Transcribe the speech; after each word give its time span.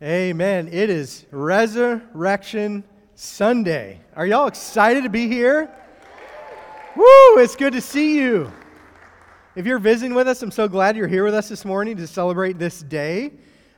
Amen. 0.00 0.68
It 0.70 0.90
is 0.90 1.24
Resurrection 1.32 2.84
Sunday. 3.16 3.98
Are 4.14 4.26
y'all 4.26 4.46
excited 4.46 5.02
to 5.02 5.08
be 5.08 5.26
here? 5.26 5.68
Woo! 6.94 7.38
It's 7.38 7.56
good 7.56 7.72
to 7.72 7.80
see 7.80 8.16
you. 8.16 8.52
If 9.56 9.66
you're 9.66 9.80
visiting 9.80 10.14
with 10.14 10.28
us, 10.28 10.40
I'm 10.40 10.52
so 10.52 10.68
glad 10.68 10.96
you're 10.96 11.08
here 11.08 11.24
with 11.24 11.34
us 11.34 11.48
this 11.48 11.64
morning 11.64 11.96
to 11.96 12.06
celebrate 12.06 12.60
this 12.60 12.80
day. 12.80 13.32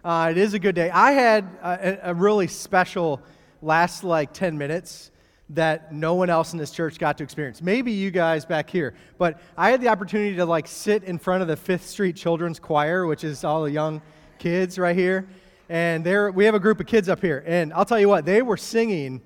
Uh, 0.05 0.29
it 0.31 0.37
is 0.37 0.53
a 0.53 0.59
good 0.59 0.75
day. 0.75 0.91
I 0.91 1.13
had 1.13 1.45
a, 1.63 2.11
a 2.11 2.15
really 2.15 2.49
special 2.49 3.23
last 3.63 4.05
like 4.05 4.35
10 4.35 4.59
minutes 4.59 5.13
that 5.49 5.91
no 5.91 6.17
one 6.17 6.29
else 6.29 6.53
in 6.53 6.59
this 6.59 6.71
church 6.71 6.99
got 6.99 7.17
to 7.17 7.25
experience. 7.25 7.63
Maybe 7.63 7.93
you 7.93 8.11
guys 8.11 8.45
back 8.45 8.69
here, 8.69 8.93
but 9.17 9.41
I 9.57 9.71
had 9.71 9.81
the 9.81 9.89
opportunity 9.89 10.37
to 10.37 10.45
like 10.45 10.69
sit 10.69 11.03
in 11.03 11.19
front 11.19 11.41
of 11.41 11.49
the 11.49 11.57
Fifth 11.57 11.87
Street 11.87 12.15
Children's 12.15 12.61
Choir, 12.61 13.07
which 13.07 13.25
is 13.25 13.43
all 13.43 13.63
the 13.63 13.71
young 13.71 14.03
kids 14.39 14.79
right 14.79 14.95
here 14.95 15.27
and 15.71 16.03
there 16.05 16.33
we 16.33 16.47
have 16.47 16.57
a 16.57 16.59
group 16.59 16.81
of 16.81 16.87
kids 16.87 17.09
up 17.09 17.21
here. 17.21 17.45
And 17.47 17.73
I'll 17.73 17.85
tell 17.85 18.01
you 18.01 18.09
what, 18.09 18.25
they 18.25 18.43
were 18.43 18.57
singing, 18.57 19.23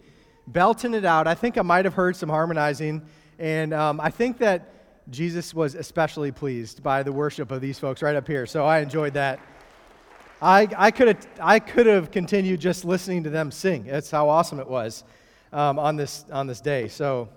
belting 0.47 0.93
it 0.93 1.07
out. 1.07 1.27
I 1.27 1.34
think 1.34 1.57
I 1.57 1.62
might 1.62 1.87
have 1.87 1.95
heard 1.95 2.17
some 2.17 2.29
harmonizing, 2.29 3.01
and 3.39 3.73
um, 3.73 3.98
I 3.98 4.11
think 4.11 4.37
that 4.39 4.69
Jesus 5.11 5.55
was 5.55 5.75
especially 5.75 6.33
pleased 6.33 6.83
by 6.83 7.03
the 7.03 7.12
worship 7.12 7.51
of 7.51 7.62
these 7.62 7.79
folks 7.79 8.03
right 8.03 8.15
up 8.15 8.27
here. 8.27 8.45
So 8.45 8.67
I 8.67 8.80
enjoyed 8.80 9.15
that. 9.15 9.41
I, 10.43 10.69
I 10.77 10.91
could 10.91 11.09
have 11.09 11.27
I 11.41 11.59
could 11.61 11.87
have 11.87 12.11
continued 12.11 12.61
just 12.61 12.84
listening 12.84 13.25
to 13.25 13.31
them 13.31 13.51
sing. 13.51 13.84
That's 13.84 14.11
how 14.11 14.29
awesome 14.29 14.61
it 14.61 14.69
was 14.69 15.03
um, 15.51 15.79
on 15.79 15.97
this 15.97 16.27
on 16.31 16.47
this 16.47 16.61
day. 16.61 16.89
So, 16.89 17.31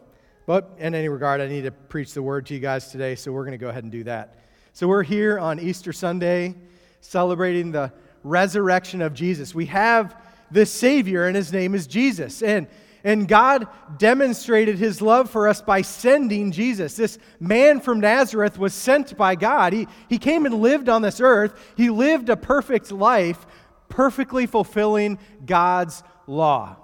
but 0.46 0.76
in 0.80 0.94
any 0.94 1.08
regard, 1.08 1.40
I 1.40 1.48
need 1.48 1.62
to 1.62 1.72
preach 1.72 2.14
the 2.14 2.22
word 2.22 2.46
to 2.48 2.54
you 2.54 2.60
guys 2.60 2.92
today. 2.92 3.16
So 3.16 3.32
we're 3.32 3.46
going 3.46 3.58
to 3.58 3.58
go 3.58 3.70
ahead 3.70 3.84
and 3.84 3.92
do 3.92 4.04
that. 4.04 4.36
So 4.74 4.86
we're 4.86 5.04
here 5.04 5.40
on 5.40 5.62
Easter 5.62 5.94
Sunday, 5.94 6.56
celebrating 7.00 7.72
the 7.72 7.94
resurrection 8.28 9.02
of 9.02 9.14
Jesus. 9.14 9.56
We 9.56 9.68
have 9.68 10.16
this 10.52 10.72
Savior, 10.72 11.26
and 11.26 11.36
his 11.36 11.52
name 11.52 11.76
is 11.76 11.88
Jesus. 11.88 12.42
And, 12.42 12.68
and 13.04 13.28
God 13.28 13.68
demonstrated 13.98 14.78
his 14.78 15.02
love 15.02 15.30
for 15.30 15.48
us 15.48 15.62
by 15.62 15.82
sending 15.82 16.52
Jesus. 16.52 16.96
This 16.96 17.18
man 17.40 17.80
from 17.80 18.00
Nazareth 18.00 18.58
was 18.58 18.74
sent 18.74 19.18
by 19.18 19.36
God. 19.36 19.74
He, 19.74 19.88
he 20.10 20.18
came 20.18 20.46
and 20.46 20.56
lived 20.56 20.90
on 20.90 21.02
this 21.02 21.22
earth. 21.22 21.58
He 21.76 21.90
lived 21.90 22.30
a 22.30 22.38
perfect 22.38 22.92
life, 22.92 23.46
perfectly 23.90 24.46
fulfilling 24.46 25.20
God's 25.46 26.04
law, 26.28 26.78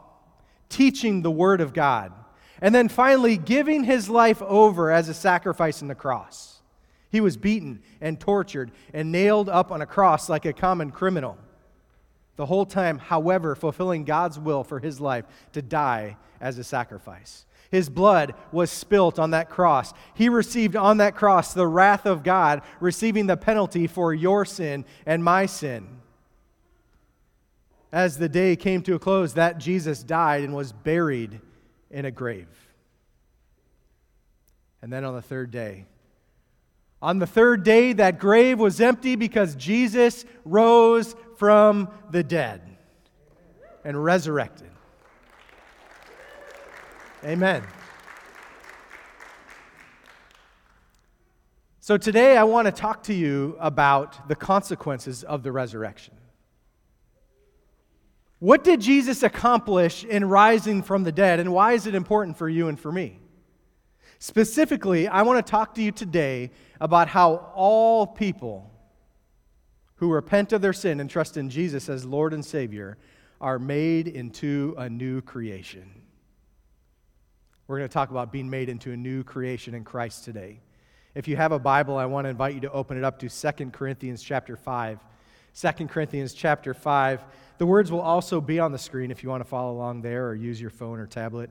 teaching 0.70 1.22
the 1.22 1.32
Word 1.32 1.62
of 1.62 1.74
God, 1.74 2.14
and 2.62 2.74
then 2.74 2.88
finally 2.88 3.38
giving 3.38 3.84
his 3.84 4.10
life 4.10 4.42
over 4.42 4.92
as 4.92 5.10
a 5.10 5.14
sacrifice 5.14 5.82
in 5.82 5.88
the 5.88 5.96
cross. 5.96 6.53
He 7.14 7.22
was 7.22 7.38
beaten 7.38 7.80
and 8.02 8.20
tortured 8.20 8.72
and 8.92 9.12
nailed 9.12 9.48
up 9.48 9.72
on 9.72 9.84
a 9.84 9.86
cross 9.86 10.30
like 10.30 10.46
a 10.46 10.52
common 10.52 10.90
criminal. 10.90 11.38
The 12.38 12.48
whole 12.48 12.66
time, 12.66 12.98
however, 12.98 13.54
fulfilling 13.54 14.04
God's 14.04 14.40
will 14.40 14.64
for 14.64 14.80
his 14.80 15.00
life 15.00 15.26
to 15.52 15.62
die 15.62 16.18
as 16.42 16.58
a 16.58 16.64
sacrifice. 16.64 17.46
His 17.70 17.88
blood 17.88 18.34
was 18.52 18.72
spilt 18.72 19.20
on 19.20 19.30
that 19.30 19.48
cross. 19.48 19.94
He 20.16 20.28
received 20.28 20.76
on 20.76 20.98
that 20.98 21.16
cross 21.16 21.54
the 21.54 21.68
wrath 21.68 22.08
of 22.08 22.24
God, 22.24 22.64
receiving 22.80 23.28
the 23.28 23.38
penalty 23.38 23.86
for 23.86 24.12
your 24.12 24.44
sin 24.44 24.84
and 25.06 25.24
my 25.24 25.46
sin. 25.46 25.88
As 27.92 28.18
the 28.18 28.28
day 28.28 28.56
came 28.56 28.82
to 28.82 28.96
a 28.96 29.00
close, 29.00 29.36
that 29.36 29.60
Jesus 29.60 30.02
died 30.02 30.44
and 30.44 30.56
was 30.56 30.74
buried 30.74 31.40
in 31.92 32.06
a 32.06 32.12
grave. 32.12 32.48
And 34.82 34.92
then 34.92 35.06
on 35.06 35.14
the 35.14 35.22
third 35.22 35.52
day, 35.52 35.86
on 37.04 37.20
the 37.20 37.28
third 37.28 37.64
day, 37.64 37.92
that 37.92 38.18
grave 38.18 38.60
was 38.60 38.80
empty 38.80 39.18
because 39.18 39.56
Jesus 39.56 40.24
rose 40.46 41.18
from 41.36 41.90
the 42.10 42.24
dead 42.24 42.62
and 43.84 44.02
resurrected. 44.02 44.70
Amen. 47.26 47.62
So, 51.82 51.98
today 51.98 52.38
I 52.38 52.46
want 52.46 52.68
to 52.68 52.72
talk 52.72 53.04
to 53.04 53.14
you 53.14 53.58
about 53.60 54.30
the 54.30 54.36
consequences 54.36 55.26
of 55.26 55.44
the 55.44 55.52
resurrection. 55.52 56.14
What 58.40 58.64
did 58.64 58.80
Jesus 58.80 59.24
accomplish 59.24 60.06
in 60.06 60.24
rising 60.24 60.82
from 60.82 61.04
the 61.04 61.12
dead, 61.12 61.42
and 61.42 61.52
why 61.52 61.74
is 61.74 61.86
it 61.86 61.96
important 61.96 62.38
for 62.38 62.48
you 62.48 62.70
and 62.70 62.80
for 62.80 62.94
me? 62.94 63.20
Specifically, 64.24 65.06
I 65.10 65.24
want 65.24 65.46
to 65.46 65.52
talk 65.52 65.76
to 65.76 65.82
you 65.82 65.92
today 65.92 66.52
about 66.84 67.08
how 67.08 67.36
all 67.56 68.06
people 68.06 68.70
who 69.96 70.12
repent 70.12 70.52
of 70.52 70.62
their 70.62 70.74
sin 70.74 71.00
and 71.00 71.10
trust 71.10 71.38
in 71.38 71.50
Jesus 71.50 71.88
as 71.88 72.04
Lord 72.04 72.34
and 72.34 72.44
Savior 72.46 72.98
are 73.40 73.58
made 73.58 74.06
into 74.06 74.76
a 74.78 74.90
new 74.90 75.22
creation. 75.22 75.90
We're 77.68 77.78
going 77.78 77.88
to 77.88 77.94
talk 77.94 78.12
about 78.12 78.34
being 78.34 78.50
made 78.50 78.68
into 78.68 78.92
a 78.92 78.98
new 78.98 79.24
creation 79.24 79.74
in 79.74 79.86
Christ 79.86 80.26
today. 80.26 80.60
If 81.16 81.26
you 81.30 81.38
have 81.38 81.54
a 81.54 81.60
Bible, 81.60 81.96
I 81.96 82.06
want 82.06 82.26
to 82.26 82.30
invite 82.30 82.54
you 82.54 82.60
to 82.62 82.72
open 82.74 82.98
it 82.98 83.06
up 83.06 83.18
to 83.20 83.30
2 83.30 83.70
Corinthians 83.70 84.22
chapter 84.22 84.58
5. 84.58 85.00
2 85.58 85.88
Corinthians 85.88 86.34
chapter 86.34 86.74
5. 86.74 87.24
The 87.60 87.66
words 87.66 87.94
will 87.94 88.02
also 88.02 88.42
be 88.42 88.60
on 88.60 88.74
the 88.74 88.78
screen 88.78 89.10
if 89.10 89.24
you 89.24 89.30
want 89.30 89.40
to 89.40 89.50
follow 89.50 89.72
along 89.72 90.02
there 90.02 90.28
or 90.28 90.36
use 90.36 90.60
your 90.60 90.70
phone 90.70 91.00
or 91.00 91.08
tablet. 91.08 91.50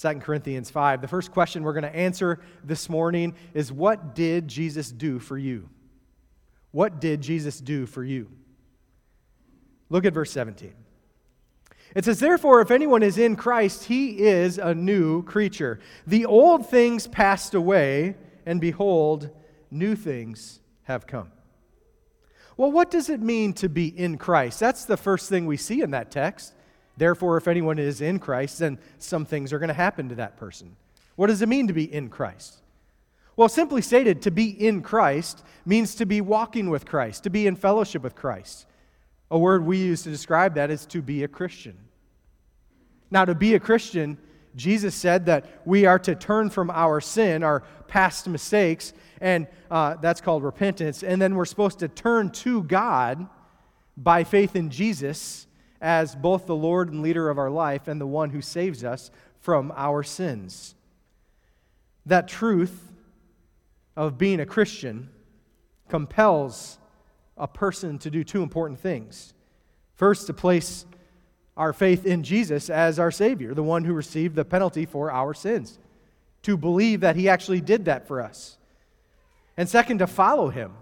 2 0.00 0.14
Corinthians 0.16 0.68
5. 0.68 1.00
The 1.00 1.08
first 1.08 1.32
question 1.32 1.62
we're 1.62 1.72
going 1.72 1.82
to 1.82 1.96
answer 1.96 2.40
this 2.62 2.88
morning 2.88 3.34
is 3.54 3.72
What 3.72 4.14
did 4.14 4.46
Jesus 4.46 4.90
do 4.90 5.18
for 5.18 5.38
you? 5.38 5.68
What 6.70 7.00
did 7.00 7.22
Jesus 7.22 7.58
do 7.60 7.86
for 7.86 8.04
you? 8.04 8.30
Look 9.88 10.04
at 10.04 10.12
verse 10.12 10.30
17. 10.32 10.74
It 11.94 12.04
says, 12.04 12.20
Therefore, 12.20 12.60
if 12.60 12.70
anyone 12.70 13.02
is 13.02 13.16
in 13.16 13.36
Christ, 13.36 13.84
he 13.84 14.18
is 14.18 14.58
a 14.58 14.74
new 14.74 15.22
creature. 15.22 15.80
The 16.06 16.26
old 16.26 16.68
things 16.68 17.06
passed 17.06 17.54
away, 17.54 18.16
and 18.44 18.60
behold, 18.60 19.30
new 19.70 19.96
things 19.96 20.60
have 20.82 21.06
come. 21.06 21.32
Well, 22.58 22.72
what 22.72 22.90
does 22.90 23.08
it 23.08 23.20
mean 23.20 23.54
to 23.54 23.68
be 23.68 23.86
in 23.86 24.18
Christ? 24.18 24.60
That's 24.60 24.84
the 24.84 24.96
first 24.96 25.30
thing 25.30 25.46
we 25.46 25.56
see 25.56 25.80
in 25.80 25.92
that 25.92 26.10
text. 26.10 26.52
Therefore, 26.96 27.36
if 27.36 27.48
anyone 27.48 27.78
is 27.78 28.00
in 28.00 28.18
Christ, 28.18 28.58
then 28.58 28.78
some 28.98 29.24
things 29.24 29.52
are 29.52 29.58
going 29.58 29.68
to 29.68 29.74
happen 29.74 30.08
to 30.08 30.14
that 30.16 30.36
person. 30.36 30.76
What 31.16 31.28
does 31.28 31.42
it 31.42 31.48
mean 31.48 31.66
to 31.66 31.72
be 31.72 31.92
in 31.92 32.08
Christ? 32.08 32.58
Well, 33.36 33.48
simply 33.48 33.82
stated, 33.82 34.22
to 34.22 34.30
be 34.30 34.48
in 34.48 34.80
Christ 34.82 35.42
means 35.66 35.94
to 35.96 36.06
be 36.06 36.22
walking 36.22 36.70
with 36.70 36.86
Christ, 36.86 37.24
to 37.24 37.30
be 37.30 37.46
in 37.46 37.56
fellowship 37.56 38.02
with 38.02 38.14
Christ. 38.14 38.66
A 39.30 39.38
word 39.38 39.66
we 39.66 39.78
use 39.78 40.02
to 40.04 40.10
describe 40.10 40.54
that 40.54 40.70
is 40.70 40.86
to 40.86 41.02
be 41.02 41.22
a 41.22 41.28
Christian. 41.28 41.76
Now, 43.10 43.24
to 43.24 43.34
be 43.34 43.54
a 43.54 43.60
Christian, 43.60 44.18
Jesus 44.56 44.94
said 44.94 45.26
that 45.26 45.44
we 45.66 45.84
are 45.84 45.98
to 45.98 46.14
turn 46.14 46.48
from 46.48 46.70
our 46.70 47.00
sin, 47.00 47.42
our 47.42 47.62
past 47.88 48.26
mistakes, 48.26 48.94
and 49.20 49.46
uh, 49.70 49.96
that's 49.96 50.20
called 50.22 50.42
repentance. 50.42 51.02
And 51.02 51.20
then 51.20 51.34
we're 51.34 51.44
supposed 51.44 51.78
to 51.80 51.88
turn 51.88 52.30
to 52.30 52.62
God 52.62 53.28
by 53.96 54.24
faith 54.24 54.56
in 54.56 54.70
Jesus 54.70 55.46
as 55.80 56.14
both 56.14 56.46
the 56.46 56.56
Lord 56.56 56.90
and 56.90 57.02
leader 57.02 57.28
of 57.28 57.38
our 57.38 57.50
life 57.50 57.88
and 57.88 58.00
the 58.00 58.06
one 58.06 58.30
who 58.30 58.40
saves 58.40 58.84
us 58.84 59.10
from 59.40 59.72
our 59.76 60.02
sins. 60.02 60.74
That 62.04 62.28
truth 62.28 62.92
of 63.96 64.18
being 64.18 64.40
a 64.40 64.46
Christian 64.46 65.10
compels 65.88 66.78
a 67.36 67.46
person 67.46 67.98
to 67.98 68.10
do 68.10 68.24
two 68.24 68.42
important 68.42 68.80
things. 68.80 69.34
First, 69.94 70.26
to 70.26 70.34
place 70.34 70.86
our 71.56 71.72
faith 71.72 72.04
in 72.04 72.22
Jesus 72.22 72.68
as 72.68 72.98
our 72.98 73.10
Savior, 73.10 73.54
the 73.54 73.62
one 73.62 73.84
who 73.84 73.92
received 73.92 74.36
the 74.36 74.44
penalty 74.44 74.84
for 74.84 75.10
our 75.10 75.32
sins, 75.32 75.78
to 76.42 76.56
believe 76.56 77.00
that 77.00 77.16
He 77.16 77.28
actually 77.28 77.60
did 77.60 77.86
that 77.86 78.06
for 78.06 78.20
us. 78.20 78.58
And 79.56 79.68
second, 79.68 79.98
to 79.98 80.06
follow 80.06 80.48
Him, 80.48 80.72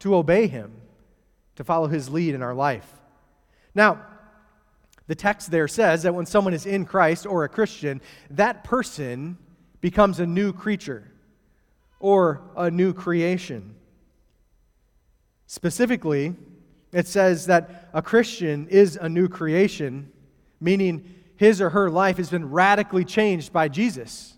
to 0.00 0.16
obey 0.16 0.48
Him, 0.48 0.72
to 1.54 1.64
follow 1.64 1.86
His 1.86 2.08
lead 2.08 2.34
in 2.34 2.42
our 2.42 2.54
life. 2.54 2.90
Now, 3.74 4.04
the 5.06 5.14
text 5.14 5.50
there 5.50 5.68
says 5.68 6.02
that 6.02 6.14
when 6.14 6.26
someone 6.26 6.54
is 6.54 6.66
in 6.66 6.84
Christ 6.84 7.26
or 7.26 7.44
a 7.44 7.48
Christian, 7.48 8.00
that 8.30 8.64
person 8.64 9.38
becomes 9.80 10.18
a 10.18 10.26
new 10.26 10.52
creature 10.52 11.10
or 12.00 12.42
a 12.56 12.70
new 12.70 12.92
creation. 12.92 13.74
Specifically, 15.46 16.34
it 16.92 17.06
says 17.06 17.46
that 17.46 17.88
a 17.92 18.02
Christian 18.02 18.68
is 18.68 18.96
a 18.96 19.08
new 19.08 19.28
creation, 19.28 20.10
meaning 20.60 21.14
his 21.36 21.60
or 21.60 21.70
her 21.70 21.88
life 21.90 22.16
has 22.16 22.30
been 22.30 22.50
radically 22.50 23.04
changed 23.04 23.52
by 23.52 23.68
Jesus. 23.68 24.34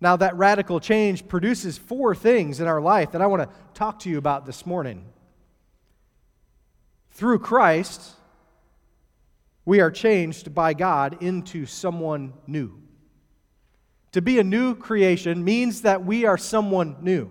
Now, 0.00 0.16
that 0.16 0.36
radical 0.36 0.80
change 0.80 1.28
produces 1.28 1.78
four 1.78 2.14
things 2.14 2.60
in 2.60 2.66
our 2.66 2.80
life 2.80 3.12
that 3.12 3.22
I 3.22 3.26
want 3.26 3.42
to 3.42 3.56
talk 3.74 4.00
to 4.00 4.10
you 4.10 4.18
about 4.18 4.46
this 4.46 4.66
morning. 4.66 5.04
Through 7.12 7.38
Christ, 7.40 8.12
we 9.64 9.80
are 9.80 9.90
changed 9.90 10.54
by 10.54 10.74
God 10.74 11.22
into 11.22 11.66
someone 11.66 12.32
new. 12.46 12.78
To 14.12 14.20
be 14.20 14.38
a 14.38 14.44
new 14.44 14.74
creation 14.74 15.42
means 15.44 15.82
that 15.82 16.04
we 16.04 16.26
are 16.26 16.36
someone 16.36 16.96
new. 17.00 17.30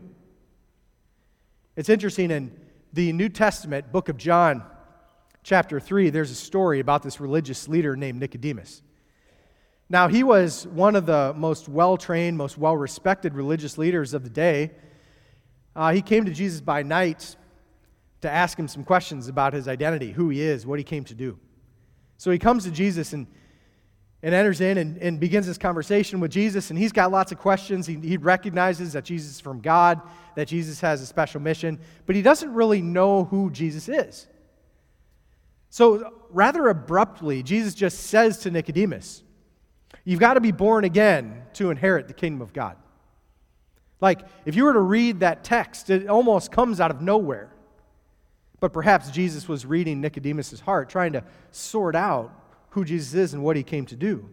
It's 1.75 1.89
interesting 1.89 2.31
in 2.31 2.57
the 2.93 3.13
New 3.13 3.29
Testament, 3.29 3.91
book 3.91 4.09
of 4.09 4.17
John, 4.17 4.63
chapter 5.43 5.79
3, 5.79 6.09
there's 6.09 6.31
a 6.31 6.35
story 6.35 6.79
about 6.79 7.03
this 7.03 7.19
religious 7.19 7.67
leader 7.67 7.95
named 7.95 8.19
Nicodemus. 8.19 8.81
Now, 9.89 10.07
he 10.07 10.23
was 10.23 10.67
one 10.67 10.95
of 10.95 11.05
the 11.05 11.33
most 11.35 11.67
well 11.67 11.97
trained, 11.97 12.37
most 12.37 12.57
well 12.57 12.77
respected 12.77 13.33
religious 13.33 13.77
leaders 13.77 14.13
of 14.13 14.23
the 14.23 14.29
day. 14.29 14.71
Uh, 15.75 15.93
he 15.93 16.01
came 16.01 16.25
to 16.25 16.31
Jesus 16.31 16.61
by 16.61 16.83
night 16.83 17.35
to 18.21 18.29
ask 18.29 18.57
him 18.57 18.67
some 18.67 18.83
questions 18.83 19.27
about 19.27 19.53
his 19.53 19.67
identity, 19.67 20.11
who 20.11 20.29
he 20.29 20.41
is, 20.41 20.65
what 20.65 20.79
he 20.79 20.83
came 20.83 21.03
to 21.05 21.15
do. 21.15 21.37
So 22.21 22.29
he 22.29 22.37
comes 22.37 22.65
to 22.65 22.71
Jesus 22.71 23.13
and, 23.13 23.25
and 24.21 24.35
enters 24.35 24.61
in 24.61 24.77
and, 24.77 24.95
and 24.97 25.19
begins 25.19 25.47
this 25.47 25.57
conversation 25.57 26.19
with 26.19 26.29
Jesus, 26.29 26.69
and 26.69 26.77
he's 26.77 26.91
got 26.91 27.11
lots 27.11 27.31
of 27.31 27.39
questions. 27.39 27.87
He, 27.87 27.95
he 27.95 28.15
recognizes 28.15 28.93
that 28.93 29.05
Jesus 29.05 29.31
is 29.31 29.39
from 29.39 29.59
God, 29.59 29.99
that 30.35 30.47
Jesus 30.47 30.79
has 30.81 31.01
a 31.01 31.07
special 31.07 31.41
mission, 31.41 31.79
but 32.05 32.15
he 32.15 32.21
doesn't 32.21 32.53
really 32.53 32.79
know 32.79 33.23
who 33.23 33.49
Jesus 33.49 33.89
is. 33.89 34.27
So, 35.71 36.13
rather 36.29 36.67
abruptly, 36.67 37.41
Jesus 37.41 37.73
just 37.73 38.01
says 38.01 38.37
to 38.41 38.51
Nicodemus, 38.51 39.23
You've 40.03 40.19
got 40.19 40.35
to 40.35 40.41
be 40.41 40.51
born 40.51 40.83
again 40.83 41.41
to 41.53 41.71
inherit 41.71 42.07
the 42.07 42.13
kingdom 42.13 42.43
of 42.43 42.53
God. 42.53 42.77
Like, 43.99 44.21
if 44.45 44.55
you 44.55 44.65
were 44.65 44.73
to 44.73 44.79
read 44.79 45.21
that 45.21 45.43
text, 45.43 45.89
it 45.89 46.07
almost 46.07 46.51
comes 46.51 46.79
out 46.79 46.91
of 46.91 47.01
nowhere. 47.01 47.51
But 48.61 48.71
perhaps 48.71 49.11
Jesus 49.11 49.49
was 49.49 49.65
reading 49.65 49.99
Nicodemus' 49.99 50.61
heart, 50.61 50.89
trying 50.89 51.11
to 51.13 51.23
sort 51.51 51.95
out 51.95 52.33
who 52.69 52.85
Jesus 52.85 53.13
is 53.13 53.33
and 53.33 53.43
what 53.43 53.57
he 53.57 53.63
came 53.63 53.85
to 53.87 53.97
do. 53.97 54.29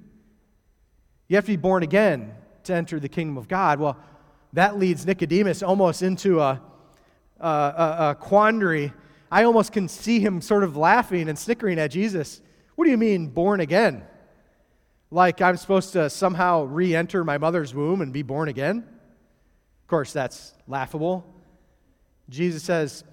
You 1.27 1.35
have 1.35 1.45
to 1.47 1.53
be 1.53 1.57
born 1.57 1.83
again 1.83 2.33
to 2.65 2.75
enter 2.75 3.01
the 3.01 3.09
kingdom 3.09 3.37
of 3.37 3.49
God. 3.49 3.81
Well, 3.81 3.97
that 4.53 4.79
leads 4.79 5.05
Nicodemus 5.05 5.65
almost 5.65 6.03
into 6.03 6.41
a, 6.41 6.63
a, 7.41 7.49
a, 7.49 7.97
a 8.11 8.15
quandary 8.15 8.93
I 9.31 9.45
almost 9.45 9.73
can 9.73 9.89
see 9.89 10.21
him 10.21 10.41
sort 10.41 10.65
of 10.65 10.77
laughing 10.77 11.29
and 11.29 11.39
snickering 11.39 11.79
at 11.79 11.91
Jesus. 11.91 12.41
What 12.77 12.85
do 12.85 12.91
you 12.91 12.97
mean, 12.97 13.29
born 13.29 13.61
again? 13.61 14.05
Like 15.11 15.41
I'm 15.41 15.57
supposed 15.57 15.93
to 15.93 16.09
somehow 16.09 16.65
re 16.65 16.95
enter 16.95 17.25
my 17.25 17.39
mother's 17.39 17.75
womb 17.75 18.01
and 18.01 18.13
be 18.13 18.23
born 18.23 18.49
again? 18.49 18.79
Of 18.79 19.89
course, 19.89 20.13
that's 20.13 20.55
laughable. 20.67 21.35
Jesus 22.29 22.63
says, 22.63 23.05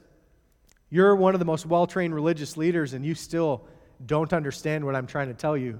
You're 0.89 1.15
one 1.15 1.33
of 1.33 1.39
the 1.39 1.45
most 1.45 1.65
well 1.65 1.87
trained 1.87 2.13
religious 2.13 2.57
leaders, 2.57 2.93
and 2.93 3.05
you 3.05 3.15
still 3.15 3.65
don't 4.05 4.33
understand 4.33 4.85
what 4.85 4.95
I'm 4.95 5.07
trying 5.07 5.27
to 5.27 5.33
tell 5.33 5.57
you. 5.57 5.79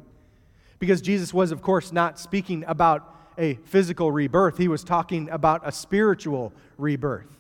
Because 0.80 1.02
Jesus 1.02 1.34
was, 1.34 1.52
of 1.52 1.62
course, 1.62 1.92
not 1.92 2.20
speaking 2.20 2.64
about 2.68 3.12
a 3.38 3.56
physical 3.66 4.12
rebirth, 4.12 4.58
he 4.58 4.68
was 4.68 4.84
talking 4.84 5.30
about 5.30 5.62
a 5.64 5.72
spiritual 5.72 6.54
rebirth. 6.78 7.38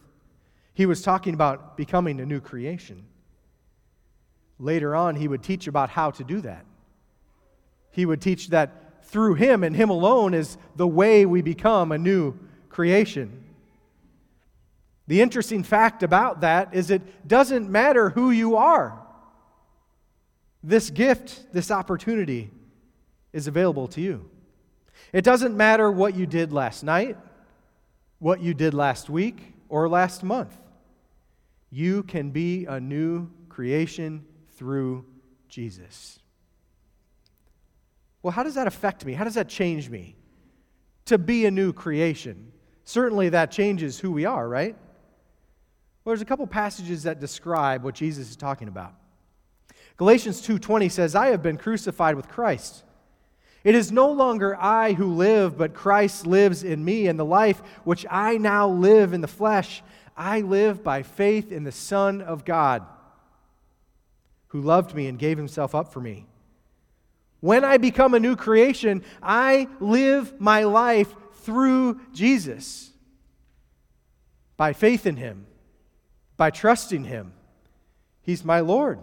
He 0.74 0.86
was 0.86 1.02
talking 1.02 1.34
about 1.34 1.78
becoming 1.78 2.20
a 2.20 2.26
new 2.26 2.42
creation. 2.42 3.06
Later 4.60 4.96
on, 4.96 5.16
he 5.16 5.28
would 5.28 5.44
teach 5.44 5.68
about 5.68 5.90
how 5.90 6.12
to 6.12 6.24
do 6.24 6.42
that. 6.42 6.66
He 7.92 8.06
would 8.06 8.22
teach 8.22 8.50
that 8.50 9.06
through 9.06 9.36
him 9.36 9.64
and 9.64 9.76
him 9.76 9.90
alone 9.90 10.34
is 10.34 10.58
the 10.76 10.88
way 10.88 11.26
we 11.26 11.42
become 11.42 11.92
a 11.92 11.98
new 11.98 12.38
creation. 12.70 13.45
The 15.08 15.22
interesting 15.22 15.64
fact 15.64 16.04
about 16.04 16.42
that 16.42 16.74
is 16.74 16.90
it 16.90 17.28
doesn't 17.28 17.70
matter 17.70 18.10
who 18.10 18.32
you 18.32 18.58
are. 18.58 19.00
This 20.64 20.90
gift, 20.90 21.54
this 21.54 21.70
opportunity 21.70 22.50
is 23.32 23.48
available 23.48 23.88
to 23.90 24.02
you. 24.02 24.30
It 25.14 25.24
doesn't 25.24 25.56
matter 25.56 25.92
what 25.92 26.16
you 26.16 26.26
did 26.26 26.52
last 26.52 26.84
night, 26.84 27.18
what 28.18 28.42
you 28.42 28.54
did 28.54 28.74
last 28.74 29.10
week, 29.10 29.54
or 29.70 29.88
last 29.88 30.24
month. 30.24 30.58
You 31.70 32.04
can 32.04 32.32
be 32.32 32.66
a 32.66 32.80
new 32.80 33.30
creation 33.50 34.26
through 34.56 35.06
Jesus. 35.50 36.20
Well, 38.24 38.32
how 38.32 38.42
does 38.42 38.56
that 38.56 38.66
affect 38.66 39.06
me? 39.06 39.14
How 39.14 39.24
does 39.24 39.36
that 39.36 39.50
change 39.50 39.90
me? 39.90 40.16
To 41.06 41.20
be 41.20 41.46
a 41.46 41.52
new 41.52 41.74
creation. 41.74 42.52
Certainly 42.86 43.30
that 43.30 43.52
changes 43.52 44.00
who 44.00 44.12
we 44.12 44.26
are, 44.26 44.48
right? 44.50 44.76
Well, 46.06 46.12
there's 46.12 46.22
a 46.22 46.26
couple 46.26 46.46
passages 46.46 47.02
that 47.04 47.20
describe 47.20 47.84
what 47.84 47.96
Jesus 47.96 48.30
is 48.30 48.36
talking 48.36 48.68
about. 48.68 48.94
Galatians 49.98 50.40
2:20 50.40 50.88
says, 50.88 51.16
"I 51.16 51.28
have 51.28 51.42
been 51.42 51.58
crucified 51.58 52.16
with 52.16 52.28
Christ. 52.28 52.84
It 53.64 53.74
is 53.74 53.92
no 53.92 54.12
longer 54.12 54.56
I 54.62 54.94
who 54.94 55.12
live, 55.12 55.58
but 55.58 55.74
Christ 55.74 56.28
lives 56.28 56.64
in 56.64 56.86
me, 56.86 57.08
and 57.08 57.18
the 57.18 57.26
life 57.26 57.64
which 57.84 58.06
I 58.12 58.38
now 58.38 58.68
live 58.68 59.14
in 59.14 59.22
the 59.22 59.28
flesh, 59.28 59.84
I 60.16 60.42
live 60.42 60.84
by 60.84 61.02
faith 61.02 61.52
in 61.52 61.64
the 61.64 61.72
Son 61.72 62.22
of 62.22 62.46
God, 62.46 62.86
who 64.50 64.62
loved 64.62 64.94
me 64.94 65.08
and 65.08 65.18
gave 65.18 65.40
himself 65.40 65.74
up 65.74 65.92
for 65.92 66.02
me. 66.02 66.28
When 67.40 67.66
I 67.66 67.78
become 67.78 68.14
a 68.14 68.20
new 68.20 68.36
creation, 68.36 69.04
I 69.24 69.68
live 69.80 70.40
my 70.40 70.66
life 70.66 71.16
through 71.34 72.00
Jesus. 72.14 72.92
By 74.56 74.74
faith 74.74 75.08
in 75.08 75.18
him, 75.18 75.48
by 76.38 76.50
trusting 76.50 77.06
him. 77.06 77.34
He's 78.22 78.44
my 78.44 78.60
Lord. 78.60 79.00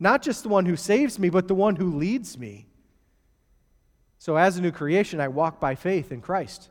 Not 0.00 0.22
just 0.22 0.42
the 0.42 0.48
one 0.48 0.66
who 0.66 0.76
saves 0.76 1.18
me, 1.18 1.28
but 1.28 1.48
the 1.48 1.54
one 1.54 1.76
who 1.76 1.96
leads 1.96 2.38
me. 2.38 2.66
So, 4.18 4.36
as 4.36 4.56
a 4.56 4.62
new 4.62 4.72
creation, 4.72 5.20
I 5.20 5.28
walk 5.28 5.60
by 5.60 5.74
faith 5.74 6.12
in 6.12 6.20
Christ. 6.20 6.70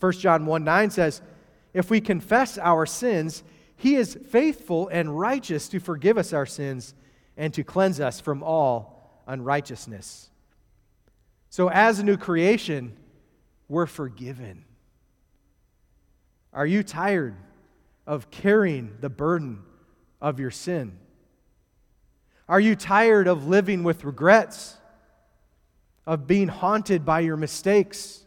1 0.00 0.12
John 0.12 0.46
1 0.46 0.64
9 0.64 0.90
says, 0.90 1.22
if 1.74 1.90
we 1.90 2.00
confess 2.00 2.58
our 2.58 2.86
sins, 2.86 3.42
he 3.76 3.96
is 3.96 4.18
faithful 4.28 4.88
and 4.88 5.18
righteous 5.18 5.68
to 5.70 5.80
forgive 5.80 6.18
us 6.18 6.32
our 6.32 6.46
sins 6.46 6.94
and 7.36 7.52
to 7.54 7.64
cleanse 7.64 7.98
us 8.00 8.20
from 8.20 8.42
all 8.42 9.22
unrighteousness. 9.26 10.30
So, 11.48 11.68
as 11.68 11.98
a 11.98 12.04
new 12.04 12.16
creation, 12.16 12.96
we're 13.68 13.86
forgiven. 13.86 14.64
Are 16.52 16.66
you 16.66 16.82
tired 16.82 17.34
of 18.06 18.30
carrying 18.30 18.96
the 19.00 19.10
burden 19.10 19.62
of 20.20 20.40
your 20.40 20.50
sin? 20.50 20.98
Are 22.48 22.60
you 22.60 22.76
tired 22.76 23.28
of 23.28 23.46
living 23.46 23.82
with 23.82 24.04
regrets, 24.04 24.76
of 26.06 26.26
being 26.26 26.48
haunted 26.48 27.04
by 27.04 27.20
your 27.20 27.36
mistakes? 27.36 28.24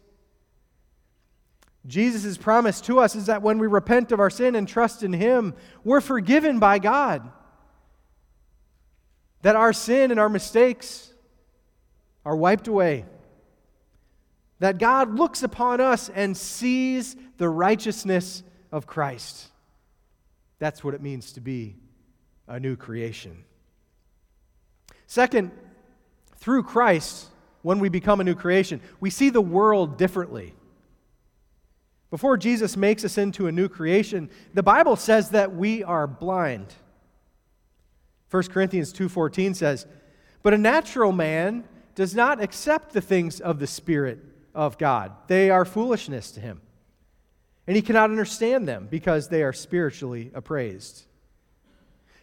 Jesus' 1.86 2.36
promise 2.36 2.80
to 2.82 2.98
us 2.98 3.14
is 3.14 3.26
that 3.26 3.42
when 3.42 3.58
we 3.58 3.66
repent 3.66 4.10
of 4.10 4.20
our 4.20 4.30
sin 4.30 4.54
and 4.56 4.66
trust 4.66 5.02
in 5.02 5.12
Him, 5.12 5.54
we're 5.84 6.00
forgiven 6.00 6.58
by 6.58 6.78
God. 6.78 7.30
That 9.42 9.56
our 9.56 9.72
sin 9.72 10.10
and 10.10 10.18
our 10.18 10.28
mistakes 10.28 11.12
are 12.24 12.34
wiped 12.34 12.66
away. 12.66 13.04
That 14.58 14.78
God 14.78 15.14
looks 15.14 15.42
upon 15.42 15.80
us 15.80 16.08
and 16.08 16.36
sees 16.36 17.14
the 17.36 17.48
righteousness 17.48 18.42
of 18.72 18.86
Christ. 18.86 19.48
That's 20.58 20.82
what 20.82 20.94
it 20.94 21.02
means 21.02 21.32
to 21.32 21.40
be 21.40 21.76
a 22.48 22.58
new 22.58 22.76
creation. 22.76 23.44
Second, 25.06 25.50
through 26.36 26.62
Christ, 26.62 27.28
when 27.62 27.78
we 27.78 27.88
become 27.88 28.20
a 28.20 28.24
new 28.24 28.34
creation, 28.34 28.80
we 29.00 29.10
see 29.10 29.30
the 29.30 29.40
world 29.40 29.98
differently. 29.98 30.54
Before 32.10 32.36
Jesus 32.36 32.76
makes 32.76 33.04
us 33.04 33.18
into 33.18 33.46
a 33.46 33.52
new 33.52 33.68
creation, 33.68 34.30
the 34.54 34.62
Bible 34.62 34.96
says 34.96 35.30
that 35.30 35.54
we 35.54 35.82
are 35.82 36.06
blind. 36.06 36.74
1 38.30 38.50
Corinthians 38.50 38.92
2:14 38.92 39.54
says, 39.54 39.86
"But 40.42 40.54
a 40.54 40.58
natural 40.58 41.12
man 41.12 41.64
does 41.96 42.14
not 42.14 42.40
accept 42.40 42.92
the 42.92 43.00
things 43.00 43.40
of 43.40 43.58
the 43.58 43.66
spirit 43.66 44.20
of 44.54 44.78
God. 44.78 45.12
They 45.26 45.50
are 45.50 45.64
foolishness 45.64 46.30
to 46.32 46.40
him, 46.40 46.60
and 47.66 47.76
he 47.76 47.82
cannot 47.82 48.10
understand 48.10 48.68
them 48.68 48.88
because 48.90 49.28
they 49.28 49.42
are 49.42 49.52
spiritually 49.52 50.30
appraised." 50.34 51.06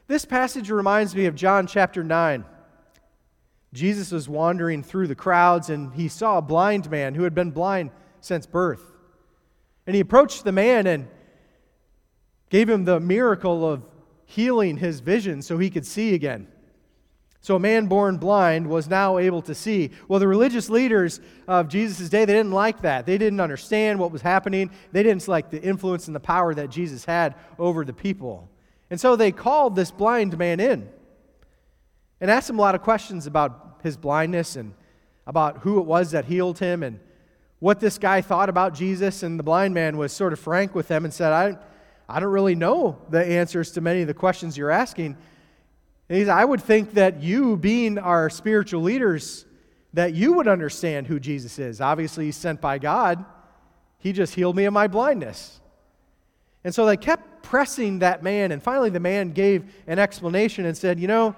This 0.08 0.26
passage 0.26 0.70
reminds 0.70 1.16
me 1.16 1.26
of 1.26 1.36
John 1.36 1.68
chapter 1.68 2.04
9. 2.04 2.46
Jesus 3.74 4.12
was 4.12 4.30
wandering 4.30 4.84
through 4.84 5.08
the 5.08 5.16
crowds 5.16 5.70
and 5.70 5.94
he 5.94 6.08
saw 6.08 6.38
a 6.38 6.42
blind 6.42 6.92
man 6.92 7.16
who 7.16 7.24
had 7.24 7.34
been 7.34 7.52
blind 7.52 7.92
since 8.22 8.46
birth. 8.46 8.92
And 9.88 9.96
he 9.96 10.02
approached 10.02 10.44
the 10.44 10.52
man 10.52 10.86
and 10.88 11.08
gave 12.50 12.70
him 12.70 12.86
the 12.86 13.00
miracle 13.00 13.68
of 13.68 13.84
healing 14.26 14.78
his 14.78 15.00
vision 15.00 15.42
so 15.42 15.58
he 15.58 15.70
could 15.70 15.86
see 15.86 16.14
again. 16.14 16.48
So 17.44 17.58
a 17.58 17.60
man 17.60 17.88
born 17.88 18.18
blind 18.18 18.66
was 18.68 18.88
now 18.88 19.18
able 19.18 19.42
to 19.42 19.54
see. 19.54 19.92
Well, 20.08 20.22
the 20.22 20.30
religious 20.30 20.70
leaders 20.70 21.20
of 21.46 21.68
Jesus' 21.68 22.08
day, 22.08 22.24
they 22.24 22.34
didn't 22.34 22.54
like 22.54 22.82
that. 22.84 23.06
They 23.06 23.18
didn't 23.18 23.42
understand 23.42 24.00
what 24.00 24.14
was 24.14 24.22
happening. 24.22 24.72
They 24.94 25.04
didn't 25.04 25.28
like 25.28 25.50
the 25.52 25.62
influence 25.62 26.08
and 26.08 26.16
the 26.16 26.22
power 26.22 26.54
that 26.54 26.70
Jesus 26.70 27.04
had 27.04 27.36
over 27.60 27.84
the 27.84 27.92
people. 27.92 28.50
And 28.90 28.98
so 28.98 29.18
they 29.18 29.34
called 29.34 29.76
this 29.76 29.92
blind 29.92 30.38
man 30.38 30.62
in 30.62 30.90
and 32.22 32.32
asked 32.32 32.50
him 32.50 32.60
a 32.60 32.62
lot 32.62 32.76
of 32.76 32.82
questions 32.82 33.28
about 33.28 33.82
his 33.84 33.98
blindness 33.98 34.56
and 34.56 34.74
about 35.28 35.58
who 35.58 35.80
it 35.80 35.86
was 35.86 36.12
that 36.12 36.24
healed 36.24 36.60
him 36.60 36.82
and 36.82 36.98
what 37.60 37.82
this 37.82 37.98
guy 37.98 38.22
thought 38.22 38.48
about 38.48 38.74
Jesus, 38.74 39.22
and 39.22 39.38
the 39.38 39.44
blind 39.44 39.74
man 39.74 39.98
was 39.98 40.14
sort 40.14 40.32
of 40.32 40.40
frank 40.40 40.74
with 40.74 40.88
them 40.88 41.04
and 41.04 41.14
said, 41.14 41.34
I, 41.34 41.58
I 42.08 42.22
don't 42.22 42.32
really 42.32 42.56
know 42.56 43.02
the 43.10 43.26
answers 43.26 43.72
to 43.72 43.82
many 43.82 44.00
of 44.02 44.08
the 44.08 44.14
questions 44.14 44.58
you're 44.58 44.72
asking. 44.72 45.18
I 46.14 46.46
would 46.46 46.62
think 46.62 46.94
that 46.94 47.24
you, 47.24 47.58
being 47.58 47.98
our 47.98 48.30
spiritual 48.30 48.82
leaders, 48.82 49.46
that 49.94 50.14
you 50.14 50.34
would 50.34 50.48
understand 50.48 51.08
who 51.08 51.20
Jesus 51.20 51.60
is. 51.60 51.82
Obviously, 51.82 52.26
he's 52.26 52.38
sent 52.38 52.62
by 52.62 52.78
God. 52.78 53.26
He 53.98 54.12
just 54.12 54.36
healed 54.36 54.56
me 54.56 54.66
of 54.66 54.74
my 54.74 54.88
blindness. 54.88 55.60
And 56.64 56.74
so 56.74 56.86
they 56.86 56.98
kept 56.98 57.44
pressing 57.44 58.00
that 58.00 58.24
man, 58.24 58.52
and 58.52 58.62
finally 58.62 58.90
the 58.90 59.00
man 59.00 59.32
gave 59.32 59.74
an 59.88 60.00
explanation 60.00 60.66
and 60.66 60.78
said, 60.78 61.00
You 61.00 61.08
know, 61.08 61.36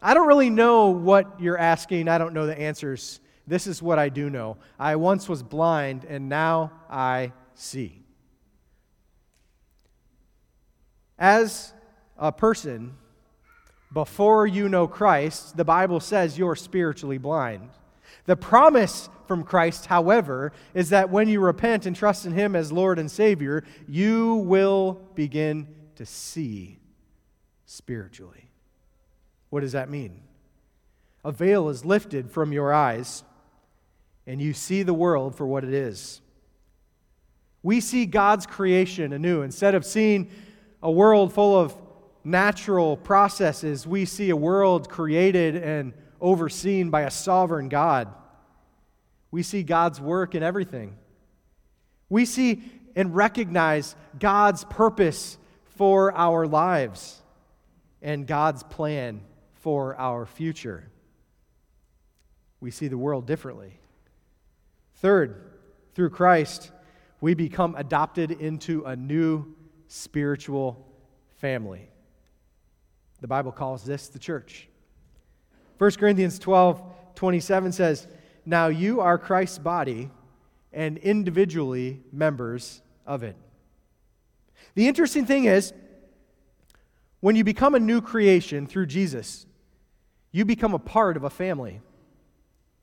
I 0.00 0.14
don't 0.14 0.28
really 0.28 0.50
know 0.50 0.88
what 0.88 1.40
you're 1.40 1.58
asking. 1.58 2.08
I 2.08 2.18
don't 2.18 2.34
know 2.34 2.46
the 2.46 2.58
answers. 2.58 3.20
This 3.46 3.66
is 3.66 3.82
what 3.82 3.98
I 3.98 4.08
do 4.08 4.28
know. 4.30 4.58
I 4.78 4.96
once 4.96 5.28
was 5.28 5.42
blind, 5.42 6.04
and 6.04 6.28
now 6.28 6.72
I 6.90 7.32
see. 7.54 8.02
As 11.18 11.72
a 12.16 12.30
person, 12.30 12.94
before 13.92 14.46
you 14.46 14.68
know 14.68 14.86
Christ, 14.86 15.56
the 15.56 15.64
Bible 15.64 16.00
says 16.00 16.38
you're 16.38 16.56
spiritually 16.56 17.18
blind. 17.18 17.70
The 18.26 18.36
promise 18.36 19.08
from 19.26 19.42
Christ, 19.42 19.86
however, 19.86 20.52
is 20.74 20.90
that 20.90 21.10
when 21.10 21.28
you 21.28 21.40
repent 21.40 21.86
and 21.86 21.96
trust 21.96 22.26
in 22.26 22.32
Him 22.32 22.54
as 22.54 22.70
Lord 22.70 22.98
and 22.98 23.10
Savior, 23.10 23.64
you 23.86 24.36
will 24.36 25.00
begin 25.14 25.66
to 25.96 26.04
see 26.04 26.78
spiritually. 27.64 28.50
What 29.50 29.60
does 29.60 29.72
that 29.72 29.88
mean? 29.88 30.20
A 31.24 31.32
veil 31.32 31.68
is 31.68 31.84
lifted 31.84 32.30
from 32.30 32.52
your 32.52 32.72
eyes, 32.72 33.24
and 34.26 34.40
you 34.40 34.52
see 34.52 34.82
the 34.82 34.94
world 34.94 35.34
for 35.34 35.46
what 35.46 35.64
it 35.64 35.72
is. 35.72 36.20
We 37.62 37.80
see 37.80 38.06
God's 38.06 38.46
creation 38.46 39.12
anew. 39.12 39.42
Instead 39.42 39.74
of 39.74 39.84
seeing 39.84 40.30
a 40.82 40.90
world 40.90 41.32
full 41.32 41.58
of 41.58 41.74
natural 42.28 42.96
processes, 42.96 43.86
we 43.86 44.04
see 44.04 44.30
a 44.30 44.36
world 44.36 44.88
created 44.88 45.56
and 45.56 45.92
overseen 46.20 46.90
by 46.90 47.02
a 47.02 47.10
sovereign 47.10 47.68
God. 47.68 48.08
We 49.30 49.42
see 49.42 49.62
God's 49.62 50.00
work 50.00 50.34
in 50.34 50.42
everything. 50.42 50.96
We 52.08 52.24
see 52.24 52.62
and 52.96 53.14
recognize 53.14 53.94
God's 54.18 54.64
purpose 54.64 55.38
for 55.76 56.14
our 56.14 56.46
lives 56.46 57.22
and 58.02 58.26
God's 58.26 58.62
plan 58.62 59.20
for 59.54 59.96
our 59.96 60.26
future. 60.26 60.90
We 62.60 62.70
see 62.70 62.88
the 62.88 62.98
world 62.98 63.26
differently. 63.26 63.78
Third, 64.96 65.42
through 65.94 66.10
Christ, 66.10 66.72
we 67.20 67.34
become 67.34 67.74
adopted 67.76 68.30
into 68.30 68.84
a 68.84 68.96
new 68.96 69.54
spiritual 69.86 70.86
family. 71.36 71.88
The 73.20 73.28
Bible 73.28 73.52
calls 73.52 73.84
this 73.84 74.08
the 74.08 74.18
church. 74.18 74.68
1 75.78 75.90
Corinthians 75.92 76.38
12 76.38 76.82
27 77.14 77.72
says, 77.72 78.06
Now 78.46 78.68
you 78.68 79.00
are 79.00 79.18
Christ's 79.18 79.58
body 79.58 80.10
and 80.72 80.98
individually 80.98 82.00
members 82.12 82.80
of 83.06 83.24
it. 83.24 83.34
The 84.74 84.86
interesting 84.86 85.26
thing 85.26 85.46
is, 85.46 85.72
when 87.20 87.34
you 87.34 87.42
become 87.42 87.74
a 87.74 87.80
new 87.80 88.00
creation 88.00 88.68
through 88.68 88.86
Jesus, 88.86 89.46
you 90.30 90.44
become 90.44 90.74
a 90.74 90.78
part 90.78 91.16
of 91.16 91.24
a 91.24 91.30
family, 91.30 91.80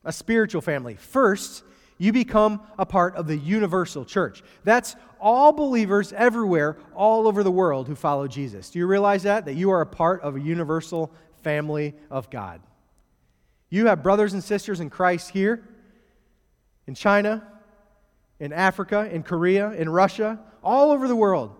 a 0.03 0.11
spiritual 0.11 0.61
family. 0.61 0.95
First, 0.95 1.63
you 1.97 2.11
become 2.11 2.61
a 2.77 2.85
part 2.85 3.15
of 3.15 3.27
the 3.27 3.37
universal 3.37 4.03
church. 4.03 4.43
That's 4.63 4.95
all 5.19 5.53
believers 5.53 6.11
everywhere, 6.13 6.77
all 6.93 7.27
over 7.27 7.43
the 7.43 7.51
world 7.51 7.87
who 7.87 7.95
follow 7.95 8.27
Jesus. 8.27 8.69
Do 8.69 8.79
you 8.79 8.87
realize 8.87 9.23
that? 9.23 9.45
That 9.45 9.53
you 9.53 9.71
are 9.71 9.81
a 9.81 9.85
part 9.85 10.21
of 10.21 10.35
a 10.35 10.41
universal 10.41 11.11
family 11.41 11.95
of 12.09 12.29
God. 12.29 12.61
You 13.69 13.87
have 13.87 14.03
brothers 14.03 14.33
and 14.33 14.43
sisters 14.43 14.79
in 14.79 14.89
Christ 14.89 15.29
here, 15.29 15.67
in 16.85 16.95
China, 16.95 17.45
in 18.39 18.51
Africa, 18.51 19.09
in 19.11 19.23
Korea, 19.23 19.71
in 19.71 19.89
Russia, 19.89 20.39
all 20.63 20.91
over 20.91 21.07
the 21.07 21.15
world. 21.15 21.55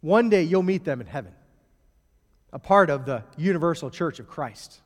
One 0.00 0.28
day 0.28 0.42
you'll 0.42 0.62
meet 0.62 0.84
them 0.84 1.00
in 1.00 1.06
heaven, 1.06 1.32
a 2.52 2.58
part 2.58 2.90
of 2.90 3.06
the 3.06 3.24
universal 3.36 3.90
church 3.90 4.18
of 4.20 4.28
Christ. 4.28 4.80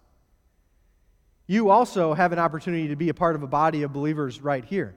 You 1.47 1.71
also 1.71 2.15
have 2.15 2.33
an 2.33 2.39
opportunity 2.39 2.89
to 2.89 2.97
be 2.97 3.11
a 3.11 3.15
part 3.15 3.37
of 3.37 3.43
a 3.43 3.47
body 3.47 3.83
of 3.83 3.93
believers 3.93 4.41
right 4.41 4.65
here, 4.65 4.95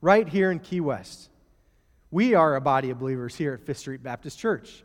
right 0.00 0.28
here 0.28 0.50
in 0.50 0.58
Key 0.58 0.80
West. 0.80 1.30
We 2.10 2.34
are 2.34 2.56
a 2.56 2.60
body 2.60 2.90
of 2.90 2.98
believers 2.98 3.36
here 3.36 3.54
at 3.54 3.64
Fifth 3.64 3.78
Street 3.78 4.02
Baptist 4.02 4.38
Church. 4.38 4.82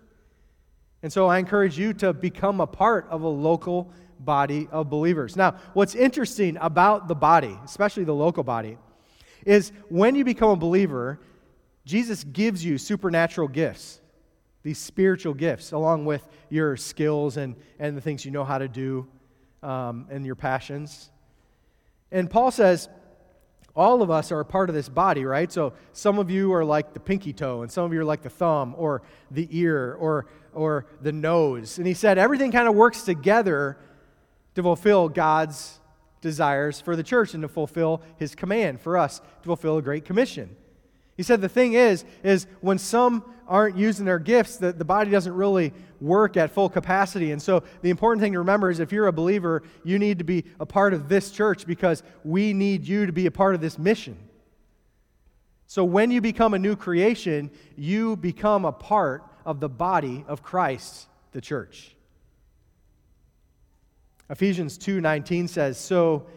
And 1.02 1.12
so 1.12 1.28
I 1.28 1.40
encourage 1.40 1.78
you 1.78 1.94
to 1.94 2.14
become 2.14 2.62
a 2.62 2.68
part 2.68 3.08
of 3.10 3.24
a 3.24 3.28
local 3.28 3.92
body 4.20 4.68
of 4.72 4.90
believers. 4.90 5.36
Now, 5.36 5.56
what's 5.74 5.96
interesting 5.96 6.58
about 6.62 7.08
the 7.08 7.16
body, 7.16 7.58
especially 7.64 8.04
the 8.04 8.14
local 8.14 8.44
body, 8.44 8.78
is 9.44 9.72
when 9.90 10.16
you 10.16 10.24
become 10.24 10.52
a 10.52 10.56
believer, 10.56 11.20
Jesus 11.86 12.24
gives 12.24 12.64
you 12.64 12.78
supernatural 12.78 13.48
gifts, 13.48 14.02
these 14.62 14.78
spiritual 14.78 15.34
gifts, 15.34 15.72
along 15.72 16.06
with 16.06 16.28
your 16.50 16.78
skills 16.78 17.38
and, 17.38 17.56
and 17.80 17.98
the 17.98 18.02
things 18.02 18.24
you 18.24 18.32
know 18.32 18.44
how 18.44 18.58
to 18.58 18.68
do 18.68 19.08
um, 19.66 20.08
and 20.10 20.26
your 20.26 20.36
passions. 20.36 21.10
And 22.12 22.30
Paul 22.30 22.52
says, 22.52 22.88
all 23.76 24.02
of 24.02 24.10
us 24.10 24.32
are 24.32 24.40
a 24.40 24.46
part 24.46 24.70
of 24.70 24.76
this 24.76 24.88
body, 24.88 25.26
right? 25.26 25.52
So 25.52 25.74
some 25.92 26.18
of 26.18 26.30
you 26.30 26.54
are 26.54 26.64
like 26.64 26.94
the 26.94 27.00
pinky 27.00 27.34
toe, 27.34 27.62
and 27.62 27.72
some 27.72 27.84
of 27.84 27.92
you 27.92 28.00
are 28.00 28.06
like 28.06 28.22
the 28.22 28.30
thumb, 28.30 28.74
or 28.78 29.02
the 29.32 29.50
ear, 29.52 29.96
or, 30.00 30.28
or 30.54 30.86
the 31.02 31.12
nose. 31.12 31.78
And 31.78 31.86
he 31.86 31.94
said 31.94 32.18
everything 32.18 32.52
kind 32.52 32.70
of 32.70 32.76
works 32.76 33.02
together 33.04 33.78
to 34.54 34.64
fulfill 34.64 35.10
God's 35.10 35.82
desires 36.22 36.80
for 36.80 36.96
the 36.96 37.04
church 37.04 37.34
and 37.34 37.42
to 37.42 37.50
fulfill 37.50 38.02
his 38.18 38.34
command 38.34 38.80
for 38.80 38.98
us 38.98 39.20
to 39.20 39.44
fulfill 39.44 39.78
a 39.78 39.82
great 39.82 40.06
commission. 40.06 40.56
He 41.16 41.24
said 41.24 41.42
the 41.42 41.50
thing 41.50 41.74
is, 41.74 42.04
is 42.24 42.46
when 42.62 42.78
some 42.78 43.24
aren't 43.48 43.78
using 43.78 44.06
their 44.06 44.20
gifts, 44.20 44.58
the, 44.58 44.74
the 44.74 44.86
body 44.86 45.12
doesn't 45.12 45.34
really 45.34 45.74
work 46.02 46.36
at 46.36 46.52
full 46.52 46.70
capacity. 46.70 47.32
And 47.32 47.42
so 47.42 47.64
the 47.82 47.90
important 47.90 48.22
thing 48.22 48.34
to 48.34 48.40
remember 48.40 48.70
is 48.70 48.80
if 48.80 48.92
you're 48.92 49.08
a 49.08 49.14
believer, 49.14 49.64
you 49.84 49.98
need 49.98 50.18
to 50.18 50.26
be 50.26 50.44
a 50.60 50.66
part 50.66 50.94
of 50.94 51.08
this 51.08 51.32
church 51.32 51.66
because 51.66 52.04
we 52.24 52.54
need 52.54 52.88
you 52.88 53.06
to 53.06 53.14
be 53.14 53.28
a 53.28 53.32
part 53.32 53.56
of 53.56 53.62
this 53.62 53.80
mission. 53.80 54.18
So 55.68 55.84
when 55.84 56.12
you 56.12 56.22
become 56.22 56.54
a 56.54 56.60
new 56.60 56.76
creation, 56.76 57.50
you 57.76 58.18
become 58.18 58.66
a 58.66 58.72
part 58.72 59.24
of 59.46 59.60
the 59.60 59.70
body 59.70 60.26
of 60.28 60.44
Christ, 60.44 61.08
the 61.32 61.42
church. 61.42 61.96
Ephesians 64.30 64.78
2:19 64.78 65.48
says, 65.48 65.78
"So 65.78 66.28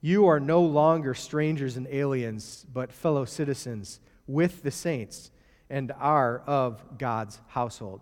you 0.00 0.26
are 0.26 0.38
no 0.38 0.62
longer 0.62 1.14
strangers 1.14 1.76
and 1.76 1.86
aliens, 1.88 2.64
but 2.72 2.92
fellow 2.92 3.24
citizens 3.24 4.00
with 4.26 4.62
the 4.62 4.70
saints 4.70 5.30
and 5.68 5.92
are 5.98 6.42
of 6.46 6.98
God's 6.98 7.40
household. 7.48 8.00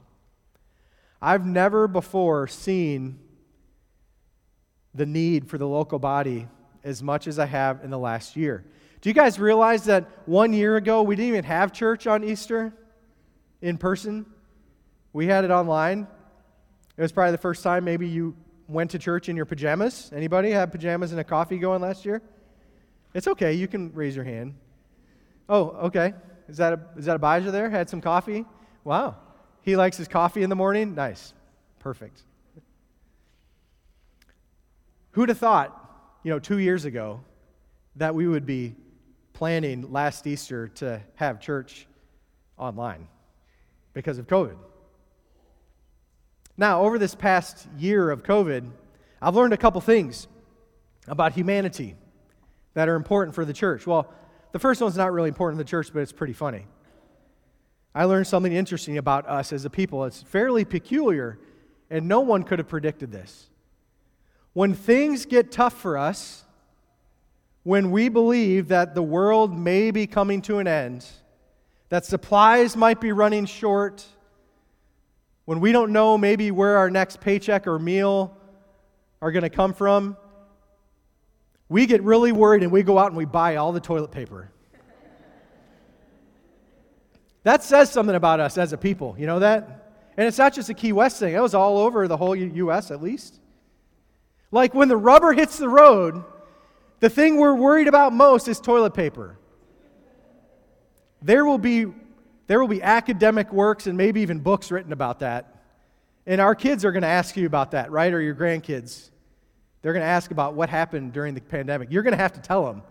I've 1.21 1.47
never 1.47 1.89
before 1.89 2.47
seen 2.47 3.19
the 4.95 5.07
need 5.07 5.49
for 5.49 5.59
the 5.59 5.67
local 5.67 5.99
body 5.99 6.49
as 6.85 7.03
much 7.03 7.27
as 7.27 7.39
I 7.39 7.47
have 7.47 7.83
in 7.83 7.91
the 7.91 7.99
last 7.99 8.37
year. 8.37 8.65
Do 9.01 9.11
you 9.11 9.15
guys 9.15 9.39
realize 9.39 9.85
that 9.85 10.07
one 10.27 10.53
year 10.53 10.77
ago 10.77 11.03
we 11.03 11.17
didn't 11.17 11.29
even 11.29 11.45
have 11.45 11.73
church 11.73 12.07
on 12.07 12.25
Easter 12.25 12.73
in 13.61 13.79
person? 13.79 14.27
We 15.13 15.27
had 15.27 15.45
it 15.45 15.51
online. 15.51 16.07
It 16.97 17.03
was 17.03 17.13
probably 17.13 17.33
the 17.33 17.39
first 17.39 17.63
time 17.63 17.85
maybe 17.85 18.09
you 18.09 18.37
went 18.69 18.91
to 18.93 18.99
church 18.99 19.29
in 19.29 19.37
your 19.37 19.47
pajamas? 19.47 20.11
Anybody 20.15 20.51
had 20.51 20.73
pajamas 20.73 21.13
and 21.13 21.21
a 21.21 21.25
coffee 21.25 21.59
going 21.59 21.81
last 21.81 22.05
year? 22.05 22.23
It's 23.15 23.27
okay. 23.29 23.55
You 23.55 23.69
can 23.69 23.93
raise 23.95 24.15
your 24.15 24.25
hand. 24.25 24.55
Oh, 25.49 25.69
okay. 25.87 26.15
Is 26.49 26.57
that 26.59 26.73
a, 26.73 26.81
is 26.97 27.07
that 27.07 27.17
Abijah 27.17 27.51
there? 27.51 27.71
Had 27.71 27.89
some 27.89 28.01
coffee? 28.01 28.45
Wow. 28.85 29.17
He 29.63 29.77
likes 29.77 29.97
his 29.97 30.09
coffee 30.09 30.43
in 30.43 30.51
the 30.51 30.57
morning? 30.57 30.95
Nice. 30.95 31.33
Perfect. 31.81 32.23
Who'd 35.13 35.29
have 35.29 35.39
thought, 35.39 36.19
you 36.23 36.31
know, 36.31 36.39
two 36.39 36.59
years 36.59 36.85
ago 36.85 37.21
that 37.97 38.15
we 38.15 38.27
would 38.27 38.45
be 38.45 38.75
planning 39.33 39.91
last 39.93 40.27
Easter 40.27 40.69
to 40.69 41.01
have 41.15 41.41
church 41.41 41.87
online 42.59 43.09
because 43.93 44.19
of 44.19 44.27
COVID? 44.27 44.57
Now, 46.59 46.83
over 46.83 46.99
this 46.99 47.15
past 47.15 47.67
year 47.79 48.11
of 48.11 48.23
COVID, 48.23 48.71
I've 49.21 49.35
learned 49.35 49.53
a 49.53 49.59
couple 49.59 49.81
things 49.81 50.27
about 51.07 51.33
humanity 51.33 51.97
that 52.75 52.89
are 52.89 52.95
important 52.95 53.35
for 53.35 53.45
the 53.45 53.53
church. 53.53 53.87
Well, 53.87 54.13
the 54.53 54.59
first 54.59 54.81
one's 54.81 54.97
not 54.97 55.13
really 55.13 55.29
important 55.29 55.59
to 55.59 55.65
the 55.65 55.69
church, 55.69 55.91
but 55.93 56.01
it's 56.01 56.13
pretty 56.13 56.33
funny. 56.33 56.67
I 57.95 58.05
learned 58.05 58.27
something 58.27 58.53
interesting 58.53 58.99
about 58.99 59.27
us 59.29 59.53
as 59.53 59.65
a 59.65 59.71
people. 59.71 60.05
It's 60.05 60.23
fairly 60.23 60.65
peculiar, 60.65 61.39
and 61.91 62.09
no 62.09 62.21
one 62.21 62.43
could 62.43 62.59
have 62.59 62.69
predicted 62.69 63.13
this. 63.13 63.49
When 64.53 64.75
things 64.75 65.27
get 65.27 65.53
tough 65.53 65.75
for 65.75 65.99
us, 65.99 66.45
when 67.63 67.91
we 67.91 68.09
believe 68.09 68.69
that 68.69 68.95
the 68.95 69.03
world 69.03 69.59
may 69.59 69.91
be 69.91 70.07
coming 70.07 70.41
to 70.43 70.59
an 70.59 70.69
end, 70.69 71.05
that 71.89 72.05
supplies 72.05 72.77
might 72.77 73.01
be 73.01 73.13
running 73.13 73.45
short, 73.45 74.05
when 75.47 75.61
we 75.61 75.73
don't 75.73 75.93
know 75.93 76.19
maybe 76.19 76.51
where 76.51 76.77
our 76.77 76.91
next 76.91 77.21
paycheck 77.21 77.67
or 77.67 77.79
meal 77.79 78.37
are 79.23 79.33
going 79.33 79.45
to 79.45 79.51
come 79.51 79.73
from, 79.73 80.17
we 81.69 81.87
get 81.87 82.03
really 82.03 82.33
worried 82.33 82.63
and 82.63 82.71
we 82.71 82.83
go 82.83 82.99
out 82.99 83.09
and 83.09 83.17
we 83.17 83.25
buy 83.25 83.57
all 83.57 83.73
the 83.73 83.81
toilet 83.81 84.11
paper. 84.11 84.51
that 87.45 87.65
says 87.65 87.91
something 87.91 88.15
about 88.15 88.41
us 88.41 88.59
as 88.59 88.73
a 88.73 88.77
people. 88.77 89.17
You 89.19 89.27
know 89.27 89.39
that? 89.39 89.93
And 90.17 90.27
it's 90.27 90.39
not 90.39 90.55
just 90.55 90.69
a 90.69 90.75
Key 90.75 90.93
West 90.93 91.19
thing, 91.19 91.35
it 91.35 91.41
was 91.41 91.55
all 91.55 91.79
over 91.79 92.09
the 92.09 92.17
whole 92.17 92.35
U.S., 92.35 92.91
at 92.91 93.03
least. 93.03 93.41
Like 94.51 94.75
when 94.75 94.89
the 94.89 94.97
rubber 94.97 95.33
hits 95.33 95.59
the 95.59 95.69
road, 95.69 96.25
the 97.01 97.11
thing 97.11 97.37
we're 97.37 97.55
worried 97.55 97.89
about 97.89 98.13
most 98.13 98.49
is 98.49 98.59
toilet 98.59 98.95
paper. 98.95 99.39
There 101.21 101.45
will 101.45 101.59
be, 101.59 101.87
there 102.47 102.61
will 102.61 102.69
be 102.69 102.83
academic 102.83 103.53
works 103.53 103.87
and 103.87 103.97
maybe 103.97 104.21
even 104.21 104.39
books 104.39 104.71
written 104.71 104.93
about 104.93 105.21
that. 105.21 105.55
And 106.27 106.41
our 106.41 106.55
kids 106.55 106.85
are 106.85 106.93
going 106.93 107.03
to 107.03 107.09
ask 107.09 107.37
you 107.37 107.47
about 107.47 107.73
that, 107.73 107.91
right? 107.91 108.13
Or 108.13 108.21
your 108.21 108.35
grandkids. 108.35 109.11
They're 109.83 109.93
going 109.93 110.03
to 110.03 110.09
ask 110.09 110.31
about 110.31 110.55
what 110.55 110.69
happened 110.69 111.13
during 111.13 111.35
the 111.35 111.41
pandemic. 111.41 111.91
You're 111.91 112.03
going 112.03 112.13
to 112.13 112.19
have 112.19 112.33
to 112.33 112.41
tell 112.41 112.65
them, 112.65 112.83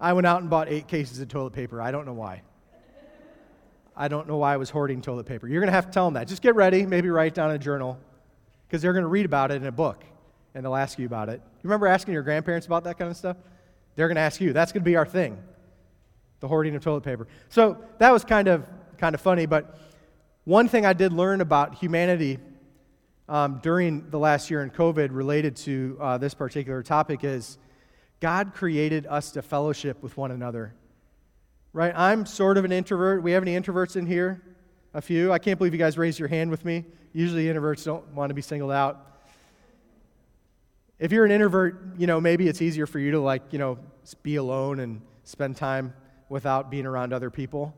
I 0.00 0.12
went 0.12 0.26
out 0.26 0.40
and 0.40 0.50
bought 0.50 0.68
eight 0.68 0.86
cases 0.86 1.18
of 1.20 1.28
toilet 1.28 1.52
paper. 1.52 1.80
I 1.80 1.90
don't 1.90 2.06
know 2.06 2.12
why. 2.12 2.42
I 3.96 4.08
don't 4.08 4.26
know 4.26 4.36
why 4.38 4.54
I 4.54 4.56
was 4.56 4.70
hoarding 4.70 5.00
toilet 5.00 5.26
paper. 5.26 5.46
You're 5.46 5.60
going 5.60 5.68
to 5.68 5.74
have 5.74 5.86
to 5.86 5.92
tell 5.92 6.06
them 6.06 6.14
that. 6.14 6.28
Just 6.28 6.42
get 6.42 6.56
ready, 6.56 6.84
maybe 6.84 7.10
write 7.10 7.34
down 7.34 7.52
a 7.52 7.58
journal, 7.58 7.98
because 8.66 8.82
they're 8.82 8.92
going 8.92 9.04
to 9.04 9.08
read 9.08 9.24
about 9.24 9.52
it 9.52 9.56
in 9.56 9.66
a 9.66 9.72
book, 9.72 10.04
and 10.54 10.64
they'll 10.64 10.74
ask 10.74 10.98
you 10.98 11.06
about 11.06 11.28
it. 11.28 11.40
You 11.62 11.68
remember 11.68 11.86
asking 11.86 12.14
your 12.14 12.24
grandparents 12.24 12.66
about 12.66 12.84
that 12.84 12.98
kind 12.98 13.10
of 13.10 13.16
stuff? 13.16 13.36
They're 13.94 14.08
going 14.08 14.16
to 14.16 14.22
ask 14.22 14.40
you. 14.40 14.52
That's 14.52 14.72
going 14.72 14.82
to 14.82 14.84
be 14.84 14.96
our 14.96 15.06
thing 15.06 15.38
the 16.40 16.48
hoarding 16.48 16.74
of 16.74 16.82
toilet 16.82 17.02
paper. 17.02 17.26
So 17.48 17.78
that 17.98 18.12
was 18.12 18.22
kind 18.22 18.48
of, 18.48 18.66
kind 18.98 19.14
of 19.14 19.20
funny, 19.20 19.46
but 19.46 19.78
one 20.44 20.68
thing 20.68 20.84
I 20.84 20.92
did 20.92 21.12
learn 21.12 21.40
about 21.40 21.74
humanity 21.74 22.38
um, 23.28 23.60
during 23.62 24.10
the 24.10 24.18
last 24.18 24.50
year 24.50 24.62
in 24.62 24.70
COVID 24.70 25.08
related 25.10 25.56
to 25.56 25.96
uh, 26.00 26.18
this 26.18 26.34
particular 26.34 26.82
topic 26.82 27.24
is 27.24 27.58
God 28.20 28.52
created 28.54 29.06
us 29.06 29.32
to 29.32 29.42
fellowship 29.42 30.02
with 30.02 30.16
one 30.16 30.30
another. 30.30 30.74
Right? 31.72 31.92
I'm 31.96 32.26
sort 32.26 32.56
of 32.58 32.64
an 32.64 32.72
introvert. 32.72 33.22
We 33.22 33.32
have 33.32 33.42
any 33.42 33.58
introverts 33.58 33.96
in 33.96 34.06
here? 34.06 34.42
A 34.92 35.00
few. 35.00 35.32
I 35.32 35.38
can't 35.38 35.58
believe 35.58 35.72
you 35.72 35.78
guys 35.78 35.98
raised 35.98 36.18
your 36.18 36.28
hand 36.28 36.50
with 36.50 36.64
me. 36.64 36.84
Usually 37.12 37.46
introverts 37.46 37.84
don't 37.84 38.06
want 38.14 38.30
to 38.30 38.34
be 38.34 38.42
singled 38.42 38.70
out. 38.70 39.18
If 40.98 41.10
you're 41.10 41.24
an 41.24 41.32
introvert, 41.32 41.96
you 41.98 42.06
know, 42.06 42.20
maybe 42.20 42.48
it's 42.48 42.62
easier 42.62 42.86
for 42.86 42.98
you 42.98 43.10
to 43.12 43.20
like, 43.20 43.42
you 43.52 43.58
know, 43.58 43.78
be 44.22 44.36
alone 44.36 44.78
and 44.80 45.00
spend 45.24 45.56
time 45.56 45.94
without 46.28 46.70
being 46.70 46.86
around 46.86 47.12
other 47.12 47.30
people. 47.30 47.74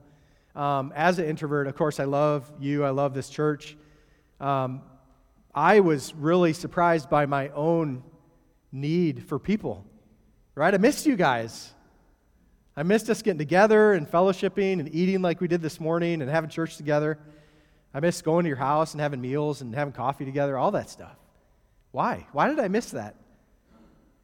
Um, 0.56 0.92
as 0.96 1.18
an 1.18 1.26
introvert, 1.26 1.66
of 1.66 1.76
course, 1.76 2.00
I 2.00 2.04
love 2.04 2.50
you. 2.58 2.82
I 2.82 2.90
love 2.90 3.12
this 3.12 3.28
church. 3.28 3.76
Um, 4.40 4.80
I 5.54 5.80
was 5.80 6.14
really 6.14 6.54
surprised 6.54 7.10
by 7.10 7.26
my 7.26 7.50
own 7.50 8.02
need 8.72 9.24
for 9.24 9.38
people, 9.38 9.84
right? 10.54 10.72
I 10.72 10.78
missed 10.78 11.04
you 11.04 11.14
guys. 11.14 11.74
I 12.74 12.82
missed 12.82 13.10
us 13.10 13.20
getting 13.20 13.38
together 13.38 13.92
and 13.92 14.10
fellowshipping 14.10 14.80
and 14.80 14.94
eating 14.94 15.20
like 15.20 15.42
we 15.42 15.48
did 15.48 15.60
this 15.60 15.78
morning 15.78 16.22
and 16.22 16.30
having 16.30 16.48
church 16.48 16.78
together. 16.78 17.18
I 17.92 18.00
missed 18.00 18.24
going 18.24 18.44
to 18.44 18.48
your 18.48 18.56
house 18.56 18.92
and 18.92 19.00
having 19.00 19.20
meals 19.20 19.60
and 19.60 19.74
having 19.74 19.92
coffee 19.92 20.24
together, 20.24 20.56
all 20.56 20.70
that 20.72 20.88
stuff. 20.88 21.16
Why? 21.90 22.26
Why 22.32 22.48
did 22.48 22.58
I 22.60 22.68
miss 22.68 22.92
that? 22.92 23.14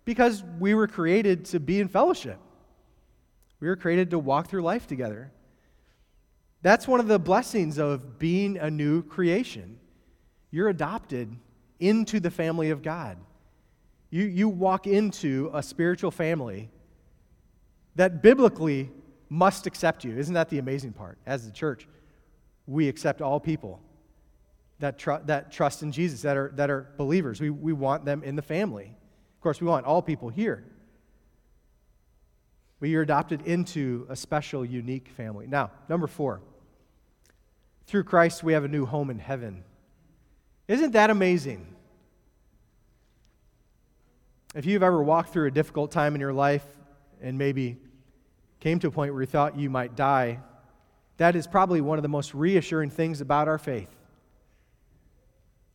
Because 0.07 0.43
we 0.59 0.73
were 0.73 0.89
created 0.89 1.45
to 1.47 1.61
be 1.61 1.79
in 1.79 1.89
fellowship. 1.89 2.39
We 3.61 3.69
were 3.69 3.77
created 3.77 4.11
to 4.11 4.19
walk 4.19 4.49
through 4.49 4.63
life 4.63 4.87
together. 4.87 5.31
That's 6.63 6.87
one 6.87 7.01
of 7.01 7.09
the 7.09 7.19
blessings 7.19 7.79
of 7.79 8.19
being 8.19 8.57
a 8.57 8.71
new 8.71 9.03
creation. 9.03 9.79
You're 10.51 10.69
adopted 10.69 11.37
into 11.81 12.21
the 12.21 12.31
family 12.31 12.71
of 12.71 12.83
God. 12.83 13.19
You, 14.11 14.25
you 14.25 14.49
walk 14.49 14.87
into 14.87 15.51
a 15.53 15.63
spiritual 15.63 16.11
family 16.11 16.71
that 17.97 18.23
biblically 18.23 18.91
must 19.29 19.67
accept 19.67 20.05
you. 20.05 20.17
Isn't 20.17 20.35
that 20.35 20.51
the 20.51 20.59
amazing 20.59 20.93
part? 20.93 21.19
As 21.27 21.45
the 21.45 21.51
church, 21.51 21.89
we 22.67 22.89
accept 22.89 23.21
all 23.21 23.41
people 23.41 23.81
that, 24.79 24.99
tr- 24.99 25.23
that 25.25 25.51
trust 25.51 25.83
in 25.83 25.91
Jesus, 25.91 26.23
that 26.23 26.37
are, 26.37 26.53
that 26.55 26.71
are 26.71 26.89
believers. 26.97 27.41
We, 27.41 27.51
we 27.51 27.73
want 27.73 28.05
them 28.05 28.23
in 28.23 28.37
the 28.37 28.43
family. 28.43 28.95
Of 29.37 29.41
course, 29.41 29.61
we 29.61 29.67
want 29.67 29.87
all 29.87 30.03
people 30.03 30.29
here. 30.29 30.65
But 32.79 32.89
you're 32.89 33.03
adopted 33.03 33.43
into 33.47 34.07
a 34.09 34.17
special, 34.17 34.65
unique 34.65 35.09
family. 35.17 35.47
Now, 35.47 35.71
number 35.89 36.07
four, 36.07 36.41
through 37.87 38.05
Christ, 38.05 38.43
we 38.43 38.53
have 38.53 38.65
a 38.65 38.69
new 38.69 38.87
home 38.87 39.11
in 39.11 39.19
heaven. 39.19 39.65
Isn't 40.69 40.93
that 40.93 41.11
amazing? 41.11 41.67
If 44.55 44.67
you've 44.67 44.83
ever 44.83 45.03
walked 45.03 45.33
through 45.33 45.49
a 45.49 45.51
difficult 45.51 45.91
time 45.91 46.15
in 46.15 46.21
your 46.21 46.33
life 46.33 46.65
and 47.21 47.39
maybe 47.39 47.79
came 48.61 48.79
to 48.81 48.89
a 48.89 48.91
point 48.91 49.13
where 49.13 49.23
you 49.23 49.27
thought 49.27 49.59
you 49.59 49.71
might 49.71 49.97
die, 49.97 50.41
that 51.17 51.37
is 51.37 51.47
probably 51.47 51.81
one 51.81 51.99
of 51.99 52.03
the 52.03 52.09
most 52.09 52.35
reassuring 52.35 52.91
things 52.91 53.21
about 53.21 53.49
our 53.49 53.59
faith. 53.59 53.89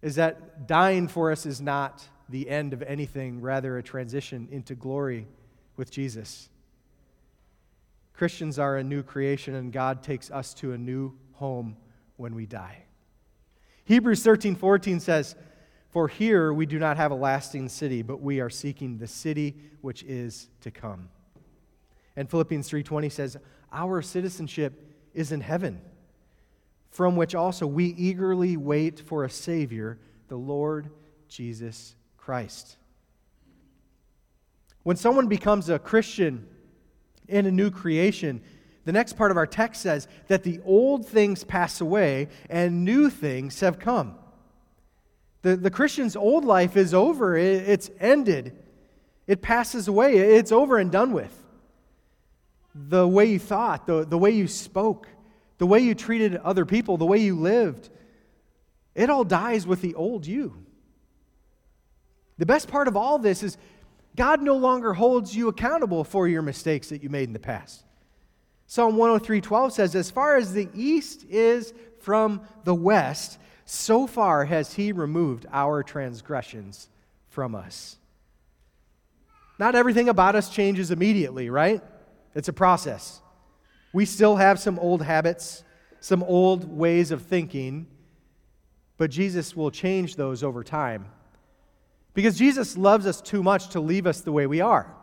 Is 0.01 0.15
that 0.15 0.67
dying 0.67 1.07
for 1.07 1.31
us 1.31 1.45
is 1.45 1.59
not 1.59 2.03
the 2.29 2.49
end 2.49 2.73
of 2.73 2.81
anything, 2.83 3.41
rather, 3.41 3.77
a 3.77 3.83
transition 3.83 4.47
into 4.51 4.75
glory 4.75 5.27
with 5.75 5.89
Jesus. 5.89 6.49
Christians 8.13 8.59
are 8.59 8.77
a 8.77 8.83
new 8.83 9.03
creation, 9.03 9.55
and 9.55 9.71
God 9.71 10.03
takes 10.03 10.29
us 10.29 10.53
to 10.55 10.73
a 10.73 10.77
new 10.77 11.13
home 11.33 11.77
when 12.17 12.35
we 12.35 12.45
die. 12.45 12.83
Hebrews 13.85 14.21
13 14.21 14.55
14 14.55 14.99
says, 14.99 15.35
For 15.89 16.07
here 16.07 16.51
we 16.51 16.65
do 16.65 16.77
not 16.77 16.97
have 16.97 17.11
a 17.11 17.15
lasting 17.15 17.69
city, 17.69 18.01
but 18.01 18.21
we 18.21 18.41
are 18.41 18.49
seeking 18.49 18.97
the 18.97 19.07
city 19.07 19.55
which 19.81 20.03
is 20.03 20.49
to 20.61 20.71
come. 20.71 21.09
And 22.17 22.29
Philippians 22.29 22.69
3:20 22.69 23.11
says, 23.11 23.37
Our 23.71 24.01
citizenship 24.01 24.93
is 25.13 25.31
in 25.31 25.41
heaven, 25.41 25.79
from 26.89 27.15
which 27.15 27.35
also 27.35 27.65
we 27.65 27.85
eagerly 27.85 28.57
wait 28.57 28.99
for 28.99 29.23
a 29.23 29.29
Savior, 29.29 29.99
the 30.27 30.35
Lord 30.35 30.89
Jesus 31.29 31.95
Christ. 32.17 32.77
When 34.83 34.97
someone 34.97 35.27
becomes 35.27 35.69
a 35.69 35.79
Christian 35.79 36.47
in 37.27 37.45
a 37.45 37.51
new 37.51 37.69
creation, 37.69 38.41
the 38.87 38.93
next 38.93 39.17
part 39.17 39.31
of 39.31 39.37
our 39.37 39.45
text 39.45 39.81
says 39.81 40.07
that 40.27 40.43
the 40.43 40.61
old 40.63 41.05
things 41.05 41.43
pass 41.43 41.81
away 41.81 42.29
and 42.49 42.85
new 42.85 43.09
things 43.09 43.59
have 43.59 43.79
come. 43.79 44.15
The, 45.41 45.57
the 45.57 45.69
Christian's 45.69 46.15
old 46.15 46.45
life 46.45 46.77
is 46.77 46.93
over, 46.93 47.35
it, 47.35 47.67
it's 47.67 47.91
ended, 47.99 48.57
it 49.27 49.41
passes 49.41 49.89
away, 49.89 50.15
it's 50.15 50.53
over 50.53 50.77
and 50.77 50.89
done 50.89 51.11
with. 51.11 51.33
The 52.73 53.05
way 53.05 53.25
you 53.25 53.39
thought, 53.39 53.87
the, 53.87 54.05
the 54.05 54.17
way 54.17 54.31
you 54.31 54.47
spoke, 54.47 55.09
the 55.57 55.67
way 55.67 55.81
you 55.81 55.93
treated 55.93 56.37
other 56.37 56.63
people, 56.65 56.95
the 56.95 57.05
way 57.05 57.17
you 57.17 57.35
lived, 57.35 57.89
it 58.95 59.09
all 59.09 59.25
dies 59.25 59.67
with 59.67 59.81
the 59.81 59.95
old 59.95 60.25
you. 60.25 60.65
The 62.37 62.45
best 62.45 62.69
part 62.69 62.87
of 62.87 62.95
all 62.95 63.19
this 63.19 63.43
is 63.43 63.57
God 64.15 64.41
no 64.41 64.55
longer 64.55 64.93
holds 64.93 65.35
you 65.35 65.49
accountable 65.49 66.05
for 66.05 66.25
your 66.25 66.41
mistakes 66.41 66.87
that 66.87 67.03
you 67.03 67.09
made 67.09 67.27
in 67.27 67.33
the 67.33 67.39
past. 67.39 67.83
Psalm 68.67 68.97
103:12 68.97 69.71
says, 69.71 69.95
"As 69.95 70.11
far 70.11 70.35
as 70.35 70.51
the 70.51 70.69
east 70.73 71.23
is 71.29 71.73
from 71.99 72.41
the 72.65 72.75
west, 72.75 73.39
so 73.65 74.05
far 74.05 74.45
has 74.45 74.73
he 74.73 74.91
removed 74.91 75.45
our 75.51 75.81
transgressions 75.83 76.89
from 77.29 77.55
us." 77.55 77.97
Not 79.57 79.73
everything 79.73 80.09
about 80.09 80.35
us 80.35 80.49
changes 80.49 80.91
immediately, 80.91 81.49
right? 81.49 81.81
It's 82.35 82.49
a 82.49 82.53
process. 82.53 83.21
We 83.93 84.05
still 84.05 84.35
have 84.35 84.59
some 84.59 84.77
old 84.79 85.01
habits, 85.01 85.63
some 86.01 86.21
old 86.23 86.69
ways 86.77 87.09
of 87.11 87.21
thinking, 87.21 87.87
but 88.97 89.09
Jesus 89.09 89.55
will 89.55 89.71
change 89.71 90.17
those 90.17 90.43
over 90.43 90.63
time. 90.63 91.07
Because 92.13 92.37
Jesus 92.37 92.77
loves 92.77 93.07
us 93.07 93.21
too 93.21 93.41
much 93.41 93.69
to 93.69 93.79
leave 93.79 94.05
us 94.05 94.21
the 94.21 94.31
way 94.31 94.45
we 94.45 94.59
are 94.59 94.96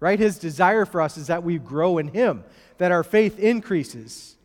right? 0.00 0.18
His 0.18 0.38
desire 0.38 0.84
for 0.84 1.00
us 1.00 1.16
is 1.16 1.28
that 1.28 1.42
we 1.42 1.58
grow 1.58 1.98
in 1.98 2.08
Him, 2.08 2.44
that 2.78 2.92
our 2.92 3.04
faith 3.04 3.38
increases, 3.38 4.36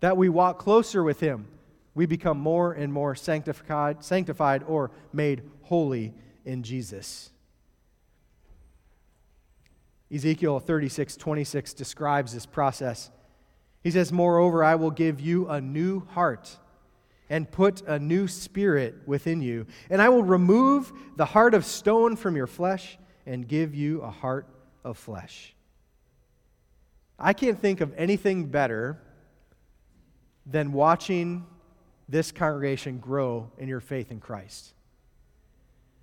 that 0.00 0.16
we 0.16 0.28
walk 0.28 0.58
closer 0.58 1.02
with 1.02 1.20
Him. 1.20 1.48
We 1.94 2.06
become 2.06 2.38
more 2.38 2.72
and 2.72 2.92
more 2.92 3.14
sanctified, 3.14 4.02
sanctified 4.02 4.64
or 4.66 4.90
made 5.12 5.42
holy 5.62 6.14
in 6.44 6.62
Jesus. 6.62 7.30
Ezekiel 10.12 10.58
36, 10.60 11.16
26 11.16 11.74
describes 11.74 12.34
this 12.34 12.46
process. 12.46 13.10
He 13.82 13.90
says, 13.90 14.12
Moreover, 14.12 14.62
I 14.62 14.74
will 14.74 14.90
give 14.90 15.20
you 15.20 15.48
a 15.48 15.60
new 15.60 16.00
heart 16.00 16.58
and 17.30 17.50
put 17.50 17.80
a 17.82 17.98
new 17.98 18.28
spirit 18.28 18.94
within 19.06 19.40
you, 19.40 19.66
and 19.88 20.02
I 20.02 20.10
will 20.10 20.22
remove 20.22 20.92
the 21.16 21.24
heart 21.24 21.54
of 21.54 21.64
stone 21.64 22.16
from 22.16 22.36
your 22.36 22.46
flesh 22.46 22.98
and 23.24 23.48
give 23.48 23.74
you 23.74 24.02
a 24.02 24.10
heart 24.10 24.46
of 24.84 24.98
flesh. 24.98 25.54
I 27.18 27.32
can't 27.32 27.60
think 27.60 27.80
of 27.80 27.92
anything 27.96 28.46
better 28.46 28.98
than 30.44 30.72
watching 30.72 31.46
this 32.08 32.32
congregation 32.32 32.98
grow 32.98 33.50
in 33.58 33.68
your 33.68 33.80
faith 33.80 34.10
in 34.10 34.20
Christ. 34.20 34.74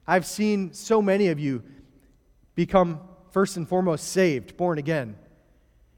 I've 0.07 0.25
seen 0.25 0.73
so 0.73 1.01
many 1.01 1.27
of 1.27 1.39
you 1.39 1.61
become, 2.55 3.01
first 3.31 3.57
and 3.57 3.67
foremost, 3.67 4.07
saved, 4.07 4.57
born 4.57 4.77
again. 4.77 5.15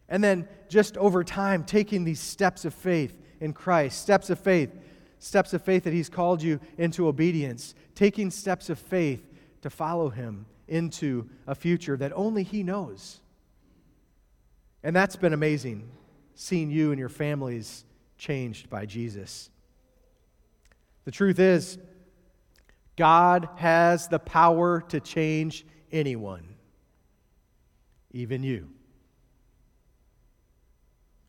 And 0.10 0.24
then 0.24 0.48
just 0.67 0.98
over 0.98 1.24
time, 1.24 1.63
taking 1.63 2.04
these 2.04 2.20
steps 2.20 2.65
of 2.65 2.74
faith 2.74 3.17
in 3.39 3.54
Christ, 3.54 4.02
steps 4.02 4.30
of 4.30 4.39
faith, 4.39 4.76
steps 5.20 5.54
of 5.54 5.62
faith 5.62 5.84
that 5.86 5.94
He's 5.94 6.10
called 6.10 6.41
you 6.41 6.60
into 6.78 7.08
obedience, 7.08 7.74
taking 7.96 8.32
steps 8.32 8.70
of 8.70 8.80
faith 8.80 9.24
to 9.62 9.70
follow 9.70 10.10
Him 10.10 10.46
into 10.67 11.30
a 11.47 11.56
future 11.56 11.97
that 11.97 12.12
only 12.15 12.43
He 12.43 12.63
knows. 12.63 13.19
And 14.84 14.95
that's 14.95 15.15
been 15.15 15.34
amazing, 15.34 15.89
seeing 16.36 16.71
you 16.71 16.91
and 16.91 17.00
your 17.00 17.10
families 17.10 17.86
changed 18.17 18.69
by 18.69 18.86
Jesus. 18.86 19.50
The 21.06 21.12
truth 21.12 21.39
is, 21.39 21.78
God 22.95 23.50
has 23.58 24.08
the 24.08 24.19
power 24.19 24.82
to 24.89 25.00
change 25.00 25.65
anyone, 25.91 26.56
even 28.12 28.43
you. 28.43 28.69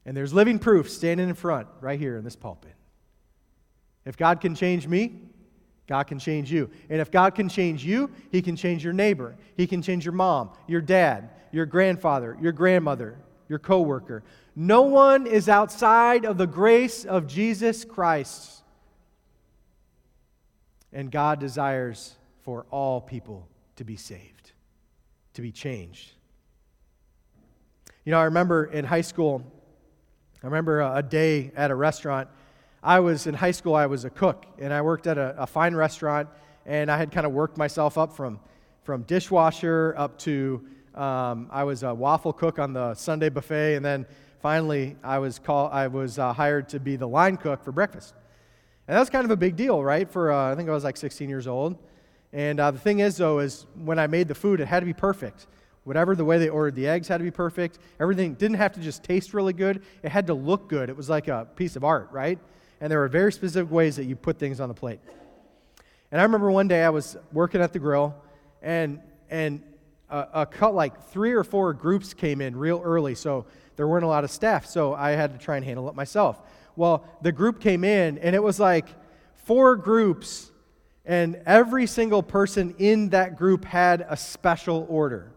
And 0.05 0.17
there's 0.17 0.35
living 0.35 0.59
proof 0.59 0.91
standing 0.91 1.29
in 1.29 1.35
front 1.35 1.69
right 1.81 1.99
here 1.99 2.17
in 2.17 2.25
this 2.25 2.37
pulpit. 2.37 2.75
If 4.05 4.17
God 4.17 4.41
can 4.41 4.55
change 4.55 4.89
me, 4.89 5.21
God 5.87 6.05
can 6.05 6.19
change 6.19 6.51
you. 6.51 6.71
And 6.89 7.01
if 7.01 7.11
God 7.11 7.35
can 7.35 7.49
change 7.49 7.85
you, 7.85 8.11
He 8.31 8.41
can 8.43 8.57
change 8.57 8.85
your 8.85 8.93
neighbor. 8.93 9.37
He 9.57 9.67
can 9.67 9.83
change 9.83 10.05
your 10.05 10.15
mom, 10.15 10.51
your 10.67 10.81
dad, 10.81 11.31
your 11.51 11.67
grandfather, 11.67 12.37
your 12.41 12.53
grandmother, 12.53 13.19
your 13.49 13.59
coworker. 13.59 14.23
No 14.55 14.83
one 14.83 15.27
is 15.27 15.49
outside 15.49 16.25
of 16.25 16.39
the 16.39 16.47
grace 16.47 17.05
of 17.05 17.27
Jesus 17.27 17.85
Christ. 17.85 18.63
And 20.93 21.11
God 21.11 21.41
desires 21.41 22.17
for 22.43 22.67
all 22.71 23.01
people 23.01 23.49
to 23.77 23.85
be 23.85 23.97
saved, 23.97 24.53
to 25.35 25.43
be 25.43 25.51
changed. 25.51 26.13
You 28.05 28.11
know, 28.11 28.19
I 28.19 28.25
remember 28.25 28.65
in 28.65 28.85
high 28.85 29.01
school, 29.01 29.43
I 30.43 30.47
remember 30.47 30.81
a, 30.81 31.03
day 31.03 31.53
at 31.57 31.71
a 31.71 31.75
restaurant. 31.75 32.29
I 32.85 32.99
was 32.99 33.29
in 33.29 33.35
high 33.35 33.53
school, 33.53 33.77
I 33.77 33.87
was 33.87 34.05
a 34.05 34.11
cook, 34.11 34.45
and 34.59 34.73
I 34.73 34.83
worked 34.83 35.07
at 35.07 35.17
a, 35.17 35.43
a 35.43 35.47
fine 35.47 35.73
restaurant, 35.77 36.29
and 36.67 36.91
I 36.91 36.97
had 36.97 37.13
kind 37.13 37.25
of 37.25 37.33
worked 37.33 37.57
myself 37.57 37.97
up 37.97 38.13
from, 38.13 38.41
from 38.83 39.03
dishwasher 39.03 39.95
up 39.97 40.19
to 40.21 40.67
um, 40.97 41.49
I 41.53 41.63
was 41.63 41.85
a 41.85 41.95
waffle 41.95 42.33
cook 42.33 42.59
on 42.59 42.73
the 42.73 42.95
Sunday 42.95 43.29
buffet, 43.29 43.77
and 43.77 43.85
then 43.85 44.05
finally 44.41 44.97
I 45.05 45.21
was, 45.21 45.39
call, 45.39 45.69
I 45.71 45.87
was 45.87 46.19
uh, 46.19 46.33
hired 46.33 46.69
to 46.71 46.81
be 46.81 46.97
the 46.97 47.07
line 47.07 47.37
cook 47.37 47.63
for 47.63 47.71
breakfast. 47.71 48.15
And 48.89 48.97
that 48.97 49.01
was 49.01 49.11
kind 49.11 49.25
of 49.25 49.31
a 49.31 49.37
big 49.37 49.55
deal, 49.55 49.83
right? 49.83 50.11
For 50.11 50.33
uh, 50.33 50.51
I 50.51 50.57
think 50.57 50.69
I 50.69 50.73
was 50.73 50.83
like 50.83 50.97
16 50.97 51.29
years 51.29 51.47
old. 51.47 51.79
And 52.33 52.59
uh, 52.59 52.73
the 52.73 52.81
thing 52.81 52.99
is, 52.99 53.17
though, 53.17 53.39
is 53.39 53.65
when 53.77 54.01
I 54.01 54.09
made 54.09 54.27
the 54.27 54.35
food, 54.35 54.59
it 54.59 54.67
had 54.67 54.81
to 54.81 54.87
be 54.87 54.93
perfect. 54.93 55.47
Whatever 55.85 56.17
the 56.17 56.25
way 56.25 56.39
they 56.39 56.49
ordered 56.49 56.75
the 56.75 56.89
eggs 56.89 57.07
had 57.07 57.19
to 57.19 57.25
be 57.25 57.31
perfect. 57.31 57.79
Everything 58.01 58.35
didn't 58.35 58.57
have 58.57 58.73
to 58.73 58.81
just 58.81 59.05
taste 59.05 59.35
really 59.35 59.53
good, 59.53 59.83
it 60.03 60.11
had 60.11 60.27
to 60.27 60.35
look 60.35 60.69
good. 60.69 60.89
It 60.89 60.97
was 60.97 61.09
like 61.09 61.29
a 61.29 61.47
piece 61.55 61.77
of 61.77 61.85
art, 61.85 62.09
right? 62.11 62.41
And 62.83 62.91
there 62.91 62.99
were 62.99 63.07
very 63.07 63.33
specific 63.33 63.71
ways 63.71 63.95
that 63.95 64.07
you 64.07 64.17
put 64.17 64.41
things 64.41 64.59
on 64.59 64.69
the 64.69 64.75
plate. 64.75 64.99
And 66.11 66.21
I 66.21 66.25
remember 66.25 66.51
one 66.51 66.67
day 66.67 66.83
I 66.83 66.91
was 66.91 67.17
working 67.33 67.61
at 67.61 67.73
the 67.73 67.79
grill, 67.79 68.13
and, 68.61 68.99
and 69.31 69.63
a, 70.11 70.27
a 70.35 70.47
cut 70.47 70.75
like 70.75 71.01
three 71.11 71.31
or 71.31 71.45
four 71.45 71.75
groups 71.75 72.13
came 72.13 72.41
in 72.41 72.57
real 72.57 72.83
early, 72.85 73.15
so 73.15 73.47
there 73.77 73.87
weren't 73.87 74.05
a 74.05 74.09
lot 74.09 74.25
of 74.25 74.33
staff, 74.33 74.67
so 74.67 74.95
I 74.95 75.13
had 75.13 75.33
to 75.33 75.39
try 75.39 75.55
and 75.55 75.65
handle 75.65 75.89
it 75.89 75.95
myself. 75.95 76.43
Well, 76.75 77.05
the 77.23 77.31
group 77.31 77.61
came 77.61 77.85
in, 77.85 78.19
and 78.19 78.35
it 78.35 78.43
was 78.43 78.59
like 78.59 78.89
four 79.45 79.77
groups, 79.77 80.51
and 81.07 81.41
every 81.47 81.87
single 81.87 82.21
person 82.21 82.75
in 82.79 83.11
that 83.11 83.37
group 83.37 83.65
had 83.65 84.05
a 84.09 84.17
special 84.17 84.87
order. 84.89 85.31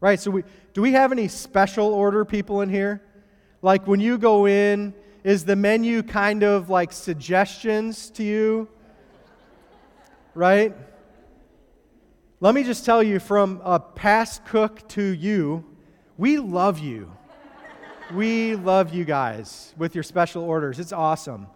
Right? 0.00 0.20
So, 0.20 0.30
we, 0.30 0.44
do 0.74 0.82
we 0.82 0.92
have 0.92 1.12
any 1.12 1.28
special 1.28 1.94
order 1.94 2.26
people 2.26 2.60
in 2.60 2.68
here? 2.68 3.00
Like 3.62 3.86
when 3.86 4.00
you 4.00 4.18
go 4.18 4.46
in, 4.46 4.92
is 5.22 5.44
the 5.44 5.56
menu 5.56 6.02
kind 6.02 6.42
of 6.42 6.70
like 6.70 6.92
suggestions 6.92 8.10
to 8.10 8.22
you? 8.22 8.68
Right? 10.34 10.74
Let 12.40 12.54
me 12.54 12.64
just 12.64 12.84
tell 12.86 13.02
you 13.02 13.18
from 13.18 13.60
a 13.64 13.78
past 13.78 14.44
cook 14.46 14.88
to 14.90 15.02
you, 15.02 15.64
we 16.16 16.38
love 16.38 16.78
you. 16.78 17.12
we 18.14 18.56
love 18.56 18.94
you 18.94 19.04
guys 19.04 19.74
with 19.76 19.94
your 19.94 20.04
special 20.04 20.42
orders. 20.42 20.78
It's 20.78 20.92
awesome. 20.92 21.46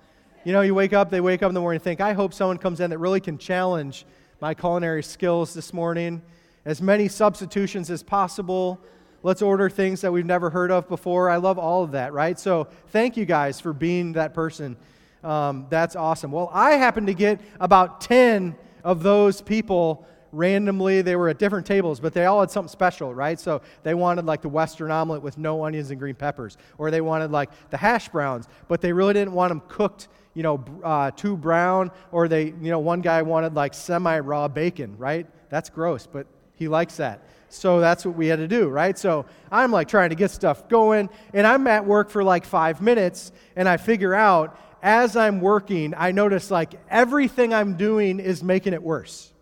You 0.45 0.53
know, 0.53 0.61
you 0.61 0.75
wake 0.75 0.93
up, 0.93 1.11
they 1.11 1.23
wake 1.23 1.43
up 1.43 1.49
in 1.49 1.55
the 1.55 1.61
morning 1.61 1.77
and 1.77 1.83
think, 1.85 2.01
I 2.01 2.13
hope 2.13 2.35
someone 2.35 2.59
comes 2.59 2.81
in 2.81 2.91
that 2.91 2.99
really 2.99 3.21
can 3.21 3.39
challenge 3.39 4.05
my 4.41 4.53
culinary 4.53 5.03
skills 5.03 5.55
this 5.55 5.73
morning 5.73 6.21
as 6.67 6.83
many 6.83 7.09
substitutions 7.09 7.91
as 7.91 8.03
possible. 8.03 8.81
Let's 9.25 9.41
order 9.41 9.71
things 9.71 10.03
that 10.03 10.13
we've 10.13 10.27
never 10.27 10.51
heard 10.51 10.71
of 10.71 10.87
before. 10.87 11.31
I 11.31 11.37
love 11.37 11.59
all 11.59 11.83
of 11.83 11.93
that, 11.93 12.13
right? 12.13 12.39
So 12.39 12.69
thank 12.89 13.17
you 13.17 13.25
guys 13.25 13.59
for 13.59 13.73
being 13.73 14.13
that 14.13 14.35
person. 14.35 14.77
Um, 15.25 15.67
that's 15.71 15.97
awesome. 15.97 16.31
Well, 16.31 16.51
I 16.53 16.73
happened 16.73 17.07
to 17.07 17.15
get 17.15 17.41
about 17.59 18.03
10 18.03 18.55
of 18.85 19.03
those 19.03 19.41
people 19.41 20.07
randomly. 20.31 21.01
They 21.01 21.17
were 21.17 21.31
at 21.31 21.39
different 21.39 21.65
tables, 21.67 22.01
but 22.01 22.13
they 22.13 22.27
all 22.27 22.41
had 22.41 22.51
something 22.51 22.69
special, 22.69 23.15
right? 23.15 23.41
So 23.41 23.63
they 23.83 23.95
wanted 23.95 24.27
like 24.27 24.43
the 24.43 24.51
Western 24.51 24.91
omelet 24.91 25.23
with 25.23 25.39
no 25.39 25.65
onions 25.65 25.91
and 25.91 25.99
green 25.99 26.17
peppers, 26.17 26.59
or 26.77 26.91
they 26.91 27.01
wanted 27.01 27.31
like 27.31 27.49
the 27.71 27.79
hash 27.79 28.11
browns, 28.11 28.47
but 28.69 28.83
they 28.83 28.93
really 28.93 29.15
didn't 29.15 29.33
want 29.33 29.53
them 29.53 29.63
cooked, 29.69 30.09
you 30.35 30.43
know, 30.43 30.63
uh, 30.85 31.11
too 31.13 31.35
brown, 31.35 31.91
or 32.13 32.29
they, 32.29 32.45
you 32.45 32.71
know, 32.71 32.79
one 32.79 33.01
guy 33.01 33.23
wanted 33.23 33.55
like 33.55 33.73
semi 33.73 34.19
raw 34.19 34.49
bacon, 34.49 34.99
right? 34.99 35.27
That's 35.49 35.71
gross, 35.71 36.07
but 36.07 36.27
he 36.57 36.69
likes 36.69 36.99
that. 36.99 37.27
So 37.49 37.81
that's 37.81 38.05
what 38.05 38.17
we 38.17 38.27
had 38.27 38.39
to 38.39 38.49
do, 38.49 38.69
right? 38.69 38.99
So 38.99 39.27
I'm 39.51 39.71
like 39.71 39.89
trying 39.89 40.11
to 40.11 40.17
get 40.17 40.31
stuff 40.31 40.69
going, 40.69 41.09
and 41.33 41.47
I'm 41.47 41.67
at 41.67 41.87
work 41.87 42.11
for 42.11 42.25
like 42.25 42.45
five 42.45 42.81
minutes, 42.81 43.33
and 43.57 43.69
I 43.69 43.77
figure 43.77 44.15
out 44.15 44.59
as 44.83 45.17
I'm 45.17 45.41
working, 45.41 45.95
I 45.97 46.13
notice 46.13 46.51
like 46.51 46.75
everything 46.91 47.55
I'm 47.55 47.77
doing 47.77 48.21
is 48.21 48.43
making 48.45 48.75
it 48.75 48.83
worse. 48.83 49.33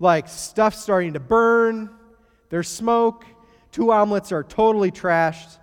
Like 0.00 0.26
stuff 0.28 0.74
starting 0.74 1.12
to 1.12 1.20
burn, 1.20 1.90
there's 2.50 2.68
smoke, 2.68 3.24
two 3.70 3.92
omelets 3.92 4.32
are 4.32 4.42
totally 4.42 4.90
trashed, 4.90 5.58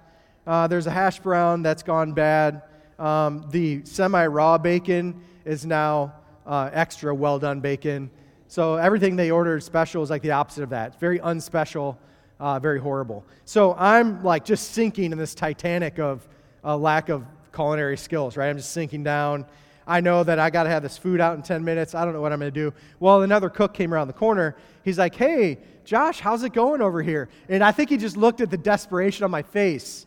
uh, 0.48 0.68
there's 0.68 0.88
a 0.88 0.92
hash 0.92 1.20
brown 1.20 1.62
that's 1.62 1.84
gone 1.84 2.14
bad. 2.14 2.64
Um, 2.98 3.48
the 3.52 3.84
semi 3.84 4.26
raw 4.26 4.58
bacon 4.58 5.22
is 5.44 5.66
now 5.66 6.14
uh, 6.46 6.70
extra 6.72 7.14
well 7.14 7.38
done 7.38 7.60
bacon. 7.60 8.12
So 8.52 8.76
everything 8.76 9.16
they 9.16 9.32
ordered 9.32 9.64
special 9.64 10.04
is 10.04 10.10
like 10.10 10.22
the 10.22 10.32
opposite 10.32 10.64
of 10.64 10.72
that. 10.72 10.88
It's 10.88 10.98
very 10.98 11.20
unspecial, 11.20 11.96
uh, 12.38 12.60
very 12.60 12.82
horrible. 12.82 13.24
So 13.46 13.76
I'm 13.76 14.22
like 14.26 14.44
just 14.44 14.74
sinking 14.74 15.14
in 15.14 15.18
this 15.18 15.34
Titanic 15.34 16.00
of 16.00 16.28
a 16.66 16.76
lack 16.76 17.08
of 17.08 17.24
culinary 17.56 17.96
skills, 17.96 18.36
right? 18.36 18.50
I'm 18.50 18.58
just 18.58 18.74
sinking 18.74 19.06
down. 19.06 19.46
I 19.88 20.02
know 20.02 20.26
that 20.26 20.38
I 20.38 20.50
got 20.50 20.64
to 20.64 20.70
have 20.70 20.84
this 20.84 20.98
food 20.98 21.22
out 21.22 21.38
in 21.38 21.44
10 21.44 21.64
minutes. 21.64 21.96
I 21.96 22.04
don't 22.04 22.14
know 22.14 22.20
what 22.20 22.34
I'm 22.34 22.40
going 22.40 22.52
to 22.52 22.60
do. 22.60 22.74
Well, 23.00 23.22
another 23.22 23.50
cook 23.50 23.74
came 23.74 23.94
around 23.94 24.08
the 24.08 24.14
corner. 24.14 24.58
He's 24.84 24.98
like, 24.98 25.16
hey, 25.16 25.58
Josh, 25.86 26.20
how's 26.20 26.44
it 26.44 26.52
going 26.52 26.82
over 26.82 27.02
here? 27.02 27.30
And 27.48 27.64
I 27.64 27.72
think 27.72 27.90
he 27.90 27.96
just 27.96 28.18
looked 28.18 28.42
at 28.42 28.52
the 28.52 28.58
desperation 28.58 29.24
on 29.24 29.32
my 29.32 29.44
face 29.44 30.06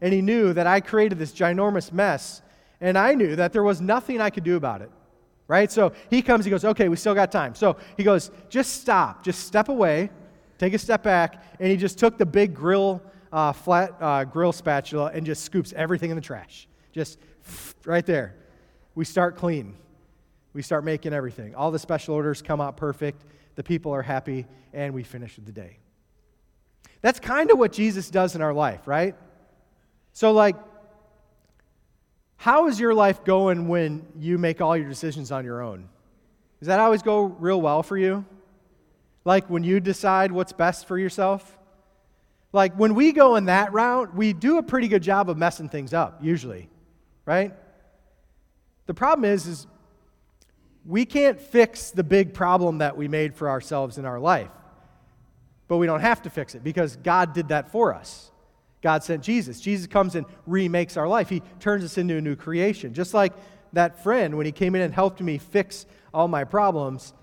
and 0.00 0.12
he 0.12 0.20
knew 0.20 0.52
that 0.52 0.66
I 0.66 0.80
created 0.80 1.20
this 1.20 1.30
ginormous 1.30 1.92
mess. 1.92 2.42
And 2.80 2.98
I 2.98 3.14
knew 3.14 3.36
that 3.36 3.52
there 3.52 3.62
was 3.62 3.80
nothing 3.80 4.20
I 4.20 4.30
could 4.30 4.42
do 4.42 4.56
about 4.56 4.82
it 4.82 4.90
right? 5.48 5.70
So 5.70 5.92
he 6.10 6.22
comes, 6.22 6.44
he 6.44 6.50
goes, 6.50 6.64
okay, 6.64 6.88
we 6.88 6.96
still 6.96 7.14
got 7.14 7.30
time. 7.30 7.54
So 7.54 7.76
he 7.96 8.02
goes, 8.02 8.30
just 8.48 8.80
stop, 8.80 9.24
just 9.24 9.46
step 9.46 9.68
away, 9.68 10.10
take 10.58 10.74
a 10.74 10.78
step 10.78 11.02
back, 11.02 11.42
and 11.60 11.70
he 11.70 11.76
just 11.76 11.98
took 11.98 12.18
the 12.18 12.26
big 12.26 12.54
grill, 12.54 13.02
uh, 13.32 13.52
flat 13.52 13.94
uh, 14.00 14.24
grill 14.24 14.52
spatula 14.52 15.10
and 15.12 15.26
just 15.26 15.44
scoops 15.44 15.72
everything 15.74 16.10
in 16.10 16.16
the 16.16 16.22
trash. 16.22 16.68
Just 16.92 17.18
right 17.84 18.06
there. 18.06 18.36
We 18.94 19.04
start 19.04 19.36
clean. 19.36 19.76
We 20.52 20.62
start 20.62 20.84
making 20.84 21.12
everything. 21.12 21.54
All 21.54 21.72
the 21.72 21.80
special 21.80 22.14
orders 22.14 22.40
come 22.40 22.60
out 22.60 22.76
perfect. 22.76 23.24
The 23.56 23.64
people 23.64 23.92
are 23.92 24.02
happy, 24.02 24.46
and 24.72 24.94
we 24.94 25.02
finish 25.02 25.36
the 25.36 25.52
day. 25.52 25.78
That's 27.00 27.20
kind 27.20 27.50
of 27.50 27.58
what 27.58 27.72
Jesus 27.72 28.08
does 28.08 28.34
in 28.36 28.40
our 28.40 28.54
life, 28.54 28.86
right? 28.86 29.16
So, 30.12 30.32
like, 30.32 30.56
how 32.44 32.66
is 32.66 32.78
your 32.78 32.92
life 32.92 33.24
going 33.24 33.68
when 33.68 34.04
you 34.18 34.36
make 34.36 34.60
all 34.60 34.76
your 34.76 34.86
decisions 34.86 35.32
on 35.32 35.46
your 35.46 35.62
own? 35.62 35.88
Does 36.60 36.66
that 36.66 36.78
always 36.78 37.00
go 37.00 37.22
real 37.22 37.58
well 37.58 37.82
for 37.82 37.96
you? 37.96 38.22
Like 39.24 39.48
when 39.48 39.64
you 39.64 39.80
decide 39.80 40.30
what's 40.30 40.52
best 40.52 40.86
for 40.86 40.98
yourself? 40.98 41.58
Like 42.52 42.74
when 42.74 42.94
we 42.94 43.12
go 43.12 43.36
in 43.36 43.46
that 43.46 43.72
route, 43.72 44.14
we 44.14 44.34
do 44.34 44.58
a 44.58 44.62
pretty 44.62 44.88
good 44.88 45.02
job 45.02 45.30
of 45.30 45.38
messing 45.38 45.70
things 45.70 45.94
up, 45.94 46.22
usually, 46.22 46.68
right? 47.24 47.54
The 48.84 48.92
problem 48.92 49.24
is, 49.24 49.46
is 49.46 49.66
we 50.84 51.06
can't 51.06 51.40
fix 51.40 51.92
the 51.92 52.04
big 52.04 52.34
problem 52.34 52.76
that 52.76 52.94
we 52.94 53.08
made 53.08 53.34
for 53.34 53.48
ourselves 53.48 53.96
in 53.96 54.04
our 54.04 54.20
life. 54.20 54.50
But 55.66 55.78
we 55.78 55.86
don't 55.86 56.02
have 56.02 56.20
to 56.20 56.28
fix 56.28 56.54
it 56.54 56.62
because 56.62 56.96
God 56.96 57.32
did 57.32 57.48
that 57.48 57.72
for 57.72 57.94
us. 57.94 58.30
God 58.84 59.02
sent 59.02 59.22
Jesus. 59.22 59.62
Jesus 59.62 59.86
comes 59.86 60.14
and 60.14 60.26
remakes 60.46 60.98
our 60.98 61.08
life. 61.08 61.30
He 61.30 61.40
turns 61.58 61.82
us 61.82 61.96
into 61.96 62.18
a 62.18 62.20
new 62.20 62.36
creation. 62.36 62.92
Just 62.92 63.14
like 63.14 63.32
that 63.72 64.04
friend 64.04 64.36
when 64.36 64.44
he 64.44 64.52
came 64.52 64.74
in 64.74 64.82
and 64.82 64.92
helped 64.92 65.22
me 65.22 65.38
fix 65.38 65.86
all 66.12 66.28
my 66.28 66.44
problems 66.44 67.14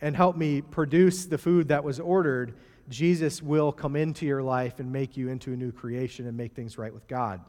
and 0.00 0.14
helped 0.14 0.38
me 0.38 0.60
produce 0.62 1.26
the 1.26 1.36
food 1.36 1.66
that 1.66 1.82
was 1.82 1.98
ordered, 1.98 2.54
Jesus 2.88 3.42
will 3.42 3.72
come 3.72 3.96
into 3.96 4.24
your 4.24 4.40
life 4.40 4.78
and 4.78 4.92
make 4.92 5.16
you 5.16 5.30
into 5.30 5.52
a 5.52 5.56
new 5.56 5.72
creation 5.72 6.28
and 6.28 6.36
make 6.36 6.54
things 6.54 6.78
right 6.78 6.94
with 6.94 7.08
God. 7.08 7.40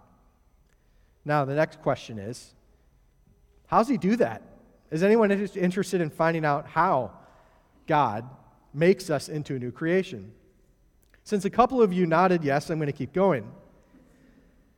Now, 1.23 1.45
the 1.45 1.53
next 1.53 1.83
question 1.83 2.17
is 2.17 2.55
how 3.67 3.77
does 3.77 3.89
he 3.89 3.97
do 3.97 4.15
that? 4.15 4.41
Is 4.89 5.03
anyone 5.03 5.29
interested 5.29 6.01
in 6.01 6.10
finding 6.10 6.45
out 6.45 6.65
how 6.67 7.12
God 7.86 8.27
makes 8.73 9.12
us 9.12 9.29
into 9.29 9.53
a 9.55 9.60
new 9.60 9.71
creation? 9.71 10.31
Since 11.27 11.43
a 11.43 11.49
couple 11.49 11.81
of 11.81 11.91
you 11.91 12.05
nodded 12.05 12.45
yes, 12.45 12.69
I'm 12.69 12.77
going 12.77 12.87
to 12.87 12.93
keep 12.93 13.11
going. 13.11 13.51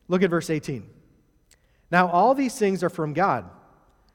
Look 0.08 0.24
at 0.24 0.32
verse 0.32 0.50
18. 0.50 0.84
Now, 1.92 2.10
all 2.10 2.34
these 2.34 2.58
things 2.58 2.84
are 2.84 2.90
from 2.90 3.14
God, 3.14 3.48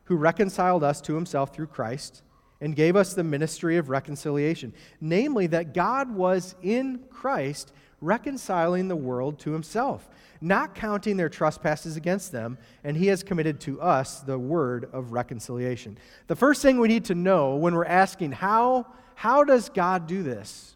who 0.07 0.17
reconciled 0.17 0.83
us 0.83 1.01
to 1.03 1.15
himself 1.15 1.55
through 1.55 1.69
Christ 1.69 2.25
and 2.61 2.75
gave 2.75 2.97
us 2.97 3.15
the 3.15 3.23
ministry 3.23 3.77
of 3.77 3.89
reconciliation, 3.89 4.75
namely, 5.01 5.47
that 5.47 5.75
God 5.75 6.11
was 6.13 6.57
in 6.61 7.05
Christ 7.09 7.73
reconciling 8.01 8.89
the 8.89 8.97
world 8.97 9.39
to 9.39 9.53
himself, 9.53 10.09
not 10.41 10.75
counting 10.75 11.17
their 11.17 11.29
trespasses 11.29 11.97
against 11.97 12.33
them, 12.33 12.59
and 12.83 12.97
he 12.97 13.07
has 13.07 13.23
committed 13.23 13.61
to 13.61 13.81
us 13.81 14.23
the 14.23 14.41
word 14.41 14.91
of 14.93 15.13
reconciliation. 15.13 15.97
The 16.27 16.35
first 16.35 16.63
thing 16.63 16.81
we 16.81 16.89
need 16.89 17.05
to 17.05 17.15
know 17.15 17.55
when 17.55 17.77
we're 17.77 17.85
asking, 17.85 18.33
how, 18.33 18.89
how 19.15 19.45
does 19.45 19.69
God 19.69 20.09
do 20.09 20.25
this? 20.25 20.75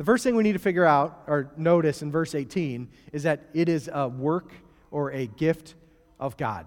The 0.00 0.06
first 0.06 0.24
thing 0.24 0.34
we 0.34 0.44
need 0.44 0.54
to 0.54 0.58
figure 0.58 0.86
out 0.86 1.24
or 1.26 1.52
notice 1.58 2.00
in 2.00 2.10
verse 2.10 2.34
18 2.34 2.88
is 3.12 3.24
that 3.24 3.42
it 3.52 3.68
is 3.68 3.90
a 3.92 4.08
work 4.08 4.50
or 4.90 5.12
a 5.12 5.26
gift 5.26 5.74
of 6.18 6.38
God, 6.38 6.64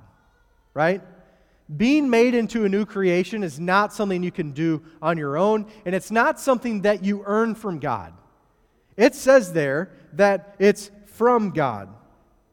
right? 0.76 1.02
Being 1.76 2.12
made 2.12 2.36
into 2.36 2.63
a 2.63 2.69
new 2.69 2.86
creation 2.86 3.43
is 3.43 3.60
not 3.60 3.91
something 3.91 4.22
you 4.22 4.32
can 4.32 4.52
do 4.52 4.84
on 5.02 5.17
your 5.17 5.36
own, 5.36 5.65
and 5.84 5.96
it's 5.96 6.12
not 6.12 6.39
something 6.39 6.84
that 6.84 7.04
you 7.04 7.24
earn 7.26 7.56
from 7.56 7.80
God. 7.80 8.13
It 8.98 9.15
says 9.15 9.52
there 9.52 9.89
that 10.13 10.54
it's 10.60 10.91
from 11.08 11.50
God. 11.50 11.89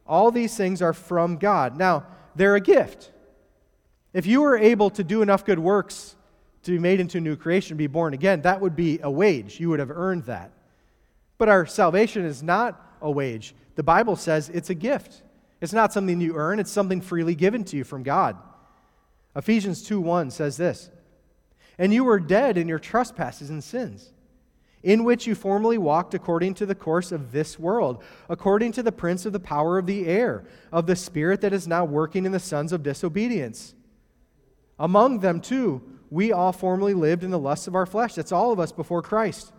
All 0.07 0.31
these 0.31 0.57
things 0.57 0.81
are 0.81 0.95
from 0.95 1.37
God. 1.37 1.77
Now, 1.77 2.07
they're 2.35 2.57
a 2.57 2.61
gift. 2.61 3.13
If 4.15 4.25
you 4.25 4.41
were 4.41 4.57
able 4.57 4.89
to 4.89 5.05
do 5.05 5.21
enough 5.21 5.45
good 5.45 5.59
works 5.59 6.17
to 6.63 6.71
be 6.71 6.79
made 6.79 7.01
into 7.01 7.19
a 7.19 7.21
new 7.21 7.37
creation, 7.37 7.77
be 7.77 7.87
born 7.87 8.15
again, 8.15 8.41
that 8.41 8.63
would 8.63 8.77
be 8.77 8.99
a 9.03 9.11
wage. 9.11 9.61
You 9.61 9.69
would 9.69 9.81
have 9.81 9.91
earned 9.91 10.25
that. 10.25 10.53
But 11.41 11.49
our 11.49 11.65
salvation 11.65 12.27
is 12.27 12.43
not 12.43 12.99
a 13.01 13.11
wage. 13.11 13.55
The 13.75 13.83
Bible 13.83 14.15
says 14.15 14.51
it's 14.51 14.69
a 14.69 14.75
gift. 14.75 15.23
It's 15.63 15.73
not 15.73 15.91
something 15.91 16.21
you 16.21 16.37
earn, 16.37 16.61
it's 16.61 16.71
something 16.71 17.01
freely 17.01 17.35
given 17.35 17.65
to 17.65 17.79
you 17.79 17.83
from 17.83 18.03
God. 18.03 18.37
Ephesians 19.35 19.83
2 19.83 20.03
1 20.03 20.31
says 20.33 20.59
this 20.59 20.91
And 21.79 21.95
you 21.95 22.05
were 22.05 22.21
dead 22.21 22.59
in 22.59 22.69
your 22.69 22.79
trespasses 22.79 23.49
and 23.49 23.65
sins 23.65 24.13
in 24.83 25.03
which 25.03 25.27
you 25.27 25.35
formerly 25.35 25.79
walked 25.79 26.13
according 26.13 26.53
to 26.55 26.67
the 26.67 26.75
course 26.75 27.11
of 27.11 27.33
this 27.33 27.59
world, 27.59 28.03
according 28.29 28.73
to 28.73 28.83
the 28.83 28.93
prince 28.93 29.25
of 29.25 29.33
the 29.33 29.41
power 29.41 29.79
of 29.79 29.87
the 29.87 30.07
air, 30.07 30.45
of 30.71 30.87
the 30.87 30.97
spirit 30.97 31.41
that 31.41 31.55
is 31.55 31.67
now 31.67 31.87
working 31.87 32.27
in 32.27 32.33
the 32.33 32.39
sons 32.39 32.71
of 32.71 32.83
disobedience. 32.83 33.75
Among 34.79 35.21
them, 35.21 35.41
too, 35.41 35.81
we 36.11 36.33
all 36.33 36.53
formerly 36.53 36.93
lived 36.93 37.25
in 37.25 37.31
the 37.31 37.39
lusts 37.39 37.67
of 37.67 37.75
our 37.75 37.87
flesh. 37.87 38.15
That's 38.15 38.33
all 38.33 38.53
of 38.53 38.61
us 38.61 38.73
before 38.73 39.01
Christ. 39.01 39.53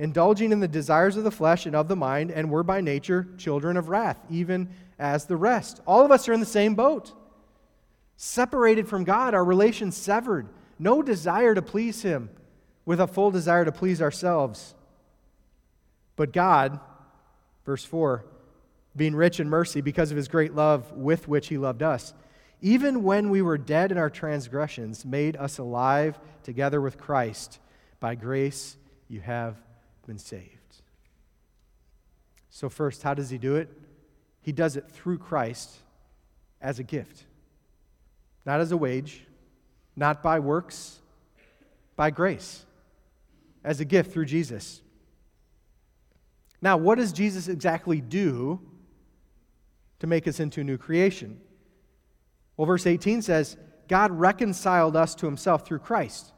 Indulging 0.00 0.50
in 0.50 0.60
the 0.60 0.66
desires 0.66 1.16
of 1.18 1.24
the 1.24 1.30
flesh 1.30 1.66
and 1.66 1.76
of 1.76 1.86
the 1.86 1.94
mind, 1.94 2.30
and 2.30 2.50
were 2.50 2.62
by 2.62 2.80
nature 2.80 3.28
children 3.36 3.76
of 3.76 3.90
wrath, 3.90 4.18
even 4.30 4.70
as 4.98 5.26
the 5.26 5.36
rest. 5.36 5.82
All 5.86 6.04
of 6.04 6.10
us 6.10 6.26
are 6.26 6.32
in 6.32 6.40
the 6.40 6.46
same 6.46 6.74
boat. 6.74 7.12
Separated 8.16 8.88
from 8.88 9.04
God, 9.04 9.34
our 9.34 9.44
relations 9.44 9.96
severed, 9.96 10.48
no 10.78 11.02
desire 11.02 11.54
to 11.54 11.60
please 11.60 12.02
Him 12.02 12.30
with 12.86 12.98
a 12.98 13.06
full 13.06 13.30
desire 13.30 13.64
to 13.66 13.72
please 13.72 14.00
ourselves. 14.00 14.74
But 16.16 16.32
God, 16.32 16.80
verse 17.64 17.84
4, 17.84 18.24
being 18.96 19.14
rich 19.14 19.38
in 19.38 19.48
mercy 19.48 19.80
because 19.80 20.10
of 20.10 20.16
his 20.16 20.28
great 20.28 20.54
love 20.54 20.92
with 20.92 21.28
which 21.28 21.48
he 21.48 21.58
loved 21.58 21.82
us, 21.82 22.14
even 22.60 23.02
when 23.02 23.30
we 23.30 23.42
were 23.42 23.58
dead 23.58 23.92
in 23.92 23.98
our 23.98 24.10
transgressions, 24.10 25.04
made 25.04 25.36
us 25.36 25.58
alive 25.58 26.18
together 26.42 26.80
with 26.80 26.98
Christ. 26.98 27.58
By 28.00 28.14
grace 28.14 28.76
you 29.08 29.20
have 29.20 29.56
been 30.10 30.18
saved. 30.18 30.82
So, 32.50 32.68
first, 32.68 33.04
how 33.04 33.14
does 33.14 33.30
he 33.30 33.38
do 33.38 33.54
it? 33.54 33.68
He 34.42 34.50
does 34.50 34.76
it 34.76 34.90
through 34.90 35.18
Christ 35.18 35.70
as 36.60 36.80
a 36.80 36.82
gift, 36.82 37.22
not 38.44 38.58
as 38.58 38.72
a 38.72 38.76
wage, 38.76 39.24
not 39.94 40.20
by 40.20 40.40
works, 40.40 40.98
by 41.94 42.10
grace 42.10 42.64
as 43.62 43.78
a 43.78 43.84
gift 43.84 44.10
through 44.12 44.24
Jesus. 44.24 44.82
Now, 46.60 46.76
what 46.76 46.98
does 46.98 47.12
Jesus 47.12 47.46
exactly 47.46 48.00
do 48.00 48.58
to 50.00 50.08
make 50.08 50.26
us 50.26 50.40
into 50.40 50.62
a 50.62 50.64
new 50.64 50.76
creation? 50.76 51.40
Well, 52.56 52.66
verse 52.66 52.84
18 52.84 53.22
says, 53.22 53.56
God 53.86 54.10
reconciled 54.10 54.96
us 54.96 55.14
to 55.14 55.26
himself 55.26 55.64
through 55.64 55.78
Christ. 55.78 56.32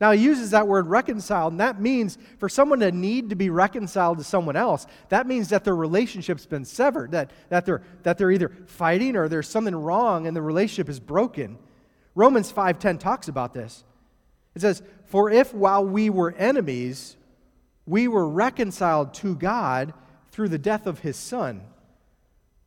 Now, 0.00 0.12
he 0.12 0.22
uses 0.22 0.52
that 0.52 0.66
word 0.66 0.86
reconciled, 0.86 1.52
and 1.52 1.60
that 1.60 1.78
means 1.78 2.16
for 2.38 2.48
someone 2.48 2.80
to 2.80 2.90
need 2.90 3.28
to 3.30 3.36
be 3.36 3.50
reconciled 3.50 4.16
to 4.16 4.24
someone 4.24 4.56
else, 4.56 4.86
that 5.10 5.26
means 5.26 5.50
that 5.50 5.62
their 5.62 5.76
relationship's 5.76 6.46
been 6.46 6.64
severed, 6.64 7.10
that, 7.10 7.30
that, 7.50 7.66
they're, 7.66 7.82
that 8.02 8.16
they're 8.16 8.30
either 8.30 8.50
fighting 8.66 9.14
or 9.14 9.28
there's 9.28 9.48
something 9.48 9.76
wrong 9.76 10.26
and 10.26 10.34
the 10.34 10.40
relationship 10.40 10.88
is 10.88 10.98
broken. 10.98 11.58
Romans 12.14 12.50
5.10 12.50 12.98
talks 12.98 13.28
about 13.28 13.52
this. 13.52 13.84
It 14.54 14.62
says, 14.62 14.82
For 15.04 15.30
if 15.30 15.52
while 15.52 15.84
we 15.84 16.08
were 16.08 16.32
enemies, 16.32 17.16
we 17.84 18.08
were 18.08 18.26
reconciled 18.26 19.12
to 19.14 19.36
God 19.36 19.92
through 20.30 20.48
the 20.48 20.58
death 20.58 20.86
of 20.86 21.00
his 21.00 21.16
Son, 21.16 21.60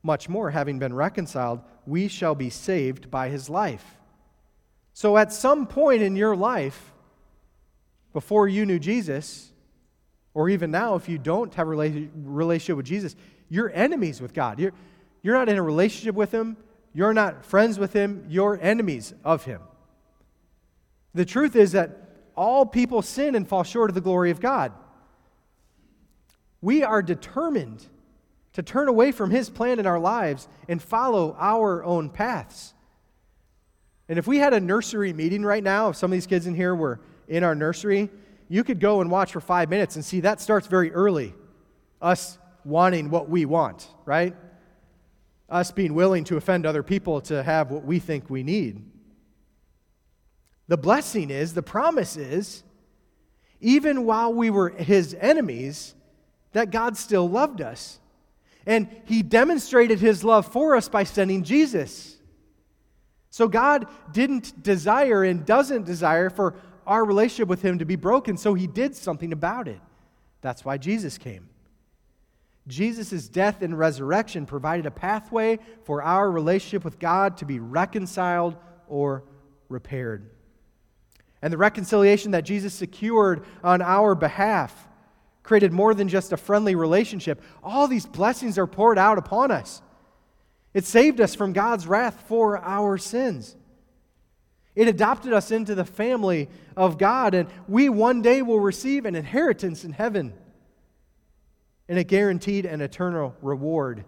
much 0.04 0.30
more, 0.30 0.52
having 0.52 0.78
been 0.78 0.93
reconciled, 0.93 1.62
we 1.88 2.08
shall 2.08 2.36
be 2.36 2.50
saved 2.50 3.10
by 3.10 3.30
his 3.30 3.50
life. 3.50 3.98
So 4.93 5.17
at 5.17 5.34
some 5.34 5.65
point 5.65 6.04
in 6.04 6.15
your 6.15 6.36
life, 6.36 6.92
before 8.13 8.47
you 8.47 8.65
knew 8.65 8.80
Jesus, 8.80 9.52
or 10.34 10.49
even 10.49 10.71
now, 10.71 10.95
if 10.95 11.10
you 11.10 11.17
don't 11.17 11.54
have 11.56 11.67
a 11.67 11.69
relationship 11.69 12.78
with 12.78 12.86
Jesus, 12.86 13.15
you're 13.49 13.71
enemies 13.73 14.21
with 14.21 14.34
God. 14.34 14.60
You're, 14.60 14.73
you're 15.21 15.36
not 15.36 15.49
in 15.49 15.58
a 15.58 15.63
relationship 15.63 16.15
with 16.15 16.32
him. 16.32 16.58
You're 16.93 17.13
not 17.13 17.45
friends 17.45 17.78
with 17.78 17.93
him. 17.93 18.26
You're 18.30 18.60
enemies 18.62 19.13
of 19.23 19.45
him. 19.45 19.62
The 21.13 21.26
truth 21.26 21.56
is 21.56 21.73
that 21.73 22.04
all 22.36 22.65
people 22.65 23.02
sin 23.02 23.36
and 23.36 23.47
fall 23.47 23.63
short 23.63 23.89
of 23.89 23.95
the 23.95 24.02
glory 24.02 24.32
of 24.32 24.39
God. 24.39 24.71
We 26.62 26.84
are 26.84 27.02
determined 27.02 27.86
to 28.54 28.63
turn 28.63 28.88
away 28.88 29.12
from 29.12 29.32
His 29.32 29.49
plan 29.49 29.80
in 29.80 29.86
our 29.86 29.99
lives 29.99 30.47
and 30.67 30.82
follow 30.82 31.36
our 31.39 31.84
own 31.84 32.10
paths. 32.10 32.73
And 34.08 34.19
if 34.19 34.28
we 34.28 34.38
had 34.38 34.54
a 34.54 34.60
nursery 34.60 35.13
meeting 35.13 35.43
right 35.43 35.63
now, 35.63 35.89
if 35.89 35.95
some 35.95 36.12
of 36.12 36.13
these 36.13 36.28
kids 36.28 36.47
in 36.47 36.56
here 36.56 36.76
were 36.76 36.99
in 37.27 37.43
our 37.43 37.55
nursery, 37.55 38.09
you 38.49 38.63
could 38.63 38.79
go 38.79 39.01
and 39.01 39.09
watch 39.09 39.31
for 39.31 39.41
five 39.41 39.69
minutes 39.69 39.95
and 39.95 40.03
see 40.03 40.19
that 40.21 40.41
starts 40.41 40.67
very 40.67 40.91
early. 40.91 41.33
Us 42.01 42.38
wanting 42.65 43.09
what 43.09 43.29
we 43.29 43.45
want, 43.45 43.88
right? 44.05 44.36
Us 45.49 45.71
being 45.71 45.93
willing 45.93 46.23
to 46.25 46.38
offend 46.38 46.65
other 46.65 46.83
people 46.83 47.21
to 47.21 47.43
have 47.43 47.71
what 47.71 47.83
we 47.83 47.99
think 47.99 48.29
we 48.29 48.43
need. 48.43 48.83
The 50.67 50.77
blessing 50.77 51.29
is, 51.29 51.53
the 51.53 51.63
promise 51.63 52.15
is, 52.17 52.63
even 53.59 54.05
while 54.05 54.33
we 54.33 54.49
were 54.49 54.69
his 54.69 55.15
enemies, 55.19 55.95
that 56.51 56.71
God 56.71 56.97
still 56.97 57.29
loved 57.29 57.62
us. 57.62 57.99
And 58.65 58.88
he 59.05 59.23
demonstrated 59.23 59.99
his 59.99 60.23
love 60.23 60.45
for 60.47 60.75
us 60.75 60.88
by 60.88 61.03
sending 61.03 61.43
Jesus. 61.43 62.17
So 63.29 63.47
God 63.47 63.88
didn't 64.12 64.62
desire 64.62 65.23
and 65.23 65.45
doesn't 65.45 65.86
desire 65.86 66.29
for 66.29 66.55
our 66.86 67.06
relationship 67.06 67.48
with 67.48 67.62
him 67.62 67.80
to 67.80 67.86
be 67.86 67.96
broken, 67.96 68.38
so 68.38 68.54
he 68.54 68.67
did 68.67 68.96
something 68.96 69.34
about 69.34 69.67
it. 69.67 69.80
That's 70.41 70.65
why 70.65 70.78
Jesus 70.78 71.17
came. 71.17 71.50
Jesus' 72.67 73.28
death 73.28 73.62
and 73.62 73.78
resurrection 73.78 74.46
provided 74.46 74.86
a 74.86 74.91
pathway 74.91 75.60
for 75.84 76.02
our 76.02 76.32
relationship 76.32 76.86
with 76.86 77.00
God 77.00 77.38
to 77.38 77.46
be 77.46 77.60
reconciled 77.60 78.56
or 78.88 79.24
repaired 79.69 80.30
and 81.43 81.52
the 81.52 81.58
reconciliation 81.58 82.32
that 82.32 82.46
Jesus 82.46 82.74
secured 82.74 83.46
on 83.65 83.82
our 83.82 84.15
behalf 84.15 84.88
created 85.43 85.74
more 85.74 85.93
than 85.93 86.08
just 86.08 86.32
a 86.32 86.38
friendly 86.38 86.74
relationship. 86.74 87.41
All 87.62 87.86
these 87.86 88.06
blessings 88.06 88.58
are 88.58 88.65
poured 88.65 88.98
out 88.98 89.17
upon 89.17 89.52
us. 89.52 89.82
It 90.74 90.86
saved 90.86 91.19
us 91.19 91.36
from 91.36 91.52
God's 91.52 91.86
wrath 91.86 92.24
for 92.30 92.58
our 92.60 92.98
sins. 92.98 93.58
It 94.75 94.88
adopted 94.88 95.33
us 95.33 95.51
into 95.51 95.75
the 95.75 95.86
family 95.86 96.49
of 96.75 96.97
God, 96.97 97.33
and 97.33 97.47
we 97.67 97.89
one 97.89 98.21
day 98.21 98.41
will 98.41 98.59
receive 98.59 99.05
an 99.05 99.15
inheritance 99.15 99.83
in 99.83 99.93
heaven. 99.93 100.33
And 101.88 101.99
it 101.99 102.05
guaranteed 102.05 102.65
an 102.65 102.81
eternal 102.81 103.36
reward 103.41 104.03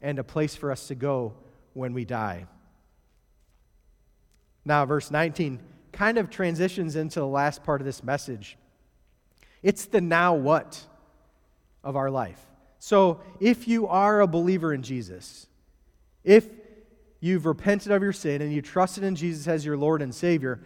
and 0.00 0.18
a 0.18 0.24
place 0.24 0.56
for 0.56 0.72
us 0.72 0.88
to 0.88 0.94
go 0.94 1.34
when 1.74 1.92
we 1.92 2.04
die. 2.04 2.46
Now, 4.64 4.84
verse 4.84 5.10
19 5.10 5.60
kind 5.92 6.18
of 6.18 6.30
transitions 6.30 6.96
into 6.96 7.20
the 7.20 7.26
last 7.26 7.62
part 7.62 7.80
of 7.80 7.84
this 7.84 8.02
message. 8.02 8.56
It's 9.62 9.86
the 9.86 10.00
now 10.00 10.34
what 10.34 10.80
of 11.84 11.96
our 11.96 12.10
life. 12.10 12.40
So, 12.78 13.20
if 13.40 13.68
you 13.68 13.86
are 13.88 14.20
a 14.20 14.26
believer 14.26 14.72
in 14.72 14.82
Jesus, 14.82 15.46
if 16.24 16.48
you've 17.20 17.46
repented 17.46 17.92
of 17.92 18.02
your 18.02 18.12
sin 18.12 18.42
and 18.42 18.52
you 18.52 18.62
trusted 18.62 19.04
in 19.04 19.14
Jesus 19.14 19.46
as 19.46 19.64
your 19.64 19.76
Lord 19.76 20.02
and 20.02 20.14
Savior, 20.14 20.60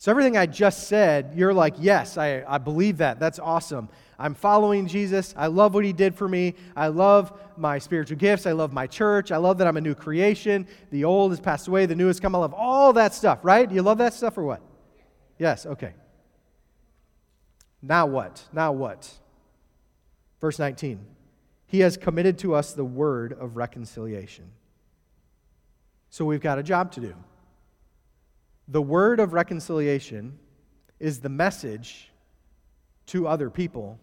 so 0.00 0.12
everything 0.12 0.36
I 0.36 0.46
just 0.46 0.86
said, 0.86 1.32
you're 1.34 1.52
like, 1.52 1.74
yes, 1.80 2.16
I, 2.16 2.44
I 2.46 2.58
believe 2.58 2.98
that. 2.98 3.18
That's 3.18 3.40
awesome. 3.40 3.88
I'm 4.16 4.32
following 4.32 4.86
Jesus. 4.86 5.34
I 5.36 5.48
love 5.48 5.74
what 5.74 5.84
he 5.84 5.92
did 5.92 6.14
for 6.14 6.28
me. 6.28 6.54
I 6.76 6.86
love 6.86 7.32
my 7.56 7.78
spiritual 7.78 8.16
gifts. 8.16 8.46
I 8.46 8.52
love 8.52 8.72
my 8.72 8.86
church. 8.86 9.32
I 9.32 9.38
love 9.38 9.58
that 9.58 9.66
I'm 9.66 9.76
a 9.76 9.80
new 9.80 9.96
creation. 9.96 10.68
The 10.92 11.04
old 11.04 11.32
has 11.32 11.40
passed 11.40 11.66
away, 11.66 11.86
the 11.86 11.96
new 11.96 12.06
has 12.06 12.20
come. 12.20 12.34
I 12.36 12.38
love 12.38 12.54
all 12.54 12.92
that 12.92 13.12
stuff, 13.12 13.40
right? 13.42 13.68
You 13.68 13.82
love 13.82 13.98
that 13.98 14.14
stuff 14.14 14.38
or 14.38 14.44
what? 14.44 14.60
Yes, 15.36 15.66
okay. 15.66 15.94
Now 17.82 18.06
what? 18.06 18.44
Now 18.52 18.70
what? 18.70 19.12
Verse 20.40 20.60
19. 20.60 21.04
He 21.66 21.80
has 21.80 21.96
committed 21.96 22.38
to 22.38 22.54
us 22.54 22.72
the 22.72 22.84
word 22.84 23.32
of 23.32 23.56
reconciliation. 23.56 24.44
So 26.10 26.24
we've 26.24 26.40
got 26.40 26.58
a 26.58 26.62
job 26.62 26.92
to 26.92 27.00
do. 27.00 27.14
The 28.68 28.82
word 28.82 29.20
of 29.20 29.32
reconciliation 29.32 30.38
is 31.00 31.20
the 31.20 31.28
message 31.28 32.10
to 33.06 33.26
other 33.26 33.50
people 33.50 33.98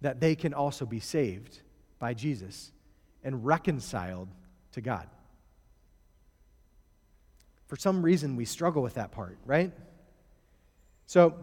that 0.00 0.20
they 0.20 0.34
can 0.34 0.52
also 0.52 0.84
be 0.84 1.00
saved 1.00 1.60
by 1.98 2.14
Jesus 2.14 2.72
and 3.22 3.44
reconciled 3.44 4.28
to 4.72 4.80
God. 4.80 5.08
For 7.66 7.76
some 7.76 8.02
reason, 8.02 8.36
we 8.36 8.44
struggle 8.44 8.82
with 8.82 8.94
that 8.94 9.12
part, 9.12 9.38
right? 9.46 9.72
So, 11.06 11.34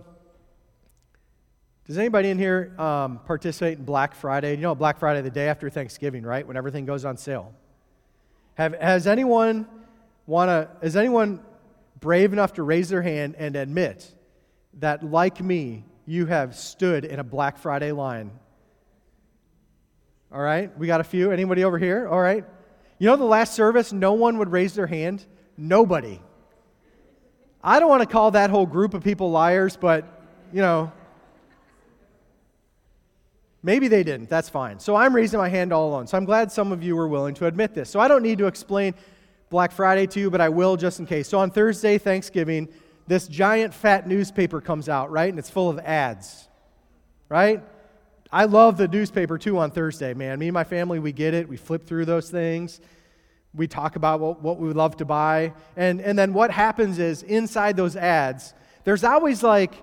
does 1.85 1.97
anybody 1.97 2.29
in 2.29 2.37
here 2.37 2.73
um, 2.77 3.19
participate 3.25 3.79
in 3.79 3.85
Black 3.85 4.13
Friday? 4.13 4.51
You 4.51 4.61
know, 4.61 4.75
Black 4.75 4.99
Friday, 4.99 5.21
the 5.21 5.31
day 5.31 5.47
after 5.47 5.69
Thanksgiving, 5.69 6.23
right? 6.23 6.45
When 6.45 6.55
everything 6.55 6.85
goes 6.85 7.05
on 7.05 7.17
sale. 7.17 7.53
Have, 8.55 8.75
has 8.75 9.07
anyone 9.07 9.67
want 10.31 10.49
to? 10.49 10.85
Is 10.85 10.95
anyone 10.95 11.41
brave 11.99 12.33
enough 12.33 12.53
to 12.53 12.63
raise 12.63 12.89
their 12.89 13.01
hand 13.01 13.35
and 13.37 13.55
admit 13.55 14.09
that, 14.79 15.03
like 15.03 15.41
me, 15.41 15.83
you 16.05 16.25
have 16.25 16.55
stood 16.55 17.05
in 17.05 17.19
a 17.19 17.23
Black 17.23 17.57
Friday 17.57 17.91
line? 17.91 18.31
All 20.31 20.41
right, 20.41 20.75
we 20.79 20.87
got 20.87 21.01
a 21.01 21.03
few. 21.03 21.31
Anybody 21.31 21.65
over 21.65 21.77
here? 21.77 22.07
All 22.07 22.21
right. 22.21 22.45
You 22.97 23.07
know, 23.07 23.17
the 23.17 23.25
last 23.25 23.53
service, 23.53 23.91
no 23.91 24.13
one 24.13 24.37
would 24.37 24.49
raise 24.49 24.73
their 24.73 24.87
hand. 24.87 25.25
Nobody. 25.57 26.21
I 27.61 27.79
don't 27.79 27.89
want 27.89 28.01
to 28.01 28.07
call 28.07 28.31
that 28.31 28.49
whole 28.49 28.65
group 28.65 28.93
of 28.93 29.03
people 29.03 29.29
liars, 29.31 29.75
but 29.75 30.05
you 30.53 30.61
know. 30.61 30.91
Maybe 33.63 33.89
they 33.89 34.03
didn't. 34.03 34.29
That's 34.29 34.49
fine. 34.49 34.79
So 34.79 34.95
I'm 34.95 35.15
raising 35.15 35.37
my 35.37 35.49
hand 35.49 35.71
all 35.71 35.89
alone. 35.89 36.07
So 36.07 36.17
I'm 36.17 36.25
glad 36.25 36.51
some 36.51 36.71
of 36.71 36.81
you 36.81 36.95
were 36.95 37.07
willing 37.07 37.35
to 37.35 37.45
admit 37.45 37.75
this. 37.75 37.91
So 37.91 37.99
I 37.99 38.07
don't 38.07 38.23
need 38.23 38.39
to 38.39 38.47
explain 38.47 38.95
Black 39.51 39.73
Friday 39.73 40.07
to 40.07 40.19
you, 40.19 40.31
but 40.31 40.39
I 40.39 40.49
will 40.49 40.77
just 40.77 40.99
in 40.99 41.05
case. 41.05 41.27
So 41.27 41.37
on 41.37 41.51
Thursday, 41.51 41.97
Thanksgiving, 41.97 42.69
this 43.05 43.27
giant 43.27 43.73
fat 43.73 44.07
newspaper 44.07 44.61
comes 44.61 44.87
out, 44.87 45.11
right? 45.11 45.29
And 45.29 45.37
it's 45.37 45.49
full 45.49 45.69
of 45.69 45.77
ads, 45.79 46.47
right? 47.27 47.61
I 48.31 48.45
love 48.45 48.77
the 48.77 48.87
newspaper 48.87 49.37
too 49.37 49.57
on 49.57 49.69
Thursday, 49.69 50.13
man. 50.13 50.39
Me 50.39 50.47
and 50.47 50.53
my 50.53 50.63
family, 50.63 50.99
we 50.99 51.11
get 51.11 51.33
it. 51.33 51.49
We 51.49 51.57
flip 51.57 51.85
through 51.85 52.05
those 52.05 52.29
things. 52.29 52.79
We 53.53 53.67
talk 53.67 53.97
about 53.97 54.21
what, 54.21 54.41
what 54.41 54.57
we 54.57 54.67
would 54.67 54.77
love 54.77 54.95
to 54.97 55.05
buy. 55.05 55.53
And, 55.75 55.99
and 55.99 56.17
then 56.17 56.31
what 56.31 56.49
happens 56.49 56.97
is 56.97 57.21
inside 57.21 57.75
those 57.75 57.97
ads, 57.97 58.53
there's 58.85 59.03
always 59.03 59.43
like 59.43 59.73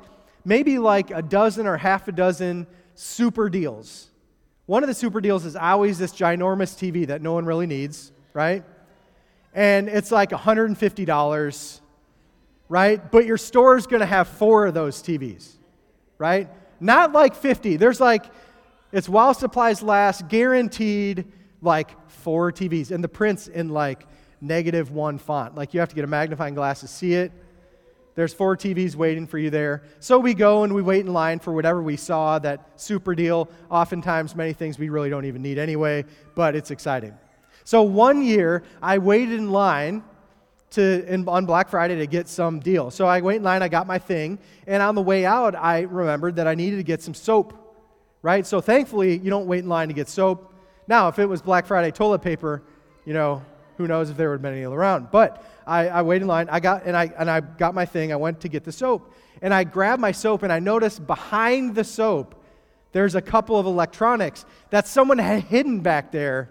maybe 0.46 0.78
like 0.78 1.10
a 1.10 1.20
dozen 1.20 1.66
or 1.66 1.76
half 1.76 2.08
a 2.08 2.12
dozen 2.12 2.66
super 2.94 3.50
deals. 3.50 4.08
One 4.64 4.82
of 4.82 4.86
the 4.86 4.94
super 4.94 5.20
deals 5.20 5.44
is 5.44 5.56
always 5.56 5.98
this 5.98 6.14
ginormous 6.14 6.74
TV 6.74 7.06
that 7.08 7.20
no 7.20 7.34
one 7.34 7.44
really 7.44 7.66
needs, 7.66 8.12
right? 8.32 8.64
And 9.58 9.88
it's 9.88 10.12
like 10.12 10.30
$150, 10.30 11.80
right? 12.68 13.10
But 13.10 13.26
your 13.26 13.36
store 13.36 13.76
is 13.76 13.88
going 13.88 13.98
to 13.98 14.06
have 14.06 14.28
four 14.28 14.66
of 14.66 14.74
those 14.74 15.02
TVs, 15.02 15.56
right? 16.16 16.48
Not 16.78 17.10
like 17.10 17.34
50. 17.34 17.74
There's 17.74 18.00
like, 18.00 18.26
it's 18.92 19.08
while 19.08 19.34
supplies 19.34 19.82
last, 19.82 20.28
guaranteed 20.28 21.24
like 21.60 22.08
four 22.08 22.52
TVs. 22.52 22.92
And 22.92 23.02
the 23.02 23.08
print's 23.08 23.48
in 23.48 23.70
like 23.70 24.06
negative 24.40 24.92
one 24.92 25.18
font. 25.18 25.56
Like 25.56 25.74
you 25.74 25.80
have 25.80 25.88
to 25.88 25.96
get 25.96 26.04
a 26.04 26.06
magnifying 26.06 26.54
glass 26.54 26.78
to 26.82 26.86
see 26.86 27.14
it. 27.14 27.32
There's 28.14 28.32
four 28.32 28.56
TVs 28.56 28.94
waiting 28.94 29.26
for 29.26 29.38
you 29.38 29.50
there. 29.50 29.82
So 29.98 30.20
we 30.20 30.34
go 30.34 30.62
and 30.62 30.72
we 30.72 30.82
wait 30.82 31.04
in 31.04 31.12
line 31.12 31.40
for 31.40 31.52
whatever 31.52 31.82
we 31.82 31.96
saw, 31.96 32.38
that 32.38 32.80
super 32.80 33.12
deal. 33.16 33.48
Oftentimes, 33.72 34.36
many 34.36 34.52
things 34.52 34.78
we 34.78 34.88
really 34.88 35.10
don't 35.10 35.24
even 35.24 35.42
need 35.42 35.58
anyway, 35.58 36.04
but 36.36 36.54
it's 36.54 36.70
exciting. 36.70 37.18
So 37.68 37.82
one 37.82 38.22
year, 38.22 38.62
I 38.80 38.96
waited 38.96 39.34
in 39.34 39.50
line 39.50 40.02
to, 40.70 41.04
in, 41.06 41.28
on 41.28 41.44
Black 41.44 41.68
Friday 41.68 41.96
to 41.96 42.06
get 42.06 42.26
some 42.26 42.60
deal. 42.60 42.90
So 42.90 43.06
I 43.06 43.20
wait 43.20 43.36
in 43.36 43.42
line, 43.42 43.62
I 43.62 43.68
got 43.68 43.86
my 43.86 43.98
thing, 43.98 44.38
and 44.66 44.82
on 44.82 44.94
the 44.94 45.02
way 45.02 45.26
out, 45.26 45.54
I 45.54 45.80
remembered 45.80 46.36
that 46.36 46.48
I 46.48 46.54
needed 46.54 46.78
to 46.78 46.82
get 46.82 47.02
some 47.02 47.12
soap, 47.12 47.52
right? 48.22 48.46
So 48.46 48.62
thankfully, 48.62 49.18
you 49.18 49.28
don't 49.28 49.46
wait 49.46 49.64
in 49.64 49.68
line 49.68 49.88
to 49.88 49.92
get 49.92 50.08
soap. 50.08 50.50
Now, 50.86 51.08
if 51.08 51.18
it 51.18 51.26
was 51.26 51.42
Black 51.42 51.66
Friday 51.66 51.90
toilet 51.90 52.20
paper, 52.20 52.62
you 53.04 53.12
know, 53.12 53.44
who 53.76 53.86
knows 53.86 54.08
if 54.08 54.16
there 54.16 54.30
would 54.30 54.36
have 54.36 54.42
been 54.42 54.54
any 54.54 54.64
around. 54.64 55.10
But 55.10 55.44
I, 55.66 55.88
I 55.88 56.00
waited 56.00 56.22
in 56.22 56.28
line. 56.28 56.48
I 56.48 56.60
got 56.60 56.86
and 56.86 56.96
I 56.96 57.12
and 57.18 57.30
I 57.30 57.40
got 57.40 57.74
my 57.74 57.84
thing. 57.84 58.14
I 58.14 58.16
went 58.16 58.40
to 58.40 58.48
get 58.48 58.64
the 58.64 58.72
soap, 58.72 59.12
and 59.42 59.52
I 59.52 59.64
grabbed 59.64 60.00
my 60.00 60.12
soap, 60.12 60.42
and 60.42 60.50
I 60.50 60.58
noticed 60.58 61.06
behind 61.06 61.74
the 61.74 61.84
soap, 61.84 62.34
there's 62.92 63.14
a 63.14 63.20
couple 63.20 63.58
of 63.58 63.66
electronics 63.66 64.46
that 64.70 64.88
someone 64.88 65.18
had 65.18 65.42
hidden 65.42 65.80
back 65.80 66.12
there 66.12 66.48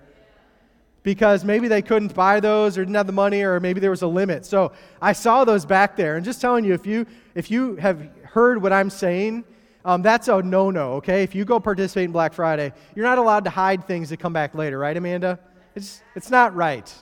because 1.08 1.46
maybe 1.46 1.70
they 1.70 1.82
couldn't 1.82 2.14
buy 2.14 2.38
those 2.42 2.78
or 2.78 2.82
didn't 2.82 2.96
have 2.96 3.08
the 3.08 3.14
money 3.14 3.42
or 3.42 3.62
maybe 3.62 3.80
there 3.80 3.90
was 3.90 4.02
a 4.02 4.08
limit. 4.08 4.46
So 4.46 4.74
I 5.02 5.14
saw 5.14 5.46
those 5.46 5.66
back 5.66 5.96
there. 5.96 6.18
And 6.18 6.26
just 6.26 6.42
telling 6.42 6.66
you, 6.66 6.74
if 6.74 6.86
you 6.86 7.06
if 7.34 7.50
you 7.50 7.78
have 7.78 8.10
heard 8.24 8.62
what 8.62 8.74
I'm 8.74 8.90
saying, 8.90 9.46
um, 9.86 10.02
that's 10.02 10.28
a 10.28 10.42
no-no. 10.42 10.96
Okay, 10.96 11.24
if 11.24 11.34
you 11.34 11.46
go 11.46 11.62
participate 11.62 12.04
in 12.04 12.12
Black 12.12 12.34
Friday, 12.34 12.74
you're 12.94 13.06
not 13.06 13.20
allowed 13.20 13.46
to 13.46 13.50
hide 13.50 13.88
things 13.88 14.10
that 14.10 14.18
come 14.18 14.34
back 14.34 14.54
later, 14.54 14.78
right, 14.78 14.98
Amanda? 14.98 15.40
It's 15.76 16.02
it's 16.14 16.30
not 16.30 16.54
right. 16.54 16.94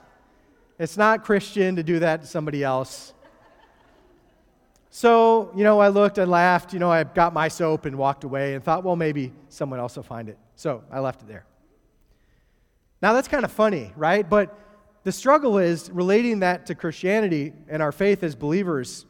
It's 0.78 0.98
not 0.98 1.24
Christian 1.24 1.76
to 1.78 1.82
do 1.82 1.98
that 1.98 2.22
to 2.22 2.28
somebody 2.28 2.64
else. 2.64 3.12
So, 4.92 5.50
you 5.56 5.64
know, 5.64 5.80
I 5.80 5.88
looked, 5.88 6.20
I 6.20 6.26
laughed, 6.26 6.74
you 6.74 6.80
know, 6.80 6.92
I 6.92 7.06
got 7.06 7.34
my 7.34 7.48
soap 7.48 7.86
and 7.86 7.98
walked 7.98 8.24
away 8.24 8.54
and 8.54 8.64
thought, 8.64 8.84
well, 8.84 8.96
maybe 8.96 9.34
someone 9.50 9.80
else 9.80 9.96
will 9.96 10.04
find 10.04 10.30
it. 10.30 10.38
So 10.56 10.84
I 10.92 11.00
left 11.00 11.24
it 11.24 11.28
there. 11.28 11.46
Now, 13.06 13.14
that's 13.14 13.28
kind 13.28 13.46
of 13.46 13.52
funny, 13.52 13.94
right? 13.96 14.28
But 14.28 14.58
the 15.04 15.12
struggle 15.12 15.60
is 15.60 15.92
relating 15.92 16.40
that 16.40 16.66
to 16.66 16.74
Christianity 16.74 17.54
and 17.70 17.80
our 17.80 17.92
faith 17.92 18.24
as 18.24 18.36
believers, 18.36 19.06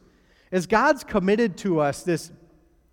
is 0.50 0.66
God's 0.66 1.02
committed 1.02 1.56
to 1.56 1.80
us 1.80 2.02
this 2.02 2.30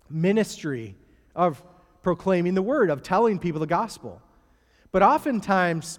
ministry 0.08 0.96
of 1.36 1.62
proclaiming 2.00 2.54
the 2.54 2.62
word, 2.62 2.88
of 2.88 3.02
telling 3.02 3.38
people 3.38 3.60
the 3.60 3.66
gospel. 3.66 4.22
But 4.92 5.02
oftentimes, 5.02 5.98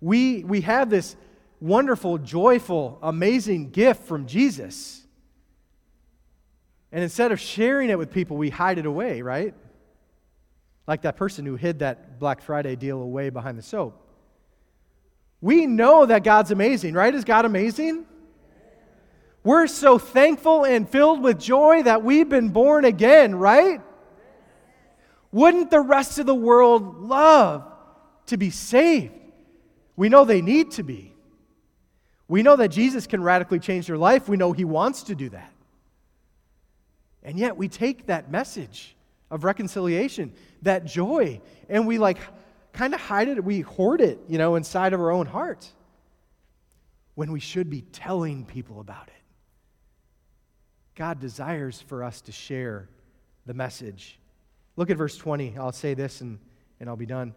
we, 0.00 0.44
we 0.44 0.62
have 0.62 0.88
this 0.88 1.14
wonderful, 1.60 2.16
joyful, 2.16 3.00
amazing 3.02 3.68
gift 3.68 4.04
from 4.04 4.24
Jesus. 4.24 5.06
And 6.90 7.04
instead 7.04 7.32
of 7.32 7.38
sharing 7.38 7.90
it 7.90 7.98
with 7.98 8.10
people, 8.10 8.38
we 8.38 8.48
hide 8.48 8.78
it 8.78 8.86
away, 8.86 9.20
right? 9.20 9.52
Like 10.86 11.02
that 11.02 11.18
person 11.18 11.44
who 11.44 11.56
hid 11.56 11.80
that 11.80 12.18
Black 12.18 12.40
Friday 12.40 12.76
deal 12.76 13.02
away 13.02 13.28
behind 13.28 13.58
the 13.58 13.62
soap. 13.62 14.01
We 15.42 15.66
know 15.66 16.06
that 16.06 16.22
God's 16.22 16.52
amazing, 16.52 16.94
right? 16.94 17.14
Is 17.14 17.24
God 17.24 17.44
amazing? 17.44 18.06
We're 19.44 19.66
so 19.66 19.98
thankful 19.98 20.64
and 20.64 20.88
filled 20.88 21.20
with 21.20 21.38
joy 21.40 21.82
that 21.82 22.04
we've 22.04 22.28
been 22.28 22.50
born 22.50 22.84
again, 22.84 23.34
right? 23.34 23.80
Wouldn't 25.32 25.70
the 25.70 25.80
rest 25.80 26.20
of 26.20 26.26
the 26.26 26.34
world 26.34 27.02
love 27.02 27.64
to 28.26 28.36
be 28.36 28.50
saved? 28.50 29.12
We 29.96 30.08
know 30.08 30.24
they 30.24 30.42
need 30.42 30.70
to 30.72 30.84
be. 30.84 31.12
We 32.28 32.42
know 32.42 32.54
that 32.56 32.68
Jesus 32.68 33.08
can 33.08 33.22
radically 33.22 33.58
change 33.58 33.88
their 33.88 33.98
life. 33.98 34.28
We 34.28 34.36
know 34.36 34.52
he 34.52 34.64
wants 34.64 35.02
to 35.04 35.16
do 35.16 35.28
that. 35.30 35.52
And 37.24 37.36
yet 37.36 37.56
we 37.56 37.68
take 37.68 38.06
that 38.06 38.30
message 38.30 38.94
of 39.30 39.42
reconciliation, 39.42 40.32
that 40.62 40.84
joy, 40.84 41.40
and 41.68 41.86
we 41.86 41.98
like 41.98 42.18
kind 42.72 42.94
of 42.94 43.00
hide 43.00 43.28
it, 43.28 43.42
we 43.44 43.60
hoard 43.60 44.00
it, 44.00 44.18
you 44.28 44.38
know, 44.38 44.56
inside 44.56 44.92
of 44.92 45.00
our 45.00 45.10
own 45.10 45.26
heart 45.26 45.66
when 47.14 47.30
we 47.30 47.40
should 47.40 47.68
be 47.68 47.82
telling 47.82 48.44
people 48.44 48.80
about 48.80 49.08
it. 49.08 49.22
God 50.94 51.20
desires 51.20 51.80
for 51.80 52.02
us 52.02 52.20
to 52.22 52.32
share 52.32 52.88
the 53.46 53.54
message. 53.54 54.18
Look 54.76 54.90
at 54.90 54.96
verse 54.96 55.16
20. 55.16 55.56
I'll 55.58 55.72
say 55.72 55.94
this 55.94 56.20
and, 56.20 56.38
and 56.80 56.88
I'll 56.88 56.96
be 56.96 57.06
done. 57.06 57.34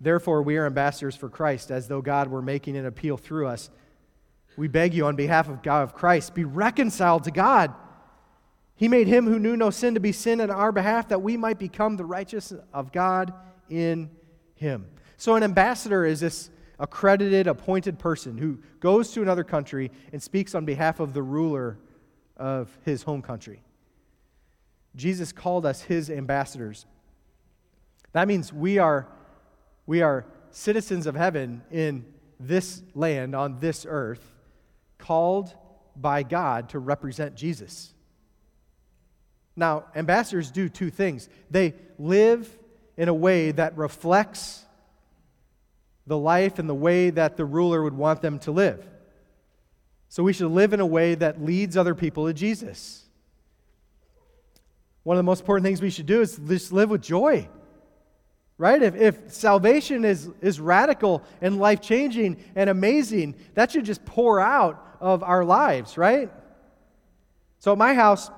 Therefore, 0.00 0.42
we 0.42 0.56
are 0.56 0.66
ambassadors 0.66 1.16
for 1.16 1.28
Christ, 1.28 1.70
as 1.70 1.88
though 1.88 2.00
God 2.00 2.28
were 2.28 2.42
making 2.42 2.76
an 2.76 2.86
appeal 2.86 3.16
through 3.16 3.48
us. 3.48 3.70
We 4.56 4.68
beg 4.68 4.94
you 4.94 5.06
on 5.06 5.16
behalf 5.16 5.48
of 5.48 5.62
God 5.62 5.82
of 5.82 5.94
Christ, 5.94 6.34
be 6.34 6.44
reconciled 6.44 7.24
to 7.24 7.30
God. 7.30 7.74
He 8.76 8.86
made 8.86 9.08
him 9.08 9.26
who 9.26 9.40
knew 9.40 9.56
no 9.56 9.70
sin 9.70 9.94
to 9.94 10.00
be 10.00 10.12
sin 10.12 10.40
on 10.40 10.50
our 10.50 10.70
behalf 10.70 11.08
that 11.08 11.22
we 11.22 11.36
might 11.36 11.58
become 11.58 11.96
the 11.96 12.04
righteousness 12.04 12.62
of 12.72 12.92
God 12.92 13.32
in 13.68 14.10
him. 14.54 14.86
So, 15.16 15.34
an 15.34 15.42
ambassador 15.42 16.04
is 16.04 16.20
this 16.20 16.50
accredited, 16.78 17.46
appointed 17.46 17.98
person 17.98 18.38
who 18.38 18.58
goes 18.80 19.12
to 19.12 19.22
another 19.22 19.44
country 19.44 19.90
and 20.12 20.22
speaks 20.22 20.54
on 20.54 20.64
behalf 20.64 21.00
of 21.00 21.12
the 21.12 21.22
ruler 21.22 21.78
of 22.36 22.70
his 22.84 23.02
home 23.02 23.20
country. 23.20 23.62
Jesus 24.94 25.32
called 25.32 25.66
us 25.66 25.82
his 25.82 26.10
ambassadors. 26.10 26.86
That 28.12 28.28
means 28.28 28.52
we 28.52 28.78
are, 28.78 29.06
we 29.86 30.02
are 30.02 30.24
citizens 30.50 31.06
of 31.06 31.14
heaven 31.14 31.62
in 31.70 32.04
this 32.40 32.82
land, 32.94 33.34
on 33.34 33.58
this 33.58 33.84
earth, 33.88 34.34
called 34.98 35.54
by 35.96 36.22
God 36.22 36.68
to 36.70 36.78
represent 36.78 37.34
Jesus. 37.34 37.92
Now, 39.56 39.86
ambassadors 39.96 40.52
do 40.52 40.68
two 40.68 40.90
things 40.90 41.28
they 41.50 41.74
live 41.98 42.56
in 42.98 43.08
a 43.08 43.14
way 43.14 43.52
that 43.52 43.78
reflects 43.78 44.66
the 46.06 46.18
life 46.18 46.58
and 46.58 46.68
the 46.68 46.74
way 46.74 47.10
that 47.10 47.36
the 47.36 47.44
ruler 47.44 47.82
would 47.82 47.94
want 47.94 48.20
them 48.20 48.38
to 48.40 48.50
live. 48.50 48.84
So 50.08 50.22
we 50.22 50.32
should 50.32 50.50
live 50.50 50.72
in 50.72 50.80
a 50.80 50.86
way 50.86 51.14
that 51.14 51.42
leads 51.42 51.76
other 51.76 51.94
people 51.94 52.26
to 52.26 52.34
Jesus. 52.34 53.04
One 55.04 55.16
of 55.16 55.18
the 55.18 55.30
most 55.30 55.40
important 55.40 55.64
things 55.64 55.80
we 55.80 55.90
should 55.90 56.06
do 56.06 56.20
is 56.20 56.40
just 56.48 56.72
live 56.72 56.90
with 56.90 57.02
joy. 57.02 57.48
Right? 58.56 58.82
If, 58.82 58.96
if 58.96 59.32
salvation 59.32 60.04
is, 60.04 60.28
is 60.40 60.58
radical 60.58 61.22
and 61.40 61.60
life 61.60 61.80
changing 61.80 62.42
and 62.56 62.68
amazing, 62.68 63.36
that 63.54 63.70
should 63.70 63.84
just 63.84 64.04
pour 64.04 64.40
out 64.40 64.84
of 65.00 65.22
our 65.22 65.44
lives, 65.44 65.96
right? 65.96 66.32
So 67.60 67.70
at 67.70 67.78
my 67.78 67.94
house, 67.94 68.28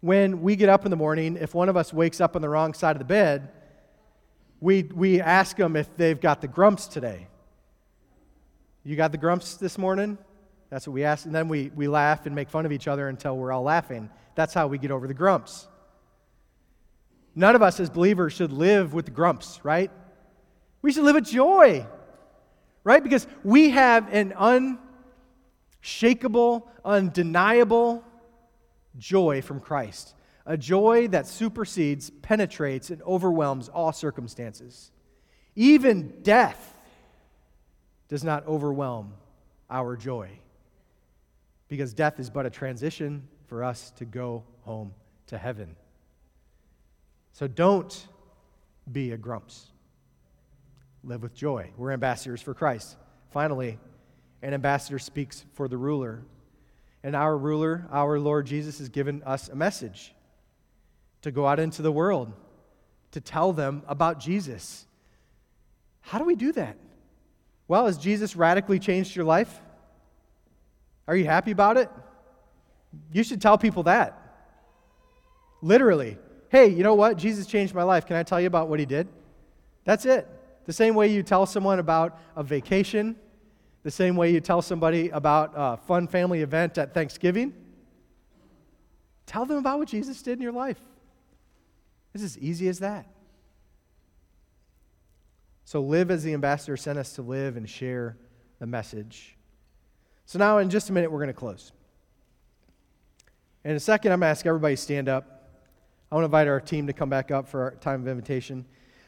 when 0.00 0.42
we 0.42 0.54
get 0.54 0.68
up 0.68 0.84
in 0.84 0.92
the 0.92 0.96
morning, 0.96 1.36
if 1.40 1.54
one 1.54 1.68
of 1.68 1.76
us 1.76 1.92
wakes 1.92 2.20
up 2.20 2.36
on 2.36 2.42
the 2.42 2.48
wrong 2.48 2.72
side 2.72 2.94
of 2.94 3.00
the 3.00 3.04
bed, 3.04 3.50
we, 4.60 4.84
we 4.84 5.20
ask 5.20 5.56
them 5.56 5.76
if 5.76 5.94
they've 5.96 6.20
got 6.20 6.40
the 6.40 6.48
grumps 6.48 6.86
today. 6.86 7.28
You 8.84 8.96
got 8.96 9.12
the 9.12 9.18
grumps 9.18 9.56
this 9.56 9.78
morning? 9.78 10.16
That's 10.70 10.86
what 10.86 10.94
we 10.94 11.04
ask. 11.04 11.26
And 11.26 11.34
then 11.34 11.48
we, 11.48 11.70
we 11.74 11.88
laugh 11.88 12.26
and 12.26 12.34
make 12.34 12.48
fun 12.48 12.66
of 12.66 12.72
each 12.72 12.88
other 12.88 13.08
until 13.08 13.36
we're 13.36 13.52
all 13.52 13.62
laughing. 13.62 14.10
That's 14.34 14.54
how 14.54 14.66
we 14.66 14.78
get 14.78 14.90
over 14.90 15.06
the 15.06 15.14
grumps. 15.14 15.68
None 17.34 17.54
of 17.54 17.62
us 17.62 17.78
as 17.80 17.90
believers 17.90 18.32
should 18.32 18.52
live 18.52 18.94
with 18.94 19.04
the 19.04 19.10
grumps, 19.10 19.60
right? 19.62 19.90
We 20.82 20.92
should 20.92 21.04
live 21.04 21.16
with 21.16 21.26
joy, 21.26 21.86
right? 22.82 23.02
Because 23.02 23.26
we 23.44 23.70
have 23.70 24.12
an 24.12 24.32
unshakable, 25.82 26.70
undeniable 26.84 28.04
joy 28.98 29.42
from 29.42 29.60
Christ 29.60 30.14
a 30.46 30.56
joy 30.56 31.08
that 31.08 31.26
supersedes, 31.26 32.08
penetrates, 32.08 32.90
and 32.90 33.02
overwhelms 33.02 33.68
all 33.68 33.92
circumstances. 33.92 34.92
Even 35.56 36.22
death 36.22 36.78
does 38.08 38.22
not 38.22 38.46
overwhelm 38.46 39.12
our 39.68 39.96
joy 39.96 40.30
because 41.68 41.92
death 41.92 42.20
is 42.20 42.30
but 42.30 42.46
a 42.46 42.50
transition 42.50 43.26
for 43.48 43.64
us 43.64 43.90
to 43.96 44.04
go 44.04 44.44
home 44.62 44.94
to 45.26 45.36
heaven. 45.36 45.74
So 47.32 47.48
don't 47.48 48.06
be 48.90 49.10
a 49.10 49.16
grumps. 49.16 49.66
Live 51.02 51.22
with 51.22 51.34
joy. 51.34 51.70
We're 51.76 51.92
ambassadors 51.92 52.40
for 52.40 52.54
Christ. 52.54 52.96
Finally, 53.30 53.78
an 54.42 54.54
ambassador 54.54 54.98
speaks 54.98 55.44
for 55.54 55.66
the 55.66 55.76
ruler. 55.76 56.22
And 57.02 57.16
our 57.16 57.36
ruler, 57.36 57.86
our 57.90 58.18
Lord 58.18 58.46
Jesus, 58.46 58.78
has 58.78 58.88
given 58.88 59.22
us 59.24 59.48
a 59.48 59.56
message 59.56 60.14
to 61.26 61.32
go 61.32 61.44
out 61.44 61.58
into 61.58 61.82
the 61.82 61.90
world, 61.90 62.32
to 63.10 63.20
tell 63.20 63.52
them 63.52 63.82
about 63.88 64.20
Jesus. 64.20 64.86
How 66.00 66.18
do 66.18 66.24
we 66.24 66.36
do 66.36 66.52
that? 66.52 66.76
Well, 67.66 67.86
has 67.86 67.98
Jesus 67.98 68.36
radically 68.36 68.78
changed 68.78 69.16
your 69.16 69.24
life? 69.24 69.60
Are 71.08 71.16
you 71.16 71.24
happy 71.24 71.50
about 71.50 71.78
it? 71.78 71.90
You 73.10 73.24
should 73.24 73.42
tell 73.42 73.58
people 73.58 73.82
that. 73.82 74.16
Literally. 75.62 76.16
Hey, 76.48 76.68
you 76.68 76.84
know 76.84 76.94
what? 76.94 77.16
Jesus 77.16 77.44
changed 77.48 77.74
my 77.74 77.82
life. 77.82 78.06
Can 78.06 78.14
I 78.14 78.22
tell 78.22 78.40
you 78.40 78.46
about 78.46 78.68
what 78.68 78.78
he 78.78 78.86
did? 78.86 79.08
That's 79.82 80.06
it. 80.06 80.28
The 80.66 80.72
same 80.72 80.94
way 80.94 81.08
you 81.08 81.24
tell 81.24 81.44
someone 81.44 81.80
about 81.80 82.20
a 82.36 82.44
vacation, 82.44 83.16
the 83.82 83.90
same 83.90 84.14
way 84.14 84.30
you 84.30 84.40
tell 84.40 84.62
somebody 84.62 85.08
about 85.08 85.54
a 85.56 85.76
fun 85.76 86.06
family 86.06 86.42
event 86.42 86.78
at 86.78 86.94
Thanksgiving. 86.94 87.52
Tell 89.26 89.44
them 89.44 89.58
about 89.58 89.80
what 89.80 89.88
Jesus 89.88 90.22
did 90.22 90.38
in 90.38 90.42
your 90.42 90.52
life. 90.52 90.78
It's 92.16 92.24
as 92.24 92.38
easy 92.38 92.66
as 92.68 92.78
that. 92.78 93.04
So 95.66 95.82
live 95.82 96.10
as 96.10 96.22
the 96.22 96.32
ambassador 96.32 96.74
sent 96.78 96.98
us 96.98 97.12
to 97.16 97.22
live 97.22 97.58
and 97.58 97.68
share 97.68 98.16
the 98.58 98.66
message. 98.66 99.36
So 100.24 100.38
now, 100.38 100.56
in 100.56 100.70
just 100.70 100.88
a 100.88 100.94
minute, 100.94 101.12
we're 101.12 101.18
going 101.18 101.26
to 101.26 101.34
close. 101.34 101.72
In 103.64 103.72
a 103.72 103.80
second, 103.80 104.12
I'm 104.12 104.20
going 104.20 104.28
to 104.28 104.30
ask 104.30 104.46
everybody 104.46 104.76
to 104.76 104.80
stand 104.80 105.10
up. 105.10 105.50
I 106.10 106.14
want 106.14 106.22
to 106.22 106.26
invite 106.26 106.48
our 106.48 106.58
team 106.58 106.86
to 106.86 106.94
come 106.94 107.10
back 107.10 107.30
up 107.30 107.48
for 107.48 107.64
our 107.64 107.70
time 107.72 108.00
of 108.00 108.08
invitation. 108.08 108.64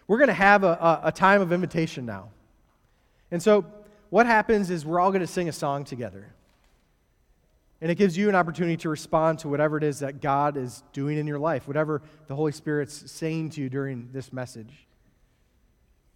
We're 0.06 0.18
going 0.18 0.28
to 0.28 0.34
have 0.34 0.62
a, 0.62 0.72
a, 0.72 1.00
a 1.04 1.12
time 1.12 1.40
of 1.40 1.50
invitation 1.50 2.04
now. 2.04 2.28
And 3.30 3.42
so, 3.42 3.64
what 4.10 4.26
happens 4.26 4.68
is 4.68 4.84
we're 4.84 5.00
all 5.00 5.12
going 5.12 5.22
to 5.22 5.26
sing 5.26 5.48
a 5.48 5.52
song 5.52 5.84
together. 5.84 6.34
And 7.80 7.90
it 7.90 7.94
gives 7.94 8.16
you 8.16 8.28
an 8.28 8.34
opportunity 8.34 8.76
to 8.78 8.88
respond 8.88 9.38
to 9.40 9.48
whatever 9.48 9.76
it 9.76 9.84
is 9.84 10.00
that 10.00 10.20
God 10.20 10.56
is 10.56 10.82
doing 10.92 11.16
in 11.16 11.26
your 11.26 11.38
life, 11.38 11.68
whatever 11.68 12.02
the 12.26 12.34
Holy 12.34 12.50
Spirit's 12.50 13.10
saying 13.10 13.50
to 13.50 13.60
you 13.60 13.68
during 13.68 14.08
this 14.12 14.32
message. 14.32 14.86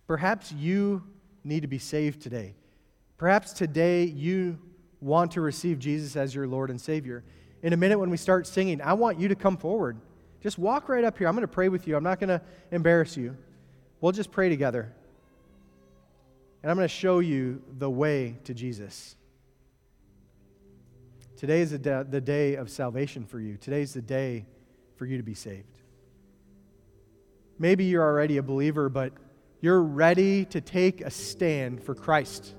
Perhaps 0.09 0.51
you 0.53 1.05
need 1.45 1.61
to 1.61 1.69
be 1.69 1.79
saved 1.79 2.21
today. 2.21 2.55
Perhaps 3.17 3.53
today 3.53 4.05
you 4.05 4.59
want 5.01 5.33
to 5.33 5.41
receive 5.41 5.79
Jesus 5.79 6.17
as 6.17 6.35
your 6.35 6.49
Lord 6.49 6.71
and 6.71 6.81
Savior. 6.81 7.23
In 7.63 7.73
a 7.73 7.77
minute, 7.77 7.99
when 7.99 8.11
we 8.11 8.17
start 8.17 8.47
singing, 8.49 8.81
I 8.83 8.95
want 8.95 9.21
you 9.21 9.29
to 9.29 9.37
come 9.37 9.57
forward. 9.57 9.97
Just 10.41 10.59
walk 10.59 10.89
right 10.89 11.05
up 11.05 11.17
here. 11.17 11.29
I'm 11.29 11.35
going 11.35 11.43
to 11.43 11.49
pray 11.49 11.69
with 11.69 11.87
you. 11.87 11.97
I'm 11.97 12.03
not 12.03 12.19
going 12.19 12.29
to 12.29 12.43
embarrass 12.73 13.17
you. 13.17 13.37
We'll 14.01 14.11
just 14.11 14.33
pray 14.33 14.49
together. 14.49 14.93
And 16.63 16.71
I'm 16.71 16.77
going 16.77 16.89
to 16.89 16.95
show 16.95 17.21
you 17.21 17.63
the 17.79 17.89
way 17.89 18.39
to 18.45 18.55
Jesus. 18.55 19.15
Today 21.43 21.61
is 21.61 21.73
the, 21.73 22.23
day 22.25 22.55
of 22.55 22.71
salvation 22.71 23.27
for 23.27 23.41
you. 23.41 23.57
Today 23.57 23.83
is 23.83 23.93
the 23.93 24.01
day 24.01 24.47
for 24.95 25.07
you 25.07 25.17
to 25.17 25.25
be 25.25 25.35
saved. 25.35 25.77
Maybe 27.59 27.87
you're 27.87 28.05
already 28.05 28.37
a 28.37 28.45
believer, 28.45 28.89
but 28.89 29.13
you're 29.61 29.83
ready 29.83 30.45
to 30.45 30.61
take 30.61 31.01
a 31.01 31.11
stand 31.11 31.83
for 31.83 31.97
Christ. 31.97 32.55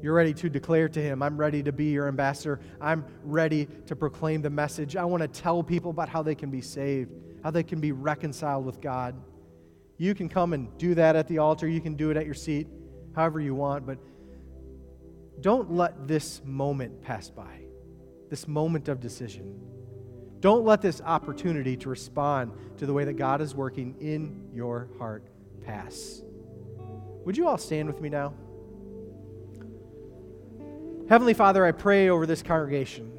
You're 0.00 0.14
ready 0.14 0.32
to 0.34 0.48
declare 0.48 0.88
to 0.88 1.02
Him, 1.02 1.20
I'm 1.20 1.36
ready 1.36 1.64
to 1.64 1.72
be 1.72 1.86
your 1.86 2.06
ambassador. 2.06 2.60
I'm 2.80 3.04
ready 3.24 3.66
to 3.86 3.96
proclaim 3.96 4.40
the 4.40 4.50
message. 4.50 4.94
I 4.94 5.04
want 5.04 5.22
to 5.22 5.28
tell 5.28 5.64
people 5.64 5.90
about 5.90 6.08
how 6.08 6.22
they 6.22 6.36
can 6.36 6.52
be 6.52 6.60
saved, 6.60 7.10
how 7.42 7.50
they 7.50 7.64
can 7.64 7.80
be 7.80 7.90
reconciled 7.90 8.64
with 8.64 8.80
God. 8.80 9.20
You 9.98 10.14
can 10.14 10.28
come 10.28 10.52
and 10.52 10.78
do 10.78 10.94
that 10.94 11.16
at 11.16 11.26
the 11.26 11.38
altar. 11.38 11.66
You 11.66 11.80
can 11.80 11.96
do 11.96 12.12
it 12.12 12.16
at 12.16 12.24
your 12.24 12.34
seat, 12.34 12.68
however 13.16 13.40
you 13.40 13.56
want. 13.56 13.84
But 13.84 13.98
don't 15.40 15.72
let 15.72 16.06
this 16.06 16.42
moment 16.44 17.02
pass 17.02 17.30
by, 17.30 17.60
this 18.28 18.46
moment 18.46 18.88
of 18.88 19.00
decision. 19.00 19.60
Don't 20.40 20.64
let 20.64 20.80
this 20.80 21.00
opportunity 21.02 21.76
to 21.78 21.88
respond 21.88 22.52
to 22.78 22.86
the 22.86 22.92
way 22.92 23.04
that 23.04 23.14
God 23.14 23.40
is 23.40 23.54
working 23.54 23.94
in 24.00 24.48
your 24.52 24.88
heart 24.98 25.28
pass. 25.64 26.22
Would 27.24 27.36
you 27.36 27.46
all 27.46 27.58
stand 27.58 27.88
with 27.88 28.00
me 28.00 28.08
now? 28.08 28.32
Heavenly 31.08 31.34
Father, 31.34 31.66
I 31.66 31.72
pray 31.72 32.08
over 32.08 32.24
this 32.24 32.42
congregation. 32.42 33.12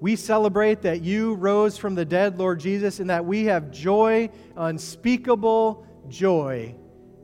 We 0.00 0.16
celebrate 0.16 0.82
that 0.82 1.02
you 1.02 1.34
rose 1.34 1.78
from 1.78 1.94
the 1.94 2.04
dead, 2.04 2.38
Lord 2.38 2.60
Jesus, 2.60 3.00
and 3.00 3.10
that 3.10 3.24
we 3.24 3.44
have 3.44 3.70
joy, 3.70 4.30
unspeakable 4.56 5.86
joy, 6.08 6.74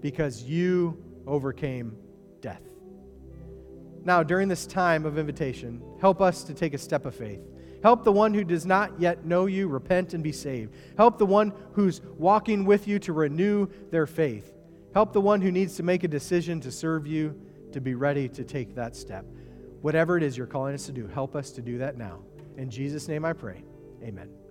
because 0.00 0.42
you 0.42 1.02
overcame. 1.26 1.96
Now, 4.04 4.22
during 4.22 4.48
this 4.48 4.66
time 4.66 5.06
of 5.06 5.18
invitation, 5.18 5.82
help 6.00 6.20
us 6.20 6.44
to 6.44 6.54
take 6.54 6.74
a 6.74 6.78
step 6.78 7.06
of 7.06 7.14
faith. 7.14 7.40
Help 7.82 8.04
the 8.04 8.12
one 8.12 8.32
who 8.32 8.44
does 8.44 8.64
not 8.64 8.98
yet 8.98 9.24
know 9.26 9.46
you 9.46 9.68
repent 9.68 10.14
and 10.14 10.22
be 10.22 10.32
saved. 10.32 10.74
Help 10.96 11.18
the 11.18 11.26
one 11.26 11.52
who's 11.72 12.00
walking 12.18 12.64
with 12.64 12.88
you 12.88 12.98
to 13.00 13.12
renew 13.12 13.66
their 13.90 14.06
faith. 14.06 14.54
Help 14.94 15.12
the 15.12 15.20
one 15.20 15.40
who 15.40 15.50
needs 15.50 15.76
to 15.76 15.82
make 15.82 16.04
a 16.04 16.08
decision 16.08 16.60
to 16.60 16.70
serve 16.70 17.06
you 17.06 17.38
to 17.72 17.80
be 17.80 17.94
ready 17.94 18.28
to 18.28 18.44
take 18.44 18.74
that 18.74 18.94
step. 18.94 19.26
Whatever 19.82 20.16
it 20.16 20.22
is 20.22 20.36
you're 20.36 20.46
calling 20.46 20.74
us 20.74 20.86
to 20.86 20.92
do, 20.92 21.06
help 21.08 21.34
us 21.36 21.50
to 21.50 21.60
do 21.60 21.78
that 21.78 21.98
now. 21.98 22.20
In 22.56 22.70
Jesus' 22.70 23.08
name 23.08 23.24
I 23.24 23.32
pray. 23.32 23.64
Amen. 24.02 24.43